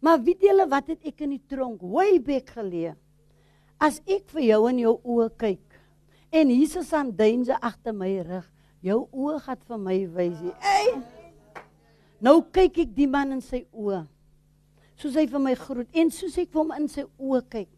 [0.00, 2.94] Maar weet julle wat het ek in die tronk way back geleer?
[3.82, 5.78] As ek vir jou in jou oë kyk
[6.34, 8.46] en Jesus aan duinse agter my rug,
[8.84, 10.44] jou oë gaan vir my wys.
[10.60, 10.92] Ey!
[12.22, 14.04] Nou kyk ek die man in sy oë.
[14.98, 17.70] Soos hy vir my groet en soos ek vir hom in sy oë kyk,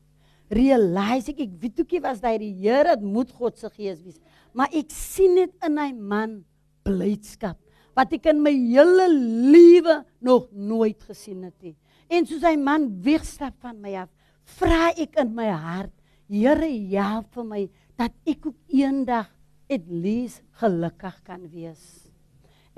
[0.50, 4.20] realize ek ek weet ookie was daai die Here, dit moet God se gees wees.
[4.56, 6.40] Maar ek sien dit in hy man
[6.84, 7.60] blydskap
[7.98, 9.06] wat ek in my hele
[9.52, 11.76] lewe nog nooit gesien het nie.
[12.10, 14.10] En soos hy man wegstap van my af,
[14.58, 15.94] vra ek in my hart,
[16.30, 17.60] Here, help vir my
[17.98, 19.26] dat ek ook eendag
[19.70, 22.06] at least gelukkig kan wees.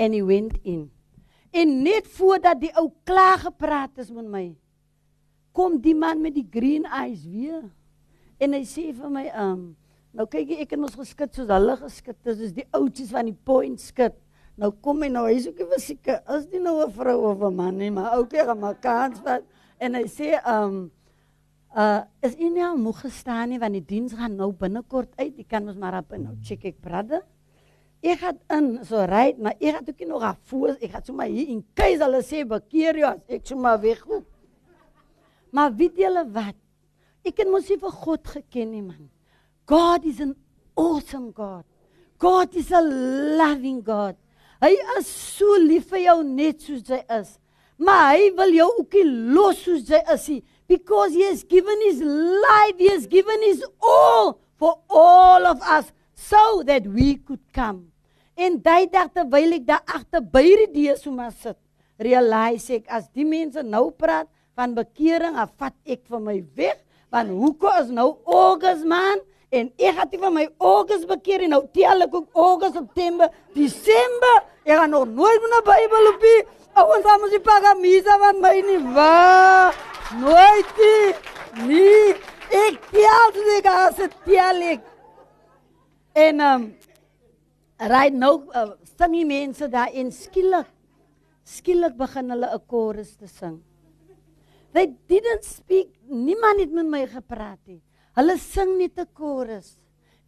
[0.00, 0.88] And he went in.
[1.52, 4.46] En net voordat die ou klaar gepraat is met my,
[5.52, 7.60] kom die man met die green eyes weer.
[8.40, 9.74] En hy sê vir my, um,
[10.16, 13.36] nou kyk jy, ek het ons geskit soos hulle geskit, is die oudjies van die
[13.36, 14.16] point skit.
[14.62, 17.56] Nou kom hy nou, hy's ook nie seker, is nie nou 'n vrou of 'n
[17.56, 19.43] man nie, maar ou keer maar kans wat
[19.80, 20.93] en hy sê, um,
[21.76, 25.36] uh, is u nie al moeg gestaan nie, want die diens gaan nou binnekort uit,
[25.36, 27.22] jy kan ons maar op nou check ek brother.
[28.02, 31.26] Ek het in so ry, maar ek het ook nie nog afvoer, ek het sommer
[31.26, 34.24] hier in keis hulle sê bekeer jou, as ek sommer weggoed.
[35.51, 36.56] Maar weet julle wat?
[37.24, 39.10] Ek het mos nie vir God geken nie man.
[39.66, 40.36] God is an
[40.76, 41.64] awesome God.
[42.18, 44.21] God is a loving God.
[44.62, 47.39] Hy is so lief vir jou net soos jy is.
[47.82, 51.80] Maar hy wil jou ook nie los soos jy is nie because he has given
[51.84, 57.43] his life, he has given his all for all of us so that we could
[57.52, 57.90] come.
[58.39, 61.59] En daai dag terwyl ek daar agter by die deur so maar sit,
[62.01, 66.78] realize ek as die mense nou praat van bekering, dan vat ek vir my weg,
[67.12, 69.20] want hoekom is nou August man?
[69.52, 74.39] En ek het van my August bekeer en nou tel ek ook August, September, Desember.
[74.62, 76.40] Ek gaan nog nooit met 'n Bybel op die
[76.72, 78.94] ouens aan moet paga misa van my nie.
[78.94, 79.72] Wa!
[80.20, 81.14] Nooit nie.
[81.66, 82.14] Nee,
[82.51, 84.80] ek tel dit as dit tel ek.
[86.12, 86.62] En um
[87.78, 90.68] right nou uh, sing die mense daar en skielik
[91.43, 93.62] skielik begin hulle 'n chorus te sing.
[94.72, 95.89] They didn't speak.
[96.09, 97.82] Niemand het met my gepraat nie.
[98.14, 99.76] Hulle sing net 'n chorus.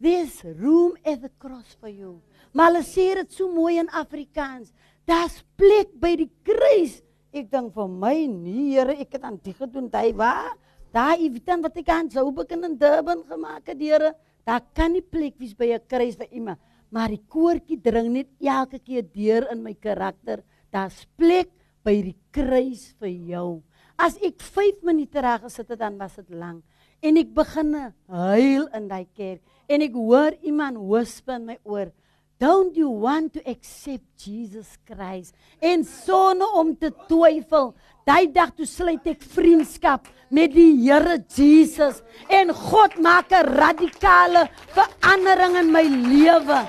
[0.01, 2.21] There's room at the cross for you.
[2.55, 4.71] Maar hulle sê dit so mooi in Afrikaans.
[5.09, 7.01] Daar's plek by die kruis.
[7.35, 10.55] Ek dink vir my, nee Here, ek het aan die gedoen, hy waar?
[10.95, 14.13] Daar ewitan wat ek aan sou begin in Durban gemaak het, Here.
[14.47, 16.61] Daar kan nie plek wees by 'n kruis vir iemand.
[16.91, 20.45] Maar die koortjie dring net elke keer deur in my karakter.
[20.71, 21.51] Daar's plek
[21.83, 23.63] by die kruis vir jou.
[23.99, 26.63] As ek 5 minute reg gesit het, dan was dit lank
[27.05, 27.75] en ek begin
[28.09, 31.91] huil in daai kerk en ek hoor iemand whisper in my oor
[32.39, 35.35] don't you want to accept Jesus Christ?
[35.61, 37.75] En sonder om te twyfel.
[38.05, 42.03] Daai dag toe sluit ek vriendskap met die Here Jesus.
[42.29, 46.61] En God maak 'n radikale verandering in my lewe.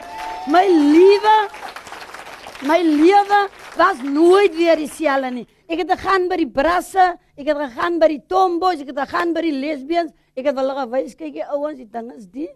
[0.48, 1.38] My lewe
[2.64, 5.48] my lewe was nooit weer dieselfde nie.
[5.68, 9.34] Ek het gegaan by die brasse ek het gegaan by die tomboys ek het gegaan
[9.36, 10.14] by die lesbians.
[10.36, 12.52] Ek het hulle gewys kyk die ouens, die ding is die.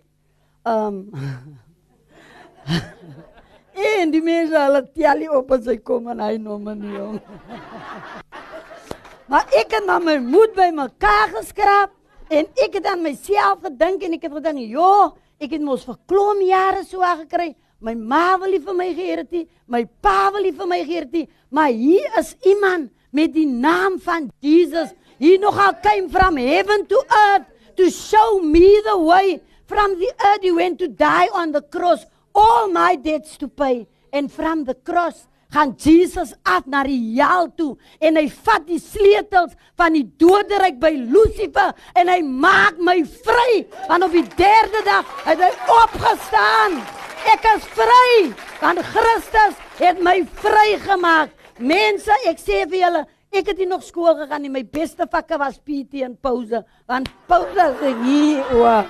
[0.67, 1.59] Ehm um,
[3.99, 7.19] En die mense hulle tel op as hy kom en hy noem my nie jong.
[9.31, 11.95] maar ek het maar my moed by mekaar geskraap
[12.27, 15.95] en ek het aan myself gedink en ek het gedink, "Jo, Ek het mos vir
[16.09, 17.53] klom jare so gekry.
[17.79, 21.69] My ma wil nie vir my nie, my pa wil nie vir my nie, maar
[21.71, 24.91] hier is iemand met die naam van Jesus.
[25.17, 27.45] He nogal came from heaven to earth
[27.77, 29.39] to show me the way.
[29.65, 32.05] From the earth he went to die on the cross,
[32.39, 33.87] all my debts to pay.
[34.11, 37.73] And from the cross gaan Jesus af na die hel toe
[38.05, 43.63] en hy vat die sleutels van die doderyk by Lucifer en hy maak my vry
[43.89, 46.77] want op die derde dag het hy opgestaan.
[47.33, 48.29] Ek is vry
[48.61, 54.15] want Christus het my vrygemaak mense ek sê vir julle ek het nie nog skool
[54.21, 54.53] gegaan nie.
[54.53, 58.81] My beste vakke was PT en pouse want pouse is hier o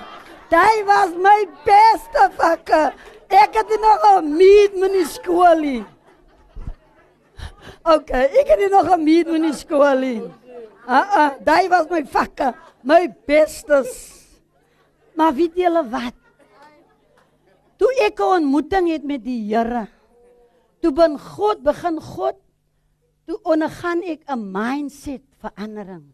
[0.50, 2.90] Daai was my beste vakke
[3.30, 5.84] ek het nog 'n meet met die skool nie
[7.80, 10.20] OK, ek het nog gemeet met die skool nie.
[10.84, 12.52] Ah ah, daai was my vakke,
[12.84, 13.92] my bestes.
[15.16, 16.16] Maar weet julle wat?
[17.80, 19.88] Toe ek 'n ontmoeting het met die Here,
[20.80, 22.36] toe ben God begin God
[23.24, 26.12] toe ondergaan ek 'n mindset verandering.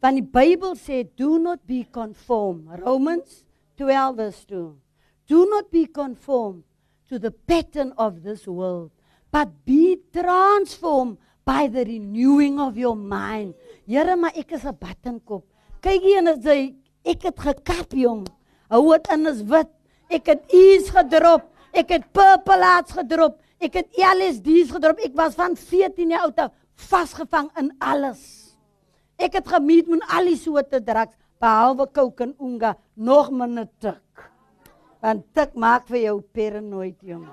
[0.00, 2.72] Want die Bybel sê do not be conform.
[2.80, 3.44] Romans
[3.76, 4.81] 12 verse 2.
[5.32, 6.60] Do not be conformed
[7.08, 8.92] to the pattern of this world
[9.32, 11.16] but be transformed
[11.48, 13.56] by the renewing of your mind.
[13.88, 15.44] Here, maar ek is 'n battenkop.
[15.80, 18.28] Kyk hier en sy ek het gekap jong.
[18.68, 19.72] Hou dit in is wit.
[20.10, 21.48] Ek het ease gedrop.
[21.72, 23.40] Ek het purple laats gedrop.
[23.58, 24.98] Ek het LSD's gedrop.
[25.00, 28.52] Ek was van 14 jaar oud af vasgevang in alles.
[29.16, 34.31] Ek het gemeet met al die soorte drugs behalwe coke en unga, nog minder tik.
[35.02, 37.26] Want tik maak vir jou paranoid jong.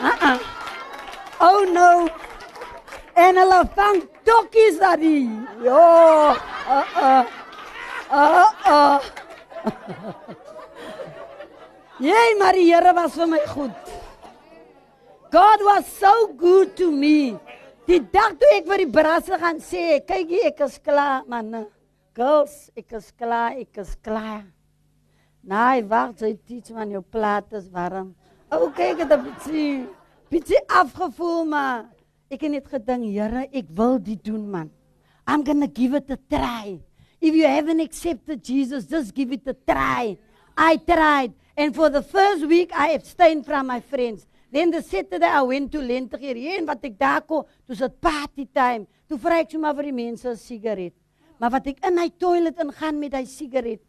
[0.00, 0.38] Uh -uh.
[1.40, 2.08] Oh no.
[3.14, 5.28] En hulle vang tokkies daar die.
[5.62, 6.36] Ja.
[6.66, 7.24] Uh uh.
[8.10, 8.98] Uh uh.
[11.96, 13.92] Jy maar die Here was vir my goed.
[15.30, 17.38] God was so good to me.
[17.86, 21.66] Die dag toe ek vir die brasse gaan sê, kyk hier ek is klaar man.
[22.16, 24.42] Girls, ek is klaar, ek is klaar.
[25.46, 28.08] Nee, wag, jy teach man jou plaat is warm.
[28.50, 29.86] O, kyk dit 'n bietjie
[30.30, 31.86] bietjie afgevoel maar
[32.28, 34.70] ek het net gedink, Here, ek wil dit doen man.
[35.28, 36.80] I'm to give it a try.
[37.20, 40.18] If you haven't accepted Jesus, just give it a try.
[40.56, 44.26] I tried and for the first week I abstained from my friends.
[44.50, 48.48] Then the Saturday I went to Lentegeur en wat ek daar kom, dis 'n party
[48.52, 48.86] time.
[49.08, 50.94] Toe vra ek sommer vir die mense 'n sigaret.
[51.38, 53.80] Maar wat ek in hy toilet ingaan met hy sigaret,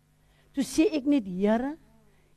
[0.58, 1.76] toe sê ek net, Here,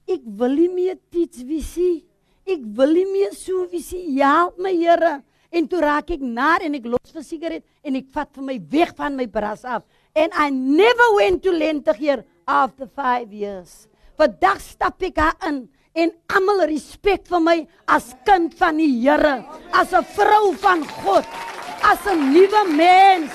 [0.05, 2.05] ek wil nie meer teach visie.
[2.44, 4.05] Ek wil nie meer so visie.
[4.20, 5.20] Help my, Here.
[5.51, 8.56] En toe raak ek naar en ek los vir sigaret en ek vat vir my
[8.70, 9.82] weg van my bras af.
[10.14, 13.88] And I never went to Lentegeur after 5 years.
[14.20, 15.64] Vandag stap ek daar in
[15.98, 17.56] en almal respek vir my
[17.90, 19.42] as kind van die Here,
[19.74, 21.26] as 'n vrou van God,
[21.82, 23.32] as 'n nuwe mens.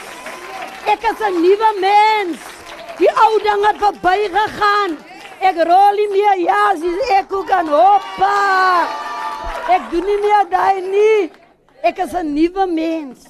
[0.88, 2.55] Ek is 'n nuwe mens.
[3.00, 4.96] Die ou dinge het verbygegaan.
[5.44, 6.62] Ek rol nie meer ja,
[7.18, 8.36] ek kan hoppa.
[9.76, 11.32] Ek doen nie meer daai nie.
[11.84, 13.28] Ek is 'n nuwe mens.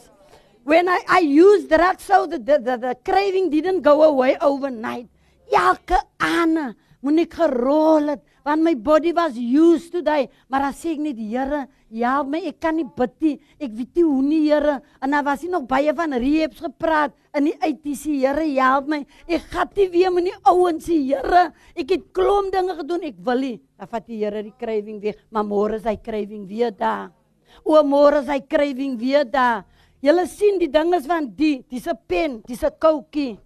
[0.64, 5.10] When I I used drugs so the, the the the craving didn't go away overnight.
[5.52, 10.84] Elke aande moet ek gerol het want my body was used to die, maar as
[10.86, 13.34] ek net Here, help my, ek kan nie bid nie.
[13.58, 14.76] Ek weet nie hoe nie, Here.
[15.02, 19.02] En daar was nie nog baie van reeps gepraat in die uitdiesie, Here, help my.
[19.26, 21.48] Ek gaan nie weer met die ouens sê, Here.
[21.74, 23.56] Ek het klomp dinge gedoen, ek wil nie.
[23.82, 27.10] Dan vat die Here die craving weg, maar môre is hy craving weer daar.
[27.66, 29.64] O môre is hy craving weer daar.
[30.06, 33.40] Julle sien die ding is van die, dis 'n pen, dis 'n koutjie.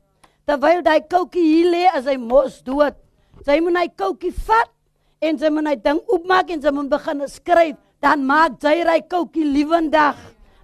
[0.45, 2.95] Terwyl daai koutjie hier lê as hy mos dood.
[3.45, 4.67] Sy moet hy koutjie vat
[5.21, 8.99] en sy moet hy ding oopmaak en sy moet begin skryf, dan maak sy hy
[9.11, 10.17] koutjie lewendig.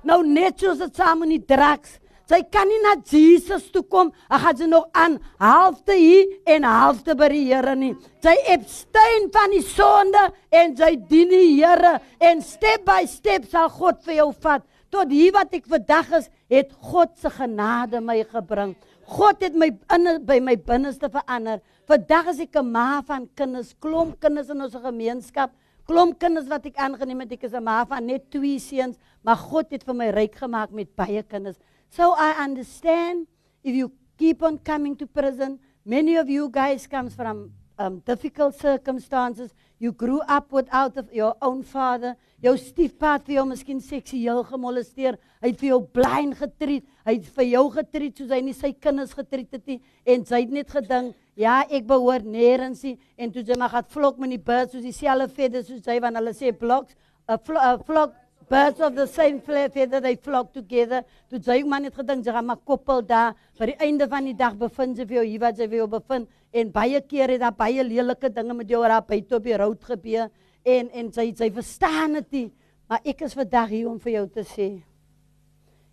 [0.05, 1.99] Nou net soos dit saam met die drugs.
[2.25, 4.09] Sy kan nie na Jesus toe kom.
[4.31, 7.91] Hy gaan sy nog aan halfte hier en halfte by die Here nie.
[8.25, 13.69] Sy abstain van die sonde en sy dien die Here en step by step sal
[13.69, 14.65] God vir jou vat.
[14.93, 18.73] Tot hier wat ek vandag is, het God se genade my gebring.
[19.05, 21.61] God het my in by my binneste verander.
[21.85, 25.51] Vandag is ek 'n ma van kinders, klomp kinders in ons gemeenskap,
[25.85, 27.33] klomp kinders wat ek aangeneem het.
[27.33, 30.71] Ek is 'n ma van net twee seuns, maar God het vir my ryk gemaak
[30.71, 31.59] met baie kinders.
[31.89, 33.27] So I understand
[33.63, 38.55] if you keep on coming to prison, many of you guys comes from um, difficult
[38.55, 39.53] circumstances.
[39.77, 42.15] You grew up without of your own father.
[42.41, 45.19] Jou stiefpa het vir jou miskien seksueel gemolesteer.
[45.41, 46.85] Hy het vir jou blind getreed.
[47.05, 50.41] Hy het vir jou getreed soos hy nie sy kinders getreed het nie en sy
[50.41, 54.35] het net gedink, ja, ek behoort nêrens nie en toe sy maar gaan vlok met
[54.35, 56.95] die birds soos dieselfde feathers soos hy want hulle sê blocks,
[57.27, 58.13] 'n vlo, a flock
[58.47, 61.01] Birds of the same feather they flock together.
[61.29, 63.33] Toe sy man het gedink sy gaan maar koppel daar.
[63.57, 66.29] By die einde van die dag bevind sy vir jou hier wat vir jou bevind
[66.53, 69.81] en baie keer het daar baie lelike dinge met jou daar buite op die road
[69.89, 70.29] gebeur
[70.61, 72.45] en en sy sy verstaan dit nie.
[72.85, 74.69] Maar ek is vandag hier om vir jou te sê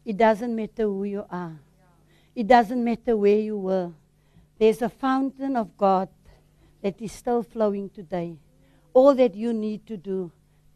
[0.04, 1.56] it doesn't matter who you are.
[2.34, 3.92] It doesn't matter where you were.
[4.58, 6.08] There's a fountain of God
[6.82, 8.36] that is still flowing today.
[8.92, 10.30] All that you need to do,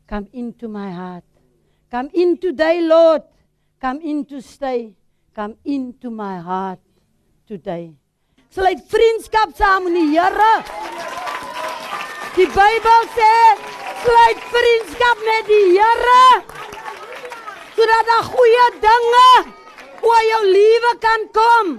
[0.06, 1.24] come into my heart.
[1.90, 3.22] Come in today, Lord.
[3.80, 4.94] Come in to stay.
[5.34, 6.80] Come into my heart
[7.46, 7.94] today.
[8.50, 10.54] Sluit vriendskap saam met die Here.
[12.36, 13.34] Die Bybel sê,
[14.00, 16.22] sluit vriendskap met die Here.
[17.76, 19.28] Sodat daar goeie dinge
[20.00, 21.76] oor jou lewe kan kom.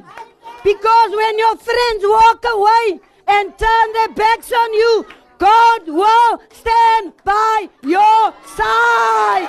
[0.67, 5.05] Because when your friends walk away and turn their backs on you,
[5.39, 9.47] God will stand by your side.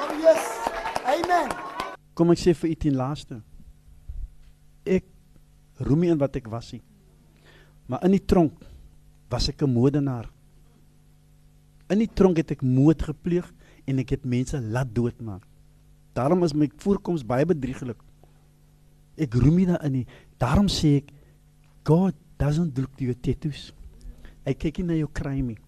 [0.00, 0.42] Oh yes.
[1.04, 1.52] Amen.
[2.16, 3.42] Kom ek sê vir u ten laaste.
[4.88, 5.04] Ek
[5.84, 6.80] roem nie in wat ek was nie.
[7.84, 8.64] Maar in die tronk
[9.28, 10.32] was ek 'n moordenaar.
[11.92, 13.44] In die tronk het ek moord gepleeg
[13.84, 15.51] en ek het mense laat doodmaak.
[16.14, 17.98] Daarom is my voorkoms baie bedrieglik.
[19.16, 20.06] Ek roem nie daarin nie.
[20.40, 21.12] Daarom sê ek
[21.84, 23.72] God doesn't look to your tattoos.
[24.46, 25.60] Hy kyk nie na jou crime nie.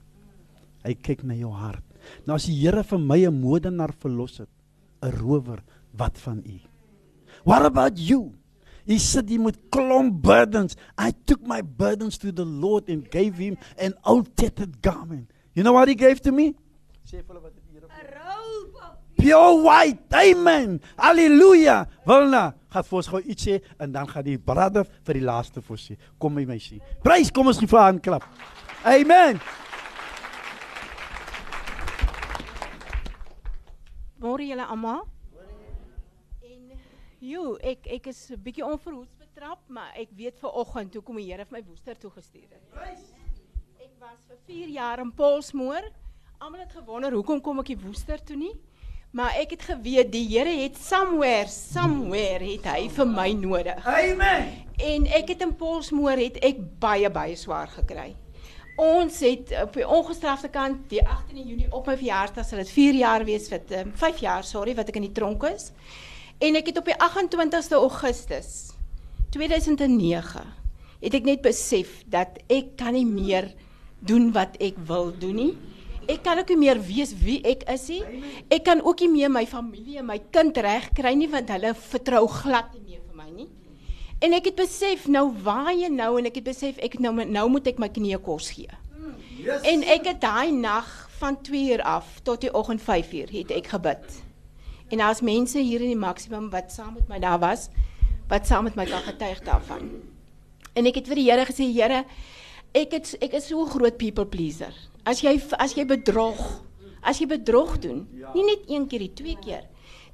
[0.84, 1.84] Hy kyk na jou hart.
[2.26, 4.48] Nou as die Here vir my 'n moordenaar verlos het,
[5.02, 5.62] 'n rower,
[5.92, 6.60] wat van u?
[7.44, 8.34] What about you?
[8.86, 10.76] He said he would klomp burdens.
[10.98, 15.30] I took my burdens to the Lord and gave him an old tattered garment.
[15.54, 16.54] You know what he gave to me?
[17.04, 17.63] Sê vir hulle wat
[19.16, 20.14] Pure white.
[20.14, 20.80] Amen.
[20.96, 21.86] Halleluja.
[22.06, 25.62] Wilna, gaan vir ons gou iets sê en dan gaan die brother vir die laaste
[25.62, 25.96] vir sê.
[26.18, 26.80] Kom by my sê.
[27.04, 28.24] Prys, kom ons gee vir haar 'n klap.
[28.84, 29.40] Amen.
[34.18, 35.04] Môre julle almal.
[36.42, 36.70] En
[37.20, 41.16] jo, ek ek is 'n bietjie onverhoeds betrap, maar ek weet ver oggend toe kom
[41.16, 42.62] die Here vir my woester toe gestuur het.
[43.80, 45.82] Ek was vir 4 jaar in Polsmoor.
[46.40, 48.52] Almal het gewonder hoekom kom ek die woester toe nie?
[49.14, 53.84] Maar ek het geweet die Here het somewhere, somewhere het hy vir my nodig.
[53.86, 54.48] Amen.
[54.74, 58.08] En ek het in Polsmoor het ek baie baie swaar gekry.
[58.74, 62.98] Ons het op die ongestrafte kant die 18 Junie op my verjaarsdag sal dit 4
[62.98, 65.70] jaar wees um, 5 jaar, sorry, wat ek in die tronk is.
[66.42, 68.50] En ek het op die 28ste Augustus
[69.30, 70.42] 2009
[71.04, 73.46] het ek net besef dat ek kan nie meer
[74.02, 75.54] doen wat ek wil doen nie.
[76.08, 78.02] Ek kan ook nie meer weet wie ek is nie.
[78.52, 81.74] Ek kan ook nie meer my familie en my kind reg kry nie want hulle
[81.74, 83.48] vertrou glad nie meer vir my nie.
[84.24, 87.46] En ek het besef nou waar jy nou en ek het besef ek nou nou
[87.56, 88.70] moet ek my knieë kos gee.
[89.44, 89.64] Yes.
[89.68, 93.50] En ek het daai nag van 2 uur af tot die oggend 5 uur het
[93.52, 94.22] ek gebid.
[94.92, 97.68] En daar's mense hier in die maksimum wat saam met my daar was
[98.28, 99.90] wat saam met my kan getuig daarvan.
[100.74, 102.04] En ek het vir die Here gesê, Here,
[102.74, 104.72] ek het ek is so 'n groot people pleaser.
[105.04, 106.38] As jy as jy bedrog,
[107.04, 109.66] as jy bedrog doen, nie net een keer, nie twee keer,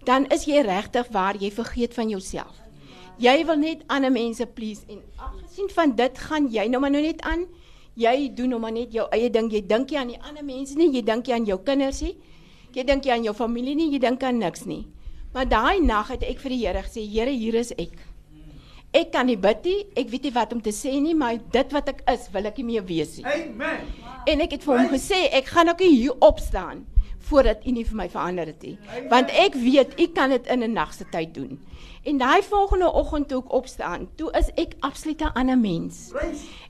[0.08, 2.56] dan is jy regtig waar jy vergeet van jouself.
[3.20, 7.02] Jy wil net ander mense please en afgesien van dit gaan jy nou maar nou
[7.04, 7.46] net aan.
[8.00, 9.50] Jy doen nou maar net jou eie ding.
[9.52, 12.16] Jy dink nie aan die ander mense nie, jy dink nie aan jou kinders nie.
[12.74, 14.86] Jy dink nie aan jou familie nie, jy dink aan niks nie.
[15.34, 17.94] Maar daai nag het ek vir die Here gesê, Here, hier is ek.
[18.90, 21.74] Ek kan nie bid nie, ek weet nie wat om te sê nie, maar dit
[21.76, 23.26] wat ek is, wil ek nie meer wees nie.
[23.26, 23.84] Amen.
[24.26, 26.86] En ek het vir hom gesê, ek gaan ook nie hier opstaan
[27.30, 28.74] voordat u nie vir my verander het nie.
[29.12, 31.60] Want ek weet u kan dit in 'n nag se tyd doen.
[32.02, 36.10] En daai volgende oggend toe ek opstaan, toe is ek absoluut 'n ander mens.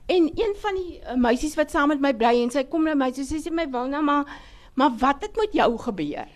[0.05, 2.93] En een van die uh, meisies wat saam met my bly en sy kom na
[2.93, 4.25] my, sy sê sy my wil nou maar
[4.73, 6.27] maar wat het met jou gebeur?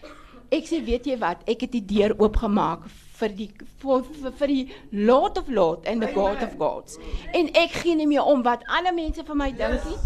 [0.50, 2.80] Ek sê weet jy wat, ek het die deur oopgemaak
[3.26, 3.50] vir die
[3.82, 4.64] vir, vir, vir die
[5.06, 7.00] Lord of Lords and the God of Gods.
[7.34, 9.98] En ek gee nie meer om wat ander mense van my dink nie.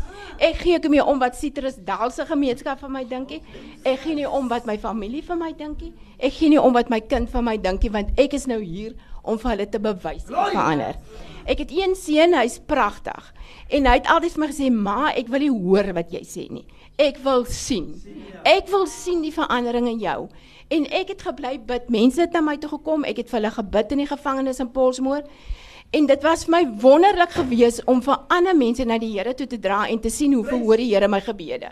[0.50, 3.42] Ek gee nie meer om wat Citrus Dal se gemeenskap van my dink nie.
[3.84, 5.94] Ek gee nie om wat my familie van my dink nie.
[6.20, 8.62] Ek gee nie om wat my kind van my dink nie want ek is nou
[8.64, 11.00] hier om vir hulle te bewys en verander.
[11.50, 13.32] Ek het een seun, hy's pragtig.
[13.74, 16.50] En hy het altyd vir my gesê, "Ma, ek wil nie hoor wat jy sê
[16.50, 16.66] nie.
[16.98, 17.96] Ek wil sien.
[18.46, 20.30] Ek wil sien die verandering in jou."
[20.70, 21.90] En ek het gebly bid.
[21.90, 23.06] Mense het na my toe gekom.
[23.10, 25.24] Ek het vir hulle gebid in die gevangenis in Polsmoor.
[25.90, 29.48] En dit was vir my wonderlik geweest om vir ander mense na die Here toe
[29.50, 31.72] te dra en te sien hoe verhoor die Here my gebede.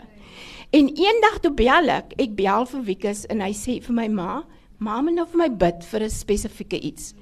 [0.74, 4.40] En eendag toe bel ek, ek bel vir Wikus en hy sê vir my ma,
[4.82, 7.14] ma moet nou vir my bid vir 'n spesifieke iets.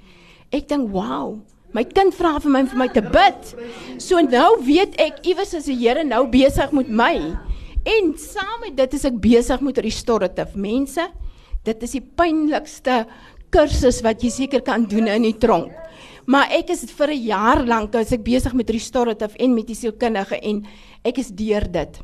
[0.53, 1.41] Ek dink, "Wow,
[1.73, 5.67] my kind vra vir my vir my te bid." So nou weet ek iewers is
[5.67, 7.37] die Here nou besig met my.
[7.85, 11.09] En saam met dit is ek besig met restorative mense.
[11.67, 13.05] Dit is die pynlikste
[13.55, 15.73] kursus wat jy seker kan doen in die tronk.
[16.27, 19.75] Maar ek is vir 'n jaar lank as ek besig met restorative en met die
[19.75, 20.67] sielkundige en
[21.05, 22.01] ek is deur dit.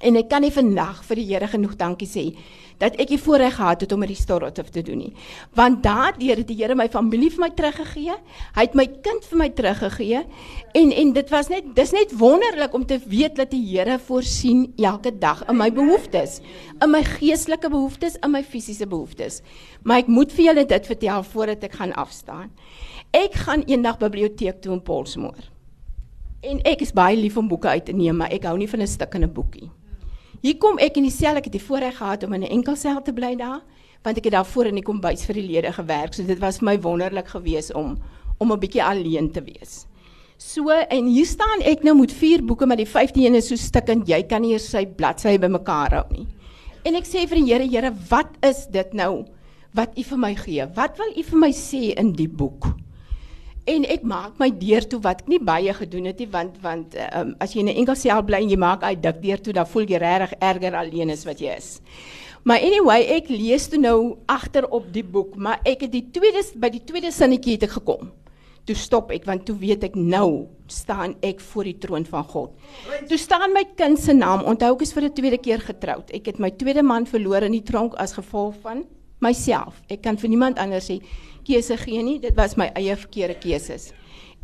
[0.00, 2.36] En ek kan nie vandag vir die Here genoeg dankie sê
[2.78, 5.12] dat ek die voorreg gehad het om 'n restorative te doen nie.
[5.54, 8.14] Want daardeur het die Here my familie vir my teruggegee.
[8.54, 10.24] Hy het my kind vir my teruggegee
[10.72, 14.72] en en dit was net dis net wonderlik om te weet dat die Here voorsien
[14.76, 16.40] elke dag in my behoeftes,
[16.82, 19.42] in my geestelike behoeftes, in my fisiese behoeftes.
[19.82, 22.50] Maar ek moet vir julle dit vertel voordat ek gaan afstaan.
[23.10, 25.50] Ek gaan eendag biblioteek toe in Polsmoor.
[26.40, 28.80] En ek is baie lief om boeke uit te neem, maar ek hou nie van
[28.80, 29.70] 'n stuk in 'n boekie.
[30.38, 32.76] Hier kom ek in die sel, ek het die voorreg gehad om in 'n enkel
[32.76, 33.60] sel te bly daar,
[34.04, 36.64] want ek het daarvoor in die kombuis vir die lede gewerk, so dit was vir
[36.66, 37.98] my wonderlik geweest om
[38.38, 39.86] om 'n bietjie alleen te wees.
[40.38, 43.56] So en hier staan ek nou met vier boeke, maar die 15 een is so
[43.56, 46.26] stikkend, jy kan nie eers sy bladsye bymekaar hou nie.
[46.84, 49.24] En ek sê vir die Here, Here, wat is dit nou
[49.74, 50.66] wat U vir my gee?
[50.74, 52.68] Wat wil U vir my sê in die boek?
[53.68, 56.94] En ek maak my deur toe wat ek nie baie gedoen het nie want want
[57.12, 59.52] um, as jy in 'n enkel sel bly en jy maak uit dik deur toe
[59.52, 61.80] dan voel jy regtig erger alleen as wat jy is.
[62.44, 66.40] Maar anyway, ek lees toe nou agter op die boek, maar ek het die tweede
[66.56, 68.12] by die tweede sinnetjie het ek gekom.
[68.64, 72.54] Toe stop ek want toe weet ek nou staan ek voor die troon van God.
[73.08, 74.44] Toe staan my kind se naam.
[74.44, 76.10] Onthou ek is vir 'n tweede keer getroud.
[76.12, 78.84] Ek het my tweede man verloor in die tronk as gevolg van
[79.20, 79.82] myself.
[79.88, 81.00] Ek kan vir niemand anders sê
[81.48, 82.18] keuse gee nie.
[82.22, 83.90] Dit was my eie verkeerde keuses.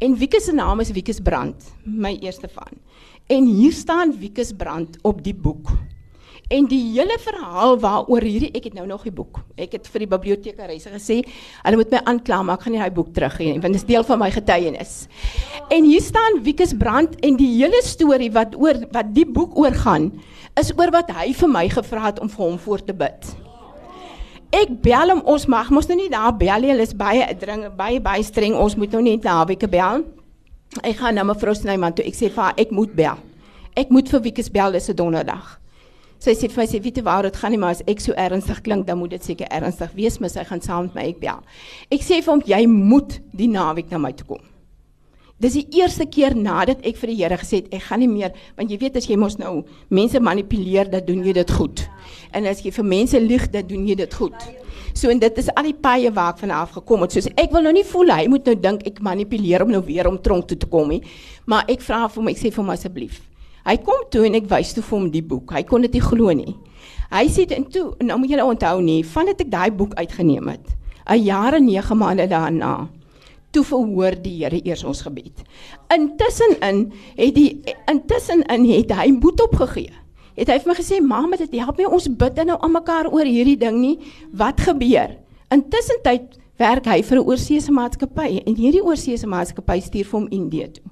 [0.03, 2.81] En Wieke se naam is Wieke Brand, my eerste van.
[3.27, 5.71] En hier staan Wieke Brand op die boek.
[6.53, 9.41] En die hele verhaal waaroor hierdie ek het nou nog die boek.
[9.57, 11.17] Ek het vir die bibliotekaresse gesê,
[11.63, 13.89] hulle moet my aankla, maar ek gaan nie daai boek teruggee nie, want dit is
[13.89, 14.93] deel van my getuienis.
[15.73, 19.73] En hier staan Wieke Brand en die hele storie wat oor wat die boek oor
[19.87, 20.11] gaan,
[20.61, 23.33] is oor wat hy vir my gevra het om vir hom voor te bid.
[24.55, 26.71] Ek bel hom, ons mag mos nou nie daar bel nie.
[26.71, 28.55] Hulle is baie dring, baie baie streng.
[28.55, 30.05] Ons moet nou net naweke bel.
[30.83, 32.05] Ek gaan na mevrou Snyman toe.
[32.07, 33.19] Ek sê vir haar ek moet bel.
[33.75, 35.59] Ek moet vir Wieke bel dis 'n donderdag.
[36.23, 38.13] Sy sê vir my sê weet jy waar dit gaan nie maar as ek so
[38.13, 41.21] ernstig klink dan moet dit seker ernstig wees, maar sy gaan saam met my ek
[41.21, 41.43] bel.
[41.91, 44.54] Ek sê vir hom jy moet die naweek na my toe kom.
[45.43, 48.35] Dis die eerste keer nadat ek vir die Here gesê het ek gaan nie meer
[48.55, 51.82] want jy weet as jy mos nou mense manipuleer dan doen jy dit goed.
[52.31, 54.47] En as jy vir mense lieg dan doen jy dit goed.
[54.94, 57.16] So en dit is al die paaie waar ek vanaf gekom het.
[57.16, 60.06] Soos ek wil nou nie voel hy moet nou dink ek manipuleer om nou weer
[60.06, 61.02] om tronk toe te kom nie.
[61.51, 63.19] Maar ek vra vir hom ek sê vir hom asseblief.
[63.66, 65.51] Hy kom toe en ek wys toe vir hom die boek.
[65.56, 66.55] Hy kon dit nie glo nie.
[67.11, 70.77] Hy sê en toe nou moet julle onthou nie vandat ek daai boek uitgeneem het.
[71.11, 72.89] 'n jaar en 9 maande daarna
[73.55, 75.45] toe verhoor die Here eers ons gebed.
[75.95, 79.93] Intussenin het die intussenin het hy moed opgegee.
[80.35, 83.25] Het hy vir my gesê, "Mamma, dit help nie ons bid nou aan mekaar oor
[83.25, 83.99] hierdie ding nie.
[84.33, 85.17] Wat gebeur?"
[85.51, 86.03] Intussen
[86.59, 90.85] werk hy vir 'n oorseese maatskappy en hierdie oorseese maatskappy stuur vir hom Indië toe.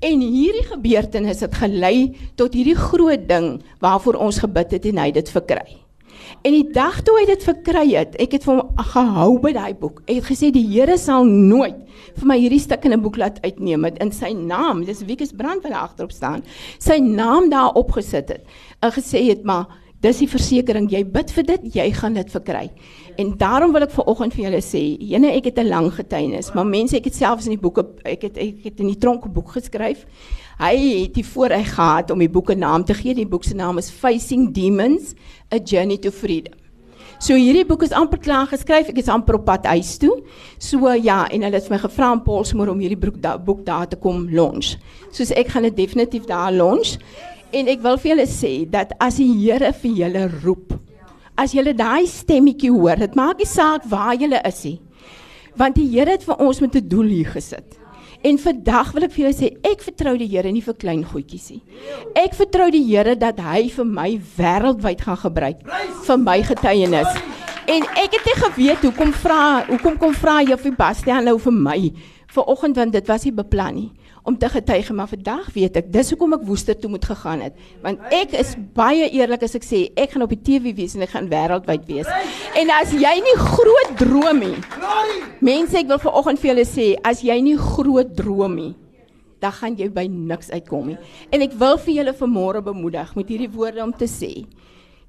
[0.00, 5.10] En hierdie gebeurtenis het gelei tot hierdie groot ding waarvoor ons gebid het en hy
[5.10, 5.87] dit verkry.
[6.42, 9.74] En die dag toe hy dit verkry het, ek het vir hom gehou by daai
[9.74, 10.02] boek.
[10.06, 11.76] Ek het gesê die Here sal nooit
[12.18, 14.84] vir my hierdie stuk in 'n boek laat uitneem met in sy naam.
[14.84, 16.42] Dis Wieke Brand wat daar agterop staan.
[16.78, 18.46] Sy naam daar opgesit het
[18.82, 19.66] en gesê het maar
[20.02, 22.70] dis die versekering jy bid vir dit, jy gaan dit verkry.
[23.18, 26.66] En daarom wil ek vanoggend vir julle sê, jene ek het 'n lang getuienis, maar
[26.66, 29.50] mense ek het selfs in die boeke ek het ek het in die tronk boek
[29.50, 30.06] geskryf.
[30.58, 33.14] Hy het die voorreg gehad om die boek 'n naam te gee.
[33.14, 35.14] Die boek se naam is Facing Demons:
[35.54, 36.58] A Journey to Freedom.
[37.18, 38.88] So hierdie boek is amper klaar geskryf.
[38.88, 40.22] Ek is amper op pad huis toe.
[40.58, 43.88] So ja, en hulle het my gevra om Paulsmoor om hierdie boek, da, boek daar
[43.88, 44.76] te kom launch.
[45.10, 46.98] Soos ek gaan dit definitief daar launch.
[47.52, 50.74] En ek wil vir julle sê dat as die Here vir julle roep,
[51.36, 54.80] as julle daai stemmetjie hoor, dit maak nie saak waar julle is nie.
[55.56, 57.78] Want die Here het vir ons met 'n doel hier gesit.
[58.26, 61.50] En vandag wil ek vir julle sê, ek vertrou die Here nie vir klein goedjies
[61.52, 61.60] nie.
[62.18, 64.08] Ek vertrou die Here dat hy vir my
[64.38, 65.62] wêreldwyd gaan gebruik
[66.06, 67.20] vir my getuienis.
[67.68, 71.78] En ek het nie geweet hoekom vra hoekom kom vra Juffrou Bastian nou vir my
[72.32, 73.88] vanoggend want dit was nie beplan nie
[74.28, 77.56] om te getuig maar vandag weet ek dis hoekom ek Woester toe moet gegaan het
[77.84, 81.06] want ek is baie eerlik as ek sê ek gaan op die TV wees en
[81.06, 82.10] ek gaan wêreldwyd wees.
[82.58, 84.58] En as jy nie groot droom nie.
[85.44, 88.74] Mense ek wil vanoggend vir julle sê as jy nie groot droom nie
[89.38, 90.98] dan gaan jy by niks uitkom nie.
[91.30, 94.32] En ek wil vir julle vanmôre bemoedig met hierdie woorde om te sê: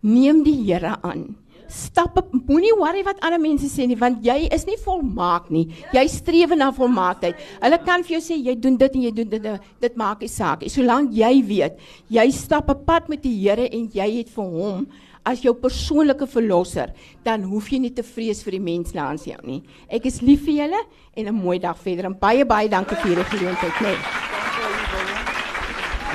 [0.06, 1.32] Neem die Here aan.
[1.70, 5.68] Stap op, moenie worry wat ander mense sê nie, want jy is nie volmaak nie.
[5.94, 7.38] Jy streef na volmaaktheid.
[7.62, 10.32] Hulle kan vir jou sê jy doen dit en jy doen dit, dit maak nie
[10.34, 10.66] saak.
[10.70, 11.78] Solank jy weet,
[12.10, 14.88] jy stap 'n pad met die Here en jy het vir hom
[15.26, 16.94] as jou persoonlike verlosser,
[17.24, 19.62] dan hoef jy nie te vrees vir die mense langs jou nie.
[19.90, 20.82] Ek is lief vir julle
[21.16, 23.94] en 'n mooi dag verder en baie baie dankie vir hierdie geleentheid, né?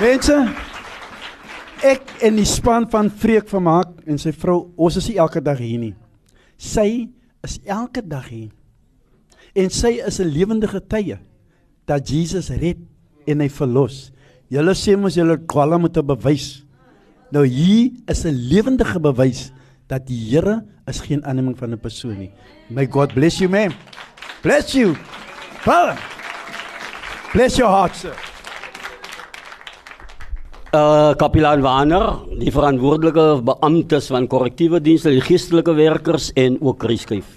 [0.01, 0.35] Mense,
[1.85, 5.61] ek en die span van Freek vermaak en sy vrou, ons is nie elke dag
[5.61, 5.94] hier nie.
[6.56, 7.09] Sy
[7.44, 8.51] is elke dag hier.
[9.55, 11.19] En sy is 'n lewende getuie
[11.86, 12.78] dat Jesus red
[13.27, 14.11] en hy verlos.
[14.51, 16.65] Julle sê mos julle kwala moet 'n bewys.
[17.31, 19.52] Nou hier is 'n lewendige bewys
[19.89, 22.32] dat die Here is geen aanneming van 'n persoon nie.
[22.69, 23.73] May God bless you, man.
[24.43, 24.94] Bless you.
[25.61, 25.98] Father.
[27.32, 28.34] Bless your heart, sir.
[30.74, 32.06] Uh kapelaan Warner,
[32.40, 37.28] die verantwoordelike beamptes van korrektiewe dienste, die geestelike werkers en ook Krieskyf.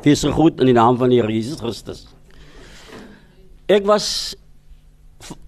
[0.00, 2.06] Wees groet in die naam van die Here Jesus Christus.
[3.68, 4.06] Ek was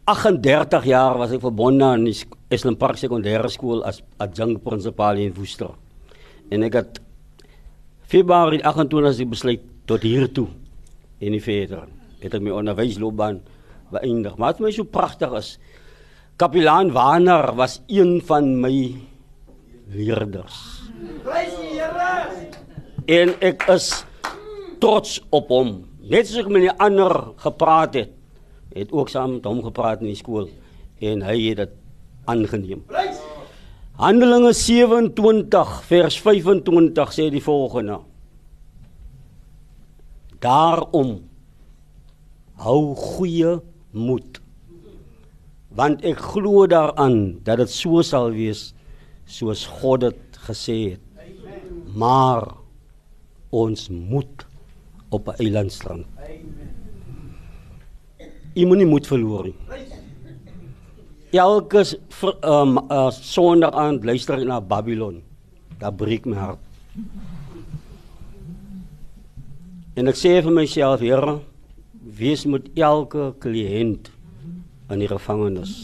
[0.04, 2.16] 38 jaar was ek verbonde aan die
[2.52, 5.72] Eslen Park Sekondêre Skool as adjunct prinsipaal in Woester.
[6.52, 7.00] En ek het
[8.10, 10.50] Februarie 28 besluit tot hier toe
[11.24, 11.88] en nie verder.
[12.20, 13.40] Het ek my onderwysloopbaan
[13.96, 14.36] beëindig.
[14.36, 15.54] Maar wat my so pragtig is,
[16.40, 18.96] Kapelaan Warner was een van my
[19.92, 20.88] leerders.
[21.20, 22.46] Prys die Here.
[23.04, 23.90] En ek is
[24.80, 25.74] trots op hom.
[26.00, 27.12] Net soos ek met die ander
[27.44, 28.16] gepraat het,
[28.72, 30.48] het ook saam met hom gepraat in die skool
[31.04, 31.76] en hy het dit
[32.32, 32.88] aangeneem.
[34.00, 38.00] Handelinge 27 vers 25 sê die volgende:
[40.40, 41.18] Daarom
[42.64, 43.58] hou goeie
[43.92, 44.39] moed
[45.76, 48.70] want ek glo daaraan dat dit so sal wees
[49.30, 51.02] soos God dit gesê het.
[51.94, 52.46] Maar
[53.50, 54.46] ons moet
[55.10, 56.06] op 'n eilandstrand.
[58.54, 59.56] Jy moenie moed verloor nie.
[61.30, 61.84] Elke
[62.42, 65.22] um, uh, Sondag aand luister ek na Babylon.
[65.78, 66.58] Daar breek my hart.
[69.94, 71.40] En ek sê vir myself, Here,
[72.02, 74.10] wees met elke kliënt
[74.90, 75.74] in die gevangenis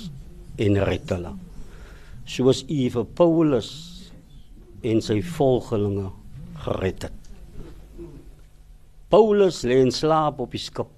[0.63, 1.35] en red hulle.
[2.27, 3.71] Soos U vir Paulus
[4.87, 6.11] en sy volgelinge
[6.65, 7.23] gered het.
[9.11, 10.91] Paulus lê in slaap op die skip.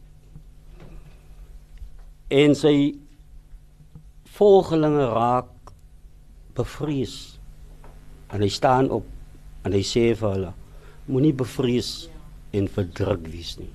[2.33, 2.95] En sy
[4.39, 5.73] volgelinge raak
[6.57, 7.39] bevrees.
[8.33, 9.07] En hy staan op
[9.67, 10.55] en hy sê vir hulle:
[11.09, 12.09] Moenie bevrees
[12.57, 13.71] en verdruk wees nie.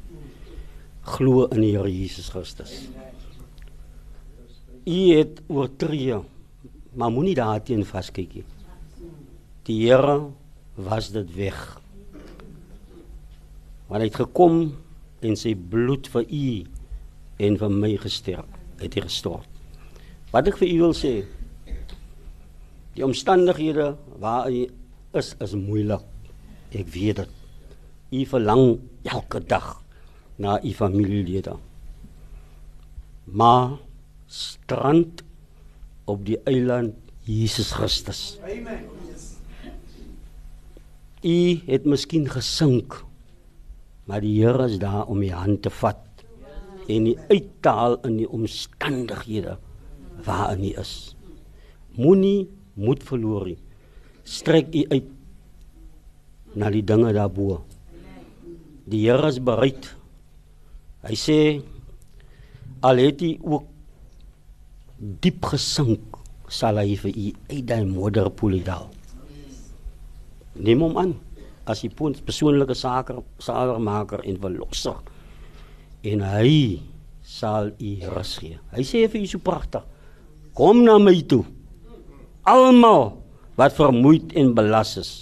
[1.14, 2.78] Glo in die Here Jesus Christus.
[4.84, 6.18] U het oortree,
[6.94, 8.46] maar moenie daarteen vaskyk nie.
[9.64, 10.18] Die Here
[10.76, 11.60] was dit weg.
[13.88, 14.58] Want hy het gekom
[15.24, 16.48] en sy bloed vir u
[17.48, 18.50] en vir my gesterf,
[18.82, 19.48] het hy gestort.
[20.34, 21.14] Wat ek vir u wil sê,
[22.98, 24.66] die omstandighede waar u
[25.16, 26.04] is is moeilik.
[26.74, 27.40] Ek weet dit.
[28.14, 28.66] U verlang
[29.08, 29.78] elke dag
[30.42, 31.56] na u familielede.
[33.32, 33.78] Maar
[34.34, 35.22] strand
[36.10, 38.40] op die eiland Jesus Christus.
[38.44, 38.90] Amen.
[41.24, 41.36] U
[41.70, 42.98] het miskien gesink,
[44.10, 46.02] maar die Here is daar om u hand te vat
[46.92, 49.56] en u uit te haal in die omstandighede
[50.26, 51.16] waarin u is.
[51.96, 53.60] Moenie moed verloor nie.
[54.24, 55.08] Strek u uit
[56.60, 57.62] na die dinge daarbo.
[58.84, 59.94] Die Here is bereid.
[61.08, 61.40] Hy sê
[62.84, 63.73] al het u ook
[65.24, 68.90] diep gesink, sal hy vir u uit daai modderpoel daal.
[70.54, 71.14] Neem hom aan
[71.66, 75.00] as punt persoonlike sake sakermaker en verlosser.
[76.04, 76.82] En hy
[77.24, 78.60] sal u rus gee.
[78.76, 79.84] Hy sê vir u so pragtig.
[80.54, 81.44] Kom na my toe.
[82.46, 83.16] Almal
[83.58, 85.14] wat vermoeid en belas is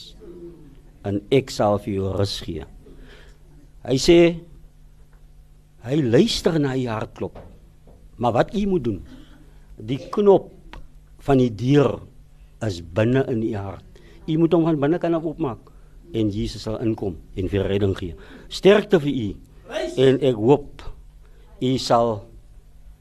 [1.08, 2.66] en ek sal vir jou rus gee.
[3.86, 4.20] Hy sê
[5.86, 7.40] hy luister na u hartklop.
[8.22, 9.00] Maar wat u moet doen?
[9.82, 10.52] Die knop
[11.26, 12.00] van die deur
[12.62, 13.86] is binne in u hart.
[14.28, 15.72] U moet hom van binne kan opmaak.
[16.14, 18.16] en Jesus sal inkom en vir redding gee.
[18.52, 19.28] Sterkte vir u.
[20.02, 20.84] En ek hoop
[21.64, 22.18] u sal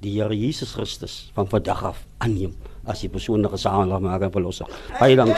[0.01, 2.55] die Here Jesus Christus van vandag af aanneem
[2.89, 4.71] as die persoonlike saligmaker en verlosser.
[4.97, 5.37] Baie dankie.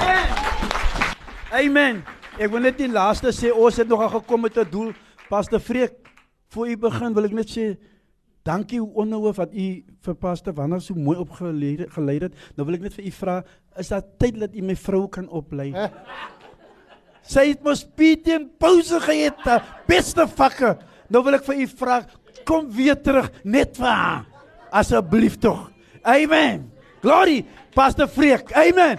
[1.52, 2.02] Amen.
[2.39, 4.93] Ek wil net die laaste sê ons het nogal gekom met 'n doel.
[5.28, 5.97] Pastor Freek,
[6.48, 7.77] voor u begin wil ek net sê
[8.47, 9.66] dankie onderhoof wat u
[10.06, 12.35] vir Pastor Wanneer so mooi opgelei gelei het.
[12.56, 13.36] Nou wil ek net vir u vra,
[13.78, 15.70] is daar tyd dat u my vrou kan oplei?
[17.23, 20.77] Sy het mos Piet en pouse geëet, eh, beste vakke.
[21.09, 22.02] Nou wil ek vir u vra,
[22.44, 24.24] kom weer terug net vir haar.
[24.73, 25.70] Asseblief tog.
[26.02, 26.70] Amen.
[27.02, 27.44] Glory,
[27.74, 28.52] Pastor Freek.
[28.52, 28.98] Amen.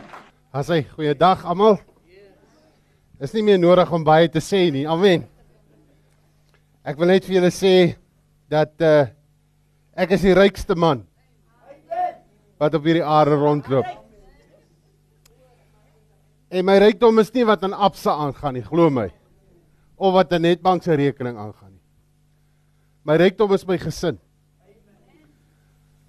[0.53, 1.79] Hy goeiedag almal.
[3.19, 4.87] Is nie meer nodig om baie te sê nie.
[4.87, 5.25] Amen.
[6.83, 7.95] Ek wil net vir julle sê
[8.51, 9.07] dat uh
[9.95, 11.03] ek is die rykste man
[12.61, 13.89] wat op hierdie aarde rondloop.
[16.53, 19.09] En my rykdom is nie wat aan Absa aangaan nie, glo my.
[19.97, 21.81] Of wat 'n Netbank se rekening aangaan nie.
[23.03, 24.19] My rykdom is my gesin.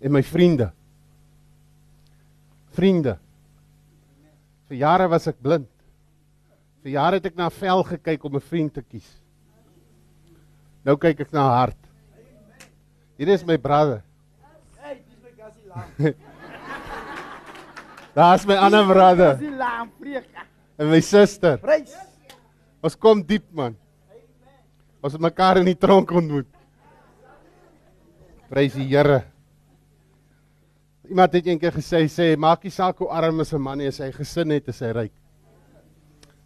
[0.01, 0.73] En my vriende.
[2.70, 3.19] Vriende.
[4.69, 5.69] Vir jare was ek blind.
[6.82, 9.20] Vir jare het ek na vel gekyk om 'n vriend te kies.
[10.85, 11.84] Nou kyk ek na hart.
[13.16, 14.02] Hier is my brother.
[14.80, 15.86] Hey, dis my gassie laag.
[18.14, 20.26] Daar's my ander brother Gassie laag, Freek.
[20.78, 21.58] en my suster.
[21.62, 21.94] Prys.
[22.84, 23.76] Ons kom diep man.
[25.04, 26.48] Ons het mekaar in die tronk ontmoet.
[28.50, 29.22] Prys die Here.
[31.08, 34.10] Iemand het eendag gesê sê maak nie saak hoe arm is 'n man as hy
[34.10, 35.12] gesin het, is hy ryk.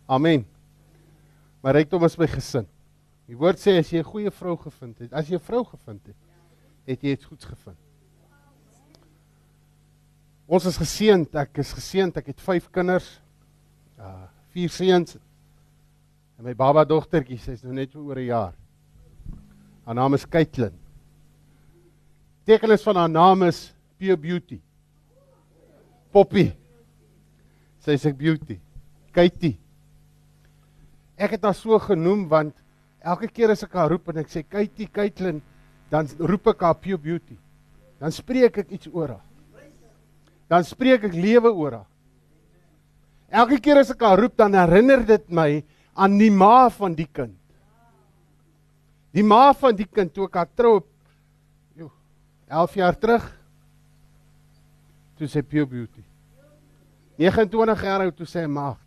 [0.08, 0.44] Amen.
[1.62, 2.66] Maar rykdom is my gesin.
[3.26, 6.06] Die woord sê as jy 'n goeie vrou gevind het, as jy 'n vrou gevind
[6.06, 6.16] het,
[6.89, 7.78] het jy iets goeds gevind.
[10.48, 13.09] Ons is geseënd, ek is geseënd, ek het 5 kinders.
[14.01, 15.19] Uh vier seuns
[16.39, 18.55] en my baba dogtertjie, sy's nou net oor 'n jaar.
[19.85, 20.73] Haar naam is Kaitlyn.
[22.44, 24.60] Tekenis van haar naam is Pure Beauty.
[26.10, 26.52] Poppy.
[27.81, 28.59] Sy's 'n beauty.
[29.12, 29.59] Kaitie.
[31.16, 32.55] Ek het haar so genoem want
[33.01, 35.43] elke keer as ek haar roep en ek sê Kaitie, Kaitlyn,
[35.90, 37.36] dan roep ek haar Pure Beauty.
[37.98, 39.24] Dan spreek ek iets oor haar.
[40.48, 41.89] Dan spreek ek lewe oor haar.
[43.28, 45.62] Elke keer as ek haar roep, dan herinner dit my
[45.98, 47.35] aan die ma van die kind.
[49.12, 50.78] Die ma van die kind toe ek haar trou
[51.77, 51.90] joh
[52.52, 53.24] 11 jaar terug
[55.19, 56.05] toe sy pure beauty.
[57.19, 58.85] 29 jaar oud toe sy 'n maagd.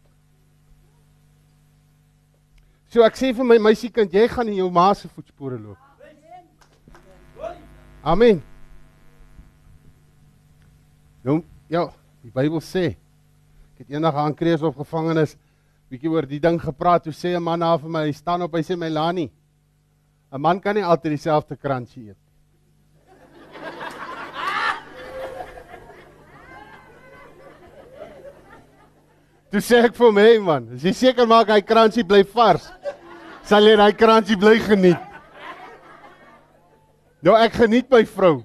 [2.88, 5.81] So ek sê vir my meisiekind, jy gaan in jou ma se voetspore loop.
[8.04, 8.42] Amen.
[11.22, 11.86] Nou ja,
[12.26, 12.96] die Bybel sê
[13.76, 15.36] ek het eendag aan Krees op gevangenis
[15.92, 17.04] bietjie oor die ding gepraat.
[17.06, 19.30] Toe sê 'n man na vir my, hy staan op, hy sê my Lani,
[20.34, 22.18] 'n man kan nie altyd dieselfde kransie eet.
[29.52, 32.72] Toe sê ek vir hom, "Hey man, as jy seker maak hy kransie bly vars,
[33.44, 35.11] sal jy daai kransie bly geniet."
[37.22, 38.42] Nou ek geniet my vrou.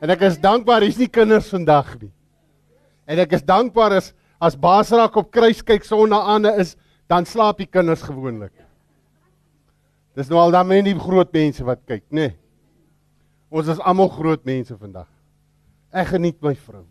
[0.00, 2.12] En ek is dankbaar hier's nie kinders vandag nie.
[3.08, 6.76] En ek is dankbaar as as Basraak op kruis kyk sonnaande is,
[7.10, 8.52] dan slaap die kinders gewoonlik.
[10.14, 12.28] Dis nou al dan men die groot mense wat kyk, nê.
[12.28, 12.36] Nee.
[13.50, 15.08] Ons is almal groot mense vandag.
[15.90, 16.84] Ek geniet my vrou.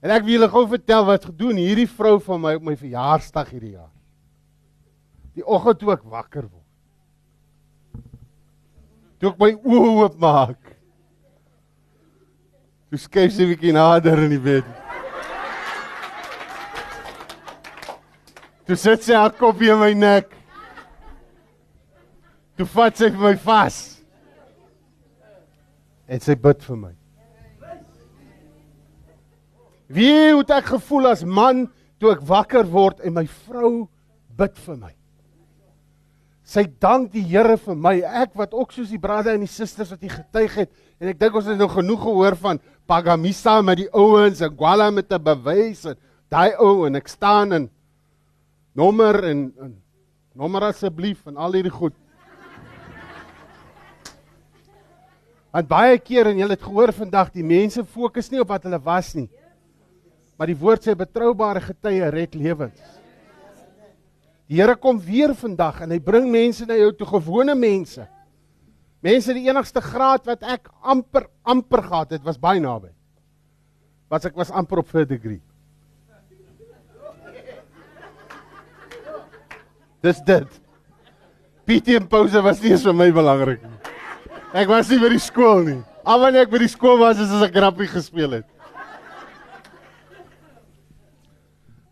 [0.00, 3.52] En ek wil julle gou vertel wat gedoen hierdie vrou van my op my verjaarsdag
[3.54, 3.92] hierdie jaar.
[5.36, 6.59] Die oggend toe ek wakker word.
[9.20, 10.60] Toe ek my oë oop maak.
[12.88, 14.64] Toe skuif sy 'n bietjie nader in die bed.
[18.64, 20.32] Toe sit sy haar kop in my nek.
[22.56, 24.00] Toe vat sy my vas.
[26.08, 26.94] En sy bid vir my.
[29.90, 31.66] Wie het ek gevoel as man
[31.98, 33.88] toe ek wakker word en my vrou
[34.38, 34.94] bid vir my?
[36.50, 37.92] Sy dank die Here vir my.
[38.02, 41.20] Ek wat ook soos die broers en die susters wat hier getuig het en ek
[41.20, 42.58] dink ons het nou genoeg gehoor van
[42.90, 45.96] Pagamisa met die ouens en Gwala met 'n bewys en
[46.28, 47.70] daai ou en ek staan en
[48.74, 49.76] nommer en, en
[50.34, 51.94] nommer asseblief en al hierdie goed.
[55.52, 58.82] Want baie keer en julle het gehoor vandag die mense fokus nie op wat hulle
[58.82, 59.30] was nie.
[60.36, 62.99] Maar die woord sê betroubare getuie red lewens.
[64.50, 68.02] Die Here kom weer vandag en hy bring mense na jou toe gewone mense.
[69.00, 72.90] Mense die enigste graad wat ek amper amper gehad het was baie naby.
[74.10, 75.40] Was ek was amper op 'n degree.
[80.02, 80.60] Dis dit.
[81.64, 83.78] PT en pouse was nie eens vir my belangrik nie.
[84.52, 85.82] Ek was nie by die skool nie.
[86.04, 88.46] Al wanneer ek by die skool was, is as ek grappie gespeel het.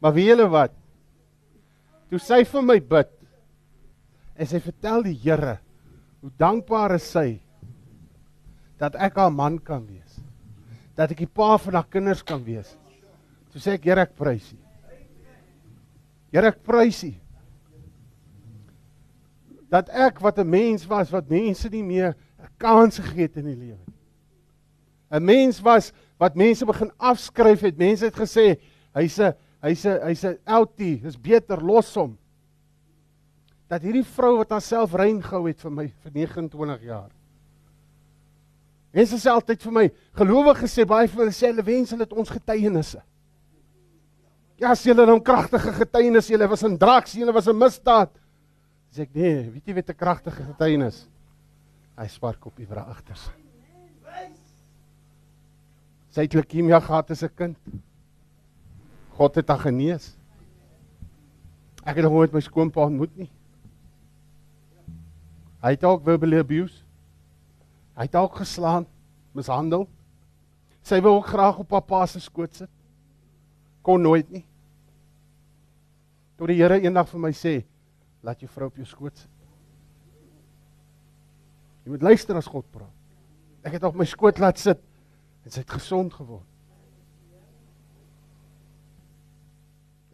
[0.00, 0.72] Maar weet julle wat?
[2.08, 3.10] Toe sy vir my bid
[4.38, 5.58] en sy vertel die Here
[6.22, 7.40] hoe dankbaar is sy
[8.78, 10.20] dat ek haar man kan wees.
[10.96, 12.76] Dat ek die pa van haar kinders kan wees.
[13.52, 14.58] Toe sê ek Here ek prys U.
[16.32, 17.12] Here ek prys U.
[19.68, 23.44] Dat ek wat 'n mens was wat mense nie meer 'n kans gegee het in
[23.44, 23.98] die lewe nie.
[25.10, 27.78] 'n Mens was wat mense begin afskryf het.
[27.78, 28.58] Mense het gesê
[28.94, 32.16] hy's 'n hy's 'n hy's 'n outie, dis beter los hom.
[33.68, 37.10] Dat hierdie vrou wat haarself rein gehou het vir my vir 29 jaar.
[38.92, 42.12] Mense sê altyd vir my, gelowiges sê baie vir hulle sê hulle wens hulle het
[42.12, 43.02] ons getuienisse.
[44.58, 48.10] Ja, as julle dan kragtige getuienis, julle was in draks, julle was 'n misdaad.
[48.90, 51.06] Sê ek nee, weet jy wat 'n kragtige getuienis?
[51.96, 53.30] Hy spark op vrou agter sy.
[56.10, 57.56] Sy het leukemia gehad as 'n kind.
[59.18, 60.12] God het haar genees.
[61.82, 63.30] Ek het nog nooit my skoonpa ontmoet nie.
[65.58, 66.84] Hy het ook verbal abuse.
[67.98, 68.86] Hy het ook geslaan,
[69.34, 69.88] mishandel.
[70.86, 72.70] Sy wou ook graag op pappa se skoot sit.
[73.82, 74.44] Kon nooit nie.
[76.38, 77.56] Tot die Here eendag vir my sê,
[78.22, 79.32] laat jou vrou op jou skoot sit.
[81.82, 82.94] Jy moet luister as God praat.
[83.66, 84.78] Ek het op my skoot laat sit
[85.42, 86.46] en sy het gesond geword.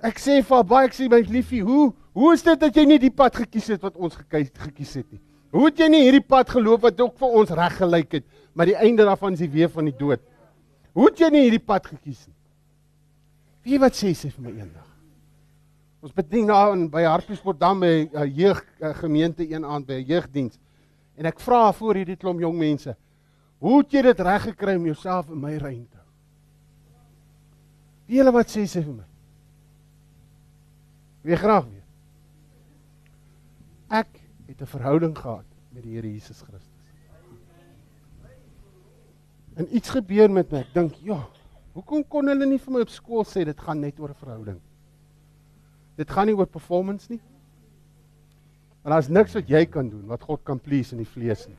[0.05, 2.85] Ek sê vir haar baie ek sê my liefie, hoe hoe is dit dat jy
[2.87, 5.21] nie die pad gekies het wat ons gekies gekies het nie?
[5.55, 8.25] Hoe het jy nie hierdie pad geloop wat ook vir ons reg gelyk het,
[8.55, 10.23] maar die einde daarvan is die weë van die dood?
[10.95, 12.37] Hoe het jy nie hierdie pad gekies nie?
[13.65, 14.91] Wie wat sê sy vir my eendag?
[16.05, 19.95] Ons bedien daar in by Hartbeespoortdam by 'n uh, jeug uh, gemeente een aand by
[20.03, 20.59] 'n jeugdiens.
[21.17, 22.97] En ek vra voor hierdie klomp jong mense,
[23.59, 26.11] hoe het jy dit reg gekry om jouself in my rein te hou?
[28.07, 29.14] Wie hulle wat sê sy vir my?
[31.25, 31.89] Wie graag weet.
[33.89, 36.71] Ek het 'n verhouding gehad met die Here Jesus Christus.
[39.55, 40.59] En iets gebeur met my.
[40.59, 41.29] Ek dink, ja,
[41.73, 44.61] hoekom kon hulle nie vir my op skool sê dit gaan net oor 'n verhouding?
[45.97, 47.21] Dit gaan nie oor performance nie.
[48.83, 51.57] Maar daar's niks wat jy kan doen wat God kan please in die vlees nie.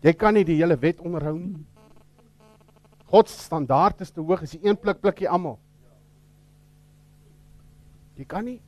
[0.00, 1.66] Jy kan nie die hele wet onderhou nie.
[3.08, 5.58] God se standaard is te hoog, is die een pluk plukkie almal.
[8.16, 8.60] Jy kan nie.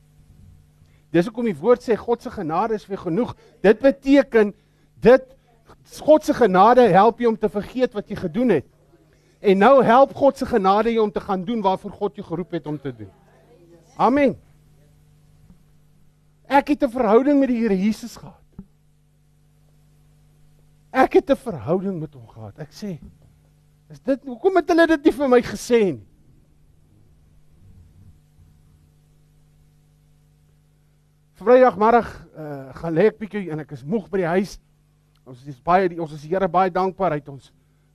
[1.15, 3.35] Dis hoekom die woord sê God se genade is vir genoeg.
[3.63, 4.53] Dit beteken
[5.03, 5.35] dit
[6.03, 8.65] God se genade help jou om te vergeet wat jy gedoen het.
[9.39, 12.57] En nou help God se genade jou om te gaan doen waarvoor God jou geroep
[12.57, 13.11] het om te doen.
[13.95, 14.35] Amen.
[16.47, 18.43] Ek het 'n verhouding met die Here Jesus gehad.
[20.91, 22.59] Ek het 'n verhouding met hom gehad.
[22.59, 22.99] Ek sê,
[23.89, 26.05] is dit hoekom het hulle dit nie vir my gesê nie?
[31.37, 34.55] Vrydagmiddag uh, gaan lê ek bietjie en ek is moeg by die huis.
[35.27, 37.51] Ons is baie ons is die Here baie dankbaar uit ons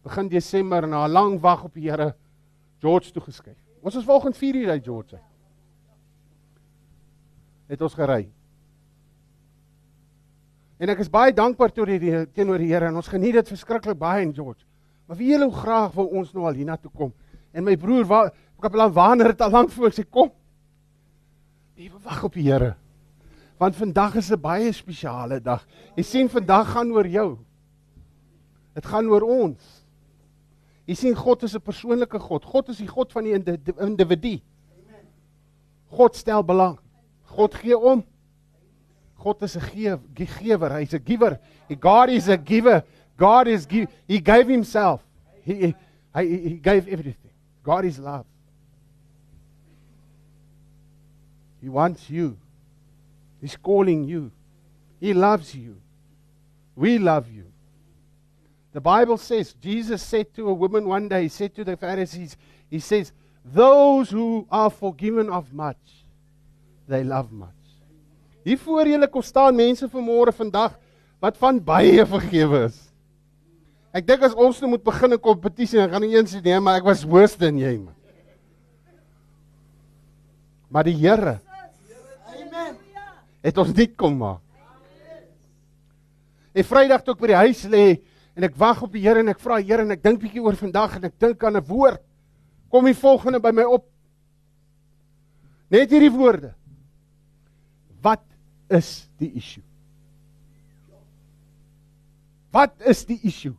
[0.06, 2.14] begin Desember na 'n lang wag op die Here
[2.78, 3.59] George toe geskuif.
[3.82, 5.19] Ons is volgende 4 uur uit George.
[7.66, 8.31] Het ons gery.
[10.78, 13.98] En ek is baie dankbaar toe die teenoor die Here en ons geniet dit verskriklik
[13.98, 14.64] baie in George.
[15.06, 17.12] Maar wie julle hoe graag wou ons nou al hiernatoe kom.
[17.52, 20.31] En my broer, Kapelaan Waner het al lank voor sê kom.
[21.74, 22.77] Wie wag op die Here?
[23.58, 25.66] Want vandag is 'n baie spesiale dag.
[25.96, 27.38] Jy sien vandag gaan oor jou.
[28.74, 29.84] Dit gaan oor ons.
[30.86, 32.44] Jy sien God is 'n persoonlike God.
[32.44, 33.34] God is die God van die
[33.78, 34.40] individu.
[35.90, 36.78] God stel belang.
[37.24, 38.04] God gee om.
[39.16, 40.70] God is 'n gee, gewer.
[40.70, 41.38] Hy's 'n giver.
[41.80, 42.82] God is a giver.
[43.16, 45.00] God is give, he gave himself.
[45.44, 45.74] He, he
[46.14, 47.30] he gave everything.
[47.62, 48.26] God is love.
[51.60, 52.36] He wants you.
[53.43, 54.31] He's calling you.
[55.01, 55.77] He loves you.
[56.77, 57.51] We love you.
[58.73, 62.36] The Bible says, Jesus said to a woman one day, he said to the Pharisees,
[62.70, 63.12] he says,
[63.44, 66.06] Those who are forgiven of much,
[66.86, 67.51] they love much.
[68.44, 70.73] Hier voor julle kom staan mense vanmôre vandag
[71.23, 72.78] wat van baie vergewe is.
[73.94, 76.81] Ek dink as ons nou moet begin 'n kompetisie, dan gaan nie eens nee, maar
[76.81, 77.94] ek was worse than jy man.
[80.70, 81.39] Maar die Here.
[83.43, 84.40] Het ons nie kom maak.
[86.52, 87.86] En Vrydag toe ek by die huis lê
[88.36, 90.56] en ek wag op die Here en ek vra Here en ek dink bietjie oor
[90.59, 92.01] vandag en ek dink aan 'n woord.
[92.70, 93.86] Kom die volgende by my op.
[95.70, 96.55] Net hierdie woorde.
[98.02, 98.23] Wat
[98.69, 99.64] is die issue?
[102.52, 103.56] Wat is die issue?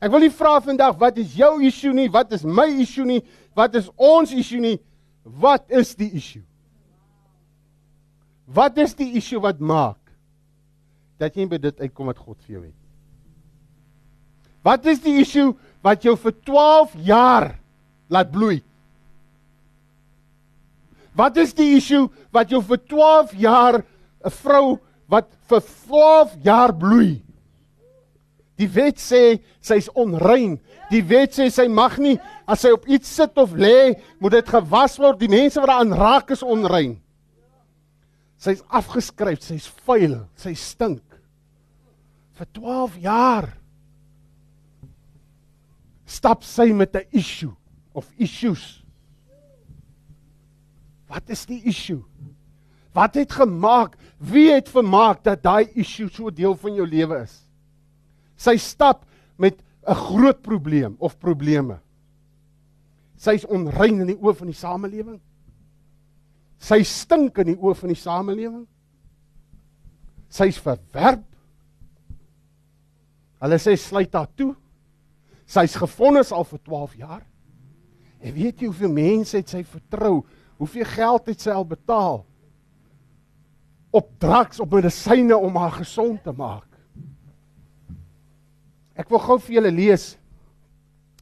[0.00, 3.22] Ek wil nie vra vandag wat is jou issue nie, wat is my issue nie,
[3.56, 4.76] wat is ons issue nie,
[5.24, 6.44] wat is die issue?
[8.46, 9.98] Wat is die issue wat maak
[11.18, 12.80] dat jy by dit uitkom wat God vir jou het?
[14.66, 15.52] Wat is die issue
[15.86, 17.52] wat jou vir 12 jaar
[18.10, 18.60] laat bloei?
[21.16, 24.78] Wat is die issue wat jou vir 12 jaar 'n vrou
[25.08, 27.22] wat vir 12 jaar bloei?
[28.56, 30.58] Die wet sê sy's onrein.
[30.90, 34.48] Die wet sê sy mag nie as sy op iets sit of lê, moet dit
[34.48, 35.18] gewas word.
[35.18, 36.96] Die mense wat daaraan raak is onrein.
[38.36, 41.04] Sy's afgeskryf, sy's vuil, sy stink.
[42.36, 43.48] Vir 12 jaar
[46.06, 47.54] stap sy met 'n issue
[47.94, 48.82] of issues.
[51.08, 52.04] Wat is die issue?
[52.92, 53.96] Wat het gemaak?
[54.18, 57.42] Wie het vermaak dat daai issue so deel van jou lewe is?
[58.36, 59.06] Sy stap
[59.38, 61.80] met 'n groot probleem of probleme.
[63.16, 65.20] Sy's onrein in die oë van die samelewing.
[66.62, 68.64] Sy stink in die oë van die samelewing.
[70.32, 71.24] Sy's verwerp.
[73.42, 74.54] Hulle sê sluit haar toe.
[75.46, 77.24] Sy's gefonnis al vir 12 jaar.
[78.18, 80.24] En weet jy hoeveel mense het sy vertrou?
[80.56, 82.22] Hoeveel geld het sy al betaal?
[83.94, 86.66] Op drugs, op medisyne om haar gesond te maak.
[88.96, 90.14] Ek wil gou vir julle lees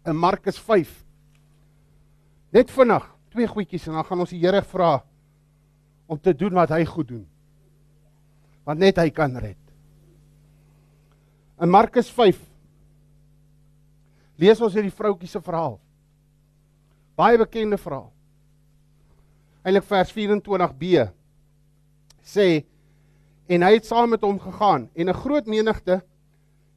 [0.06, 0.93] in Markus 5.
[2.55, 5.01] Net vinnig, twee goedjies en dan gaan ons die Here vra
[6.15, 7.24] om te doen wat hy goed doen.
[8.65, 9.59] Want net hy kan red.
[11.61, 12.39] In Markus 5
[14.41, 15.77] lees ons hierdie vroutjie se verhaal.
[17.19, 18.11] Baie bekende verhaal.
[19.65, 21.05] Eilik vers 24b
[22.24, 22.49] sê
[23.47, 26.03] en hy het saam met hom gegaan en 'n groot menigte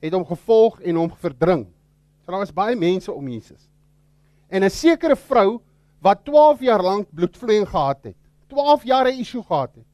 [0.02, 1.66] het hom gevolg en hom verdring.
[2.22, 3.70] So daar was baie mense om Jesus.
[4.50, 5.62] En 'n sekere vrou
[6.02, 8.27] wat 12 jaar lank bloedvloeiing gehad het.
[8.48, 9.86] 12 jaar 'n issue gehad het.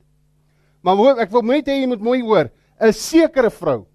[0.82, 2.50] Maar hoor, ek wil net hê jy moet mooi hoor,
[2.80, 3.86] 'n sekere vrou.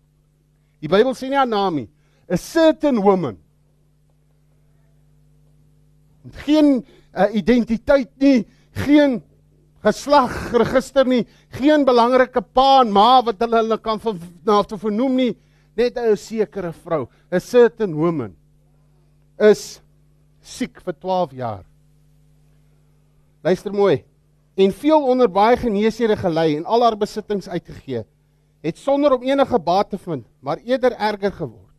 [0.80, 1.88] Die Bybel sê nie haar naam nie.
[2.30, 3.38] A certain woman.
[6.44, 9.22] Geen uh, identiteit nie, geen
[9.82, 14.12] geslagregister nie, geen belangrike pa en ma wat hulle hulle kan na
[14.44, 15.36] nou, te vernoem nie
[15.78, 18.36] net 'n sekere vrou, 'n certain woman
[19.38, 19.80] is
[20.42, 21.64] siek vir 12 jaar.
[23.44, 24.07] Luister mooi.
[24.58, 28.02] En veel onder baie geneesere gelei en al haar besittings uitgegee,
[28.66, 31.74] het sonder om enige baat te vind, maar eerder erger geword.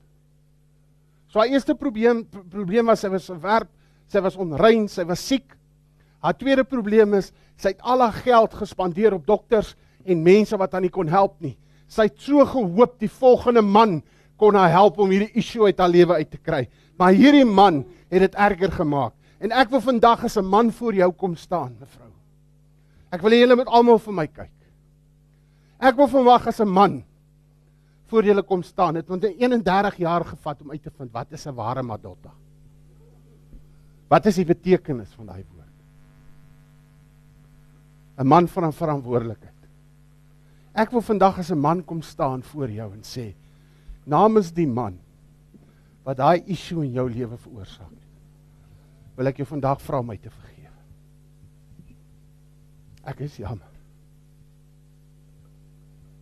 [1.27, 3.69] So haar eerste probleem probleem was sy was verwerp,
[4.09, 5.51] sy was onrein, sy was siek.
[6.23, 9.75] Haar tweede probleem is sy het al haar geld gespandeer op dokters
[10.07, 11.57] en mense wat aan nie kon help nie.
[11.91, 13.99] Sy het so gehoop die volgende man
[14.39, 16.63] kon haar help om hierdie issue uit haar lewe uit te kry.
[16.97, 19.13] Maar hierdie man het dit erger gemaak.
[19.43, 22.18] En ek wil vandag as 'n man voor jou kom staan, mevrou.
[23.11, 24.55] Ek wil hê julle moet almal vir my kyk.
[25.79, 27.03] Ek wil vandag as 'n man
[28.09, 28.95] voor julle kom staan.
[28.95, 32.31] Het 31 jaar gevat om uit te vind wat is 'n ware madotta.
[34.09, 35.77] Wat is die betekenis van daai woord?
[38.17, 39.53] 'n Man van 'n verantwoordelikheid.
[40.73, 43.33] Ek wil vandag as 'n man kom staan voor jou en sê
[44.05, 44.99] namens die man
[46.03, 48.09] wat daai issue in jou lewe veroorsaak het.
[49.15, 50.48] Wil ek jou vandag vra om my te vergewe.
[53.07, 53.67] Ek is jammer.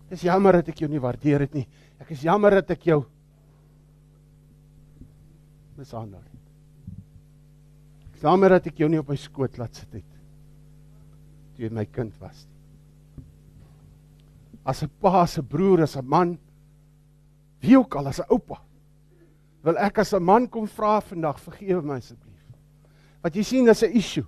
[0.09, 1.67] Dis jammer dat ek jou nie waardeer het nie.
[1.99, 3.01] Ek is jammer dat ek jou
[5.77, 6.45] mishandel het.
[8.09, 10.13] Ek is jammer dat ek jou nie op my skoot laat sit het
[11.57, 12.57] toe jy my kind was nie
[14.67, 16.37] as 'n pa, as 'n broer, as 'n man,
[17.61, 18.61] wie ook al as 'n oupa.
[19.63, 22.43] Wil ek as 'n man kom vra vandag, vergewe my asseblief.
[23.23, 24.25] Wat jy sien is 'n issue.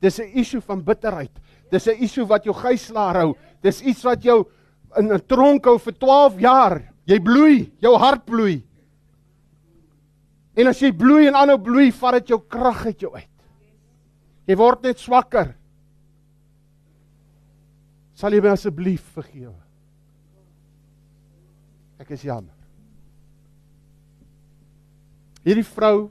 [0.00, 1.30] Dis 'n issue van bitterheid.
[1.74, 3.34] Dis 'n issue wat jou gijslaar hou.
[3.62, 4.44] Dis iets wat jou
[4.96, 6.94] in 'n tronk hou vir 12 jaar.
[7.06, 8.62] Jy bloei, jou hart bloei.
[10.56, 13.30] En as jy bloei en aanhou bloei, vat dit jou krag uit jou uit.
[14.46, 15.54] Jy word net swakker.
[18.14, 19.58] Sal jy my asseblief vergewe?
[21.98, 22.54] Ek is jammer.
[25.44, 26.10] Hierdie vrou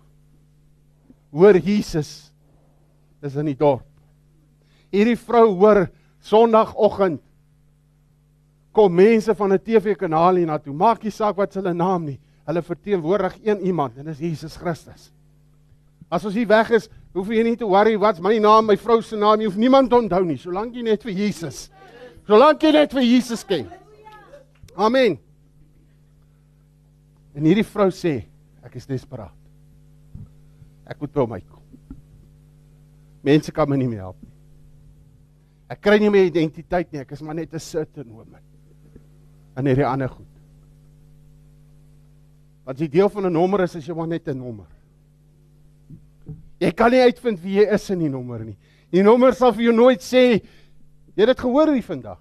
[1.32, 2.34] hoor Jesus
[3.24, 3.93] is in die dorp.
[4.94, 5.88] Hierdie vrou hoor
[6.24, 7.22] Sondagoggend
[8.74, 10.74] kom mense van 'n TV-kanaal hier na toe.
[10.74, 12.20] Maak nie saak wat hulle naam nie.
[12.46, 15.12] Hulle verteenwoordig een iemand en dis Jesus Christus.
[16.10, 18.98] As ons hier weg is, Hoef jy nie te worry wat's my naam, my vrou
[19.06, 21.68] se naam, jy hoef niemand te onthou nie, solank jy net vir Jesus.
[22.26, 23.68] Solank jy net vir Jesus ken.
[24.74, 25.20] Amen.
[27.38, 28.16] En hierdie vrou sê,
[28.66, 29.36] ek is desperaat.
[30.90, 31.62] Ek moet by hom uitkom.
[33.24, 34.33] Mense kan my nie meer help nie.
[35.74, 38.42] Ek kry nie meer identiteit nie, ek is maar net 'n certain woman.
[39.58, 40.30] En hierdie ander goed.
[42.64, 44.68] Wat die deel van 'n nommer is, is jy maar net 'n nommer.
[46.60, 48.58] Jy kan nie uitvind wie jy is in die nommer nie.
[48.92, 50.42] Die nommer sal vir jou nooit sê
[51.16, 52.20] jy het dit gehoor hier vandag.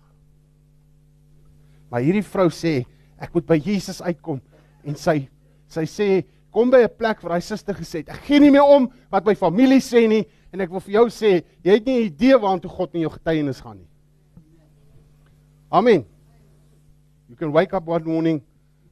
[1.90, 2.84] Maar hierdie vrou sê
[3.18, 4.40] ek moet by Jesus uitkom
[4.84, 5.28] en sy
[5.68, 8.64] sy sê kom by 'n plek waar hy suster gesê het ek gee nie meer
[8.64, 11.98] om wat my familie sê nie en ek wil vir jou sê jy het nie
[12.00, 13.88] 'n idee waartoe God in jou getuienis gaan nie.
[15.70, 16.04] Amen.
[17.28, 18.42] You can wake up one morning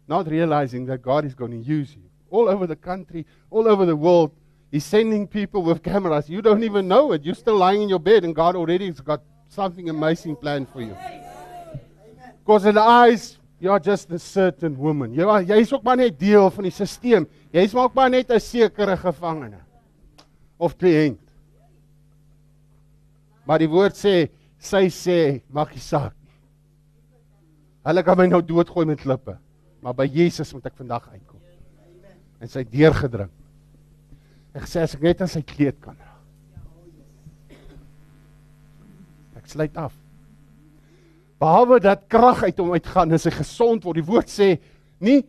[0.08, 3.84] not realizing that God is going to use you all over the country, all over
[3.84, 4.30] the world.
[4.70, 6.28] He's sending people with cameras.
[6.28, 7.24] You don't even know it.
[7.24, 10.80] You're still lying in your bed and God already has got something amazing planned for
[10.80, 10.96] you.
[12.38, 15.12] Because in the eyes you are just a certain woman.
[15.12, 17.26] Jy jy is ook maar net deel van die stelsel.
[17.52, 19.60] Jy is maar ook maar net 'n sekere gevangene
[20.56, 21.29] of kliënt.
[23.50, 24.28] Maar die woord sê,
[24.62, 26.36] sy sê, maak nie saak nie.
[27.88, 29.34] Hulle kan my nou doodgooi met klippe,
[29.82, 31.40] maar by Jesus moet ek vandag uitkom.
[32.38, 33.32] En sy deurgedring.
[34.54, 37.58] Ek sê as ek net aan sy kleed kan raak.
[39.42, 39.98] Ek sluit af.
[41.42, 43.98] Behalwe dat krag uit hom uitgaan en sy gesond word.
[43.98, 44.52] Die woord sê
[45.02, 45.24] nie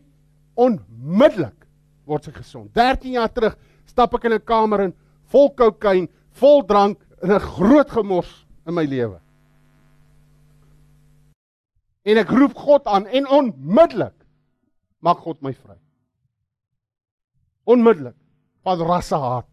[0.53, 1.57] onmiddellik
[2.05, 2.69] word sy gesond.
[2.77, 3.57] 13 jaar terug
[3.89, 4.93] stap ek in 'n kamer in
[5.33, 6.05] vol kokain,
[6.37, 9.19] vol drank en 'n groot gemors in my lewe.
[12.01, 14.25] En ek roep God aan en onmiddellik
[14.99, 15.77] maak God my vry.
[17.63, 18.17] Onmiddellik
[18.65, 19.49] van rasse haat.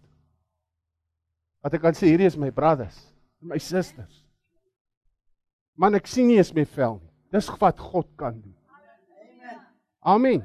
[1.60, 2.96] Wat ek kan sê hierdie is my brothers,
[3.40, 4.24] my susters.
[5.76, 7.12] Man ek sien nie eens my vel nie.
[7.32, 8.54] Dis wat God kan doen.
[10.00, 10.40] Amen.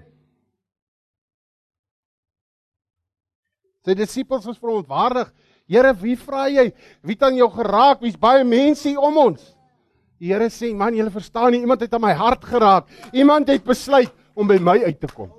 [3.83, 5.31] Sy disippels was verontwaardig.
[5.69, 6.71] Here, wie vra jy?
[7.01, 8.01] Wie het aan jou geraak?
[8.03, 9.53] Wie's baie mense hier om ons?
[10.19, 12.91] Die Here sê, man, julle verstaan nie, iemand het aan my hart geraak.
[13.15, 15.31] Iemand het besluit om by my uit te kom.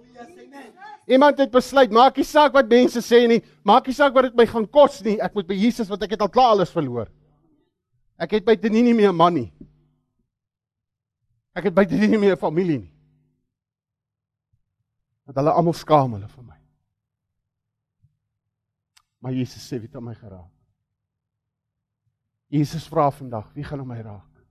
[1.04, 4.38] Iemand het besluit, maak nie saak wat mense sê nie, maak nie saak wat dit
[4.38, 7.10] my gaan kos nie, ek moet by Jesus want ek het al klaar alles verloor.
[8.16, 9.52] Ek het by dit nie meer 'n man nie.
[11.54, 12.92] Ek het by dit nie meer 'n familie nie.
[15.26, 16.53] Want hulle almal skaam hulle vir my.
[19.24, 20.52] Maar Jesus sê, "Wie het aan my geraak?"
[22.52, 24.44] Jesus vra vandag, "Wie gaan aan my raak?"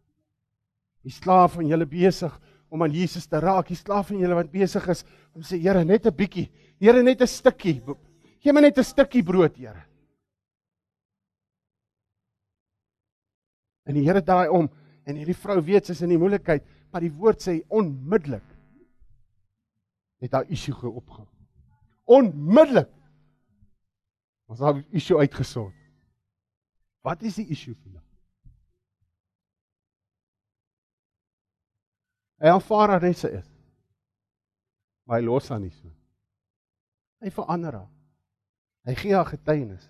[1.04, 2.40] Die slaaf van julle besig
[2.70, 3.68] om aan Jesus te raak.
[3.68, 6.50] Die slaaf van julle wat besig is om sê, "Here, net 'n bietjie.
[6.80, 7.84] Here, net 'n stukkie.
[8.40, 9.86] Gee my net 'n stukkie brood, Here."
[13.86, 14.70] En die Here draai om
[15.06, 18.58] en hierdie vrou weet sy's in die moeilikheid, maar die woord sê onmiddellik
[20.20, 21.28] het haar issue geopgehou.
[22.06, 22.90] Onmiddellik
[24.54, 25.76] was haar issue uitgesort.
[27.02, 28.04] Wat is die issue vandag?
[32.44, 33.50] Hy aanvaar haar net sy is.
[35.08, 35.90] Maar hy los haar nie so.
[37.24, 37.92] Hy verander haar.
[38.88, 39.88] Hy gee haar getuienis.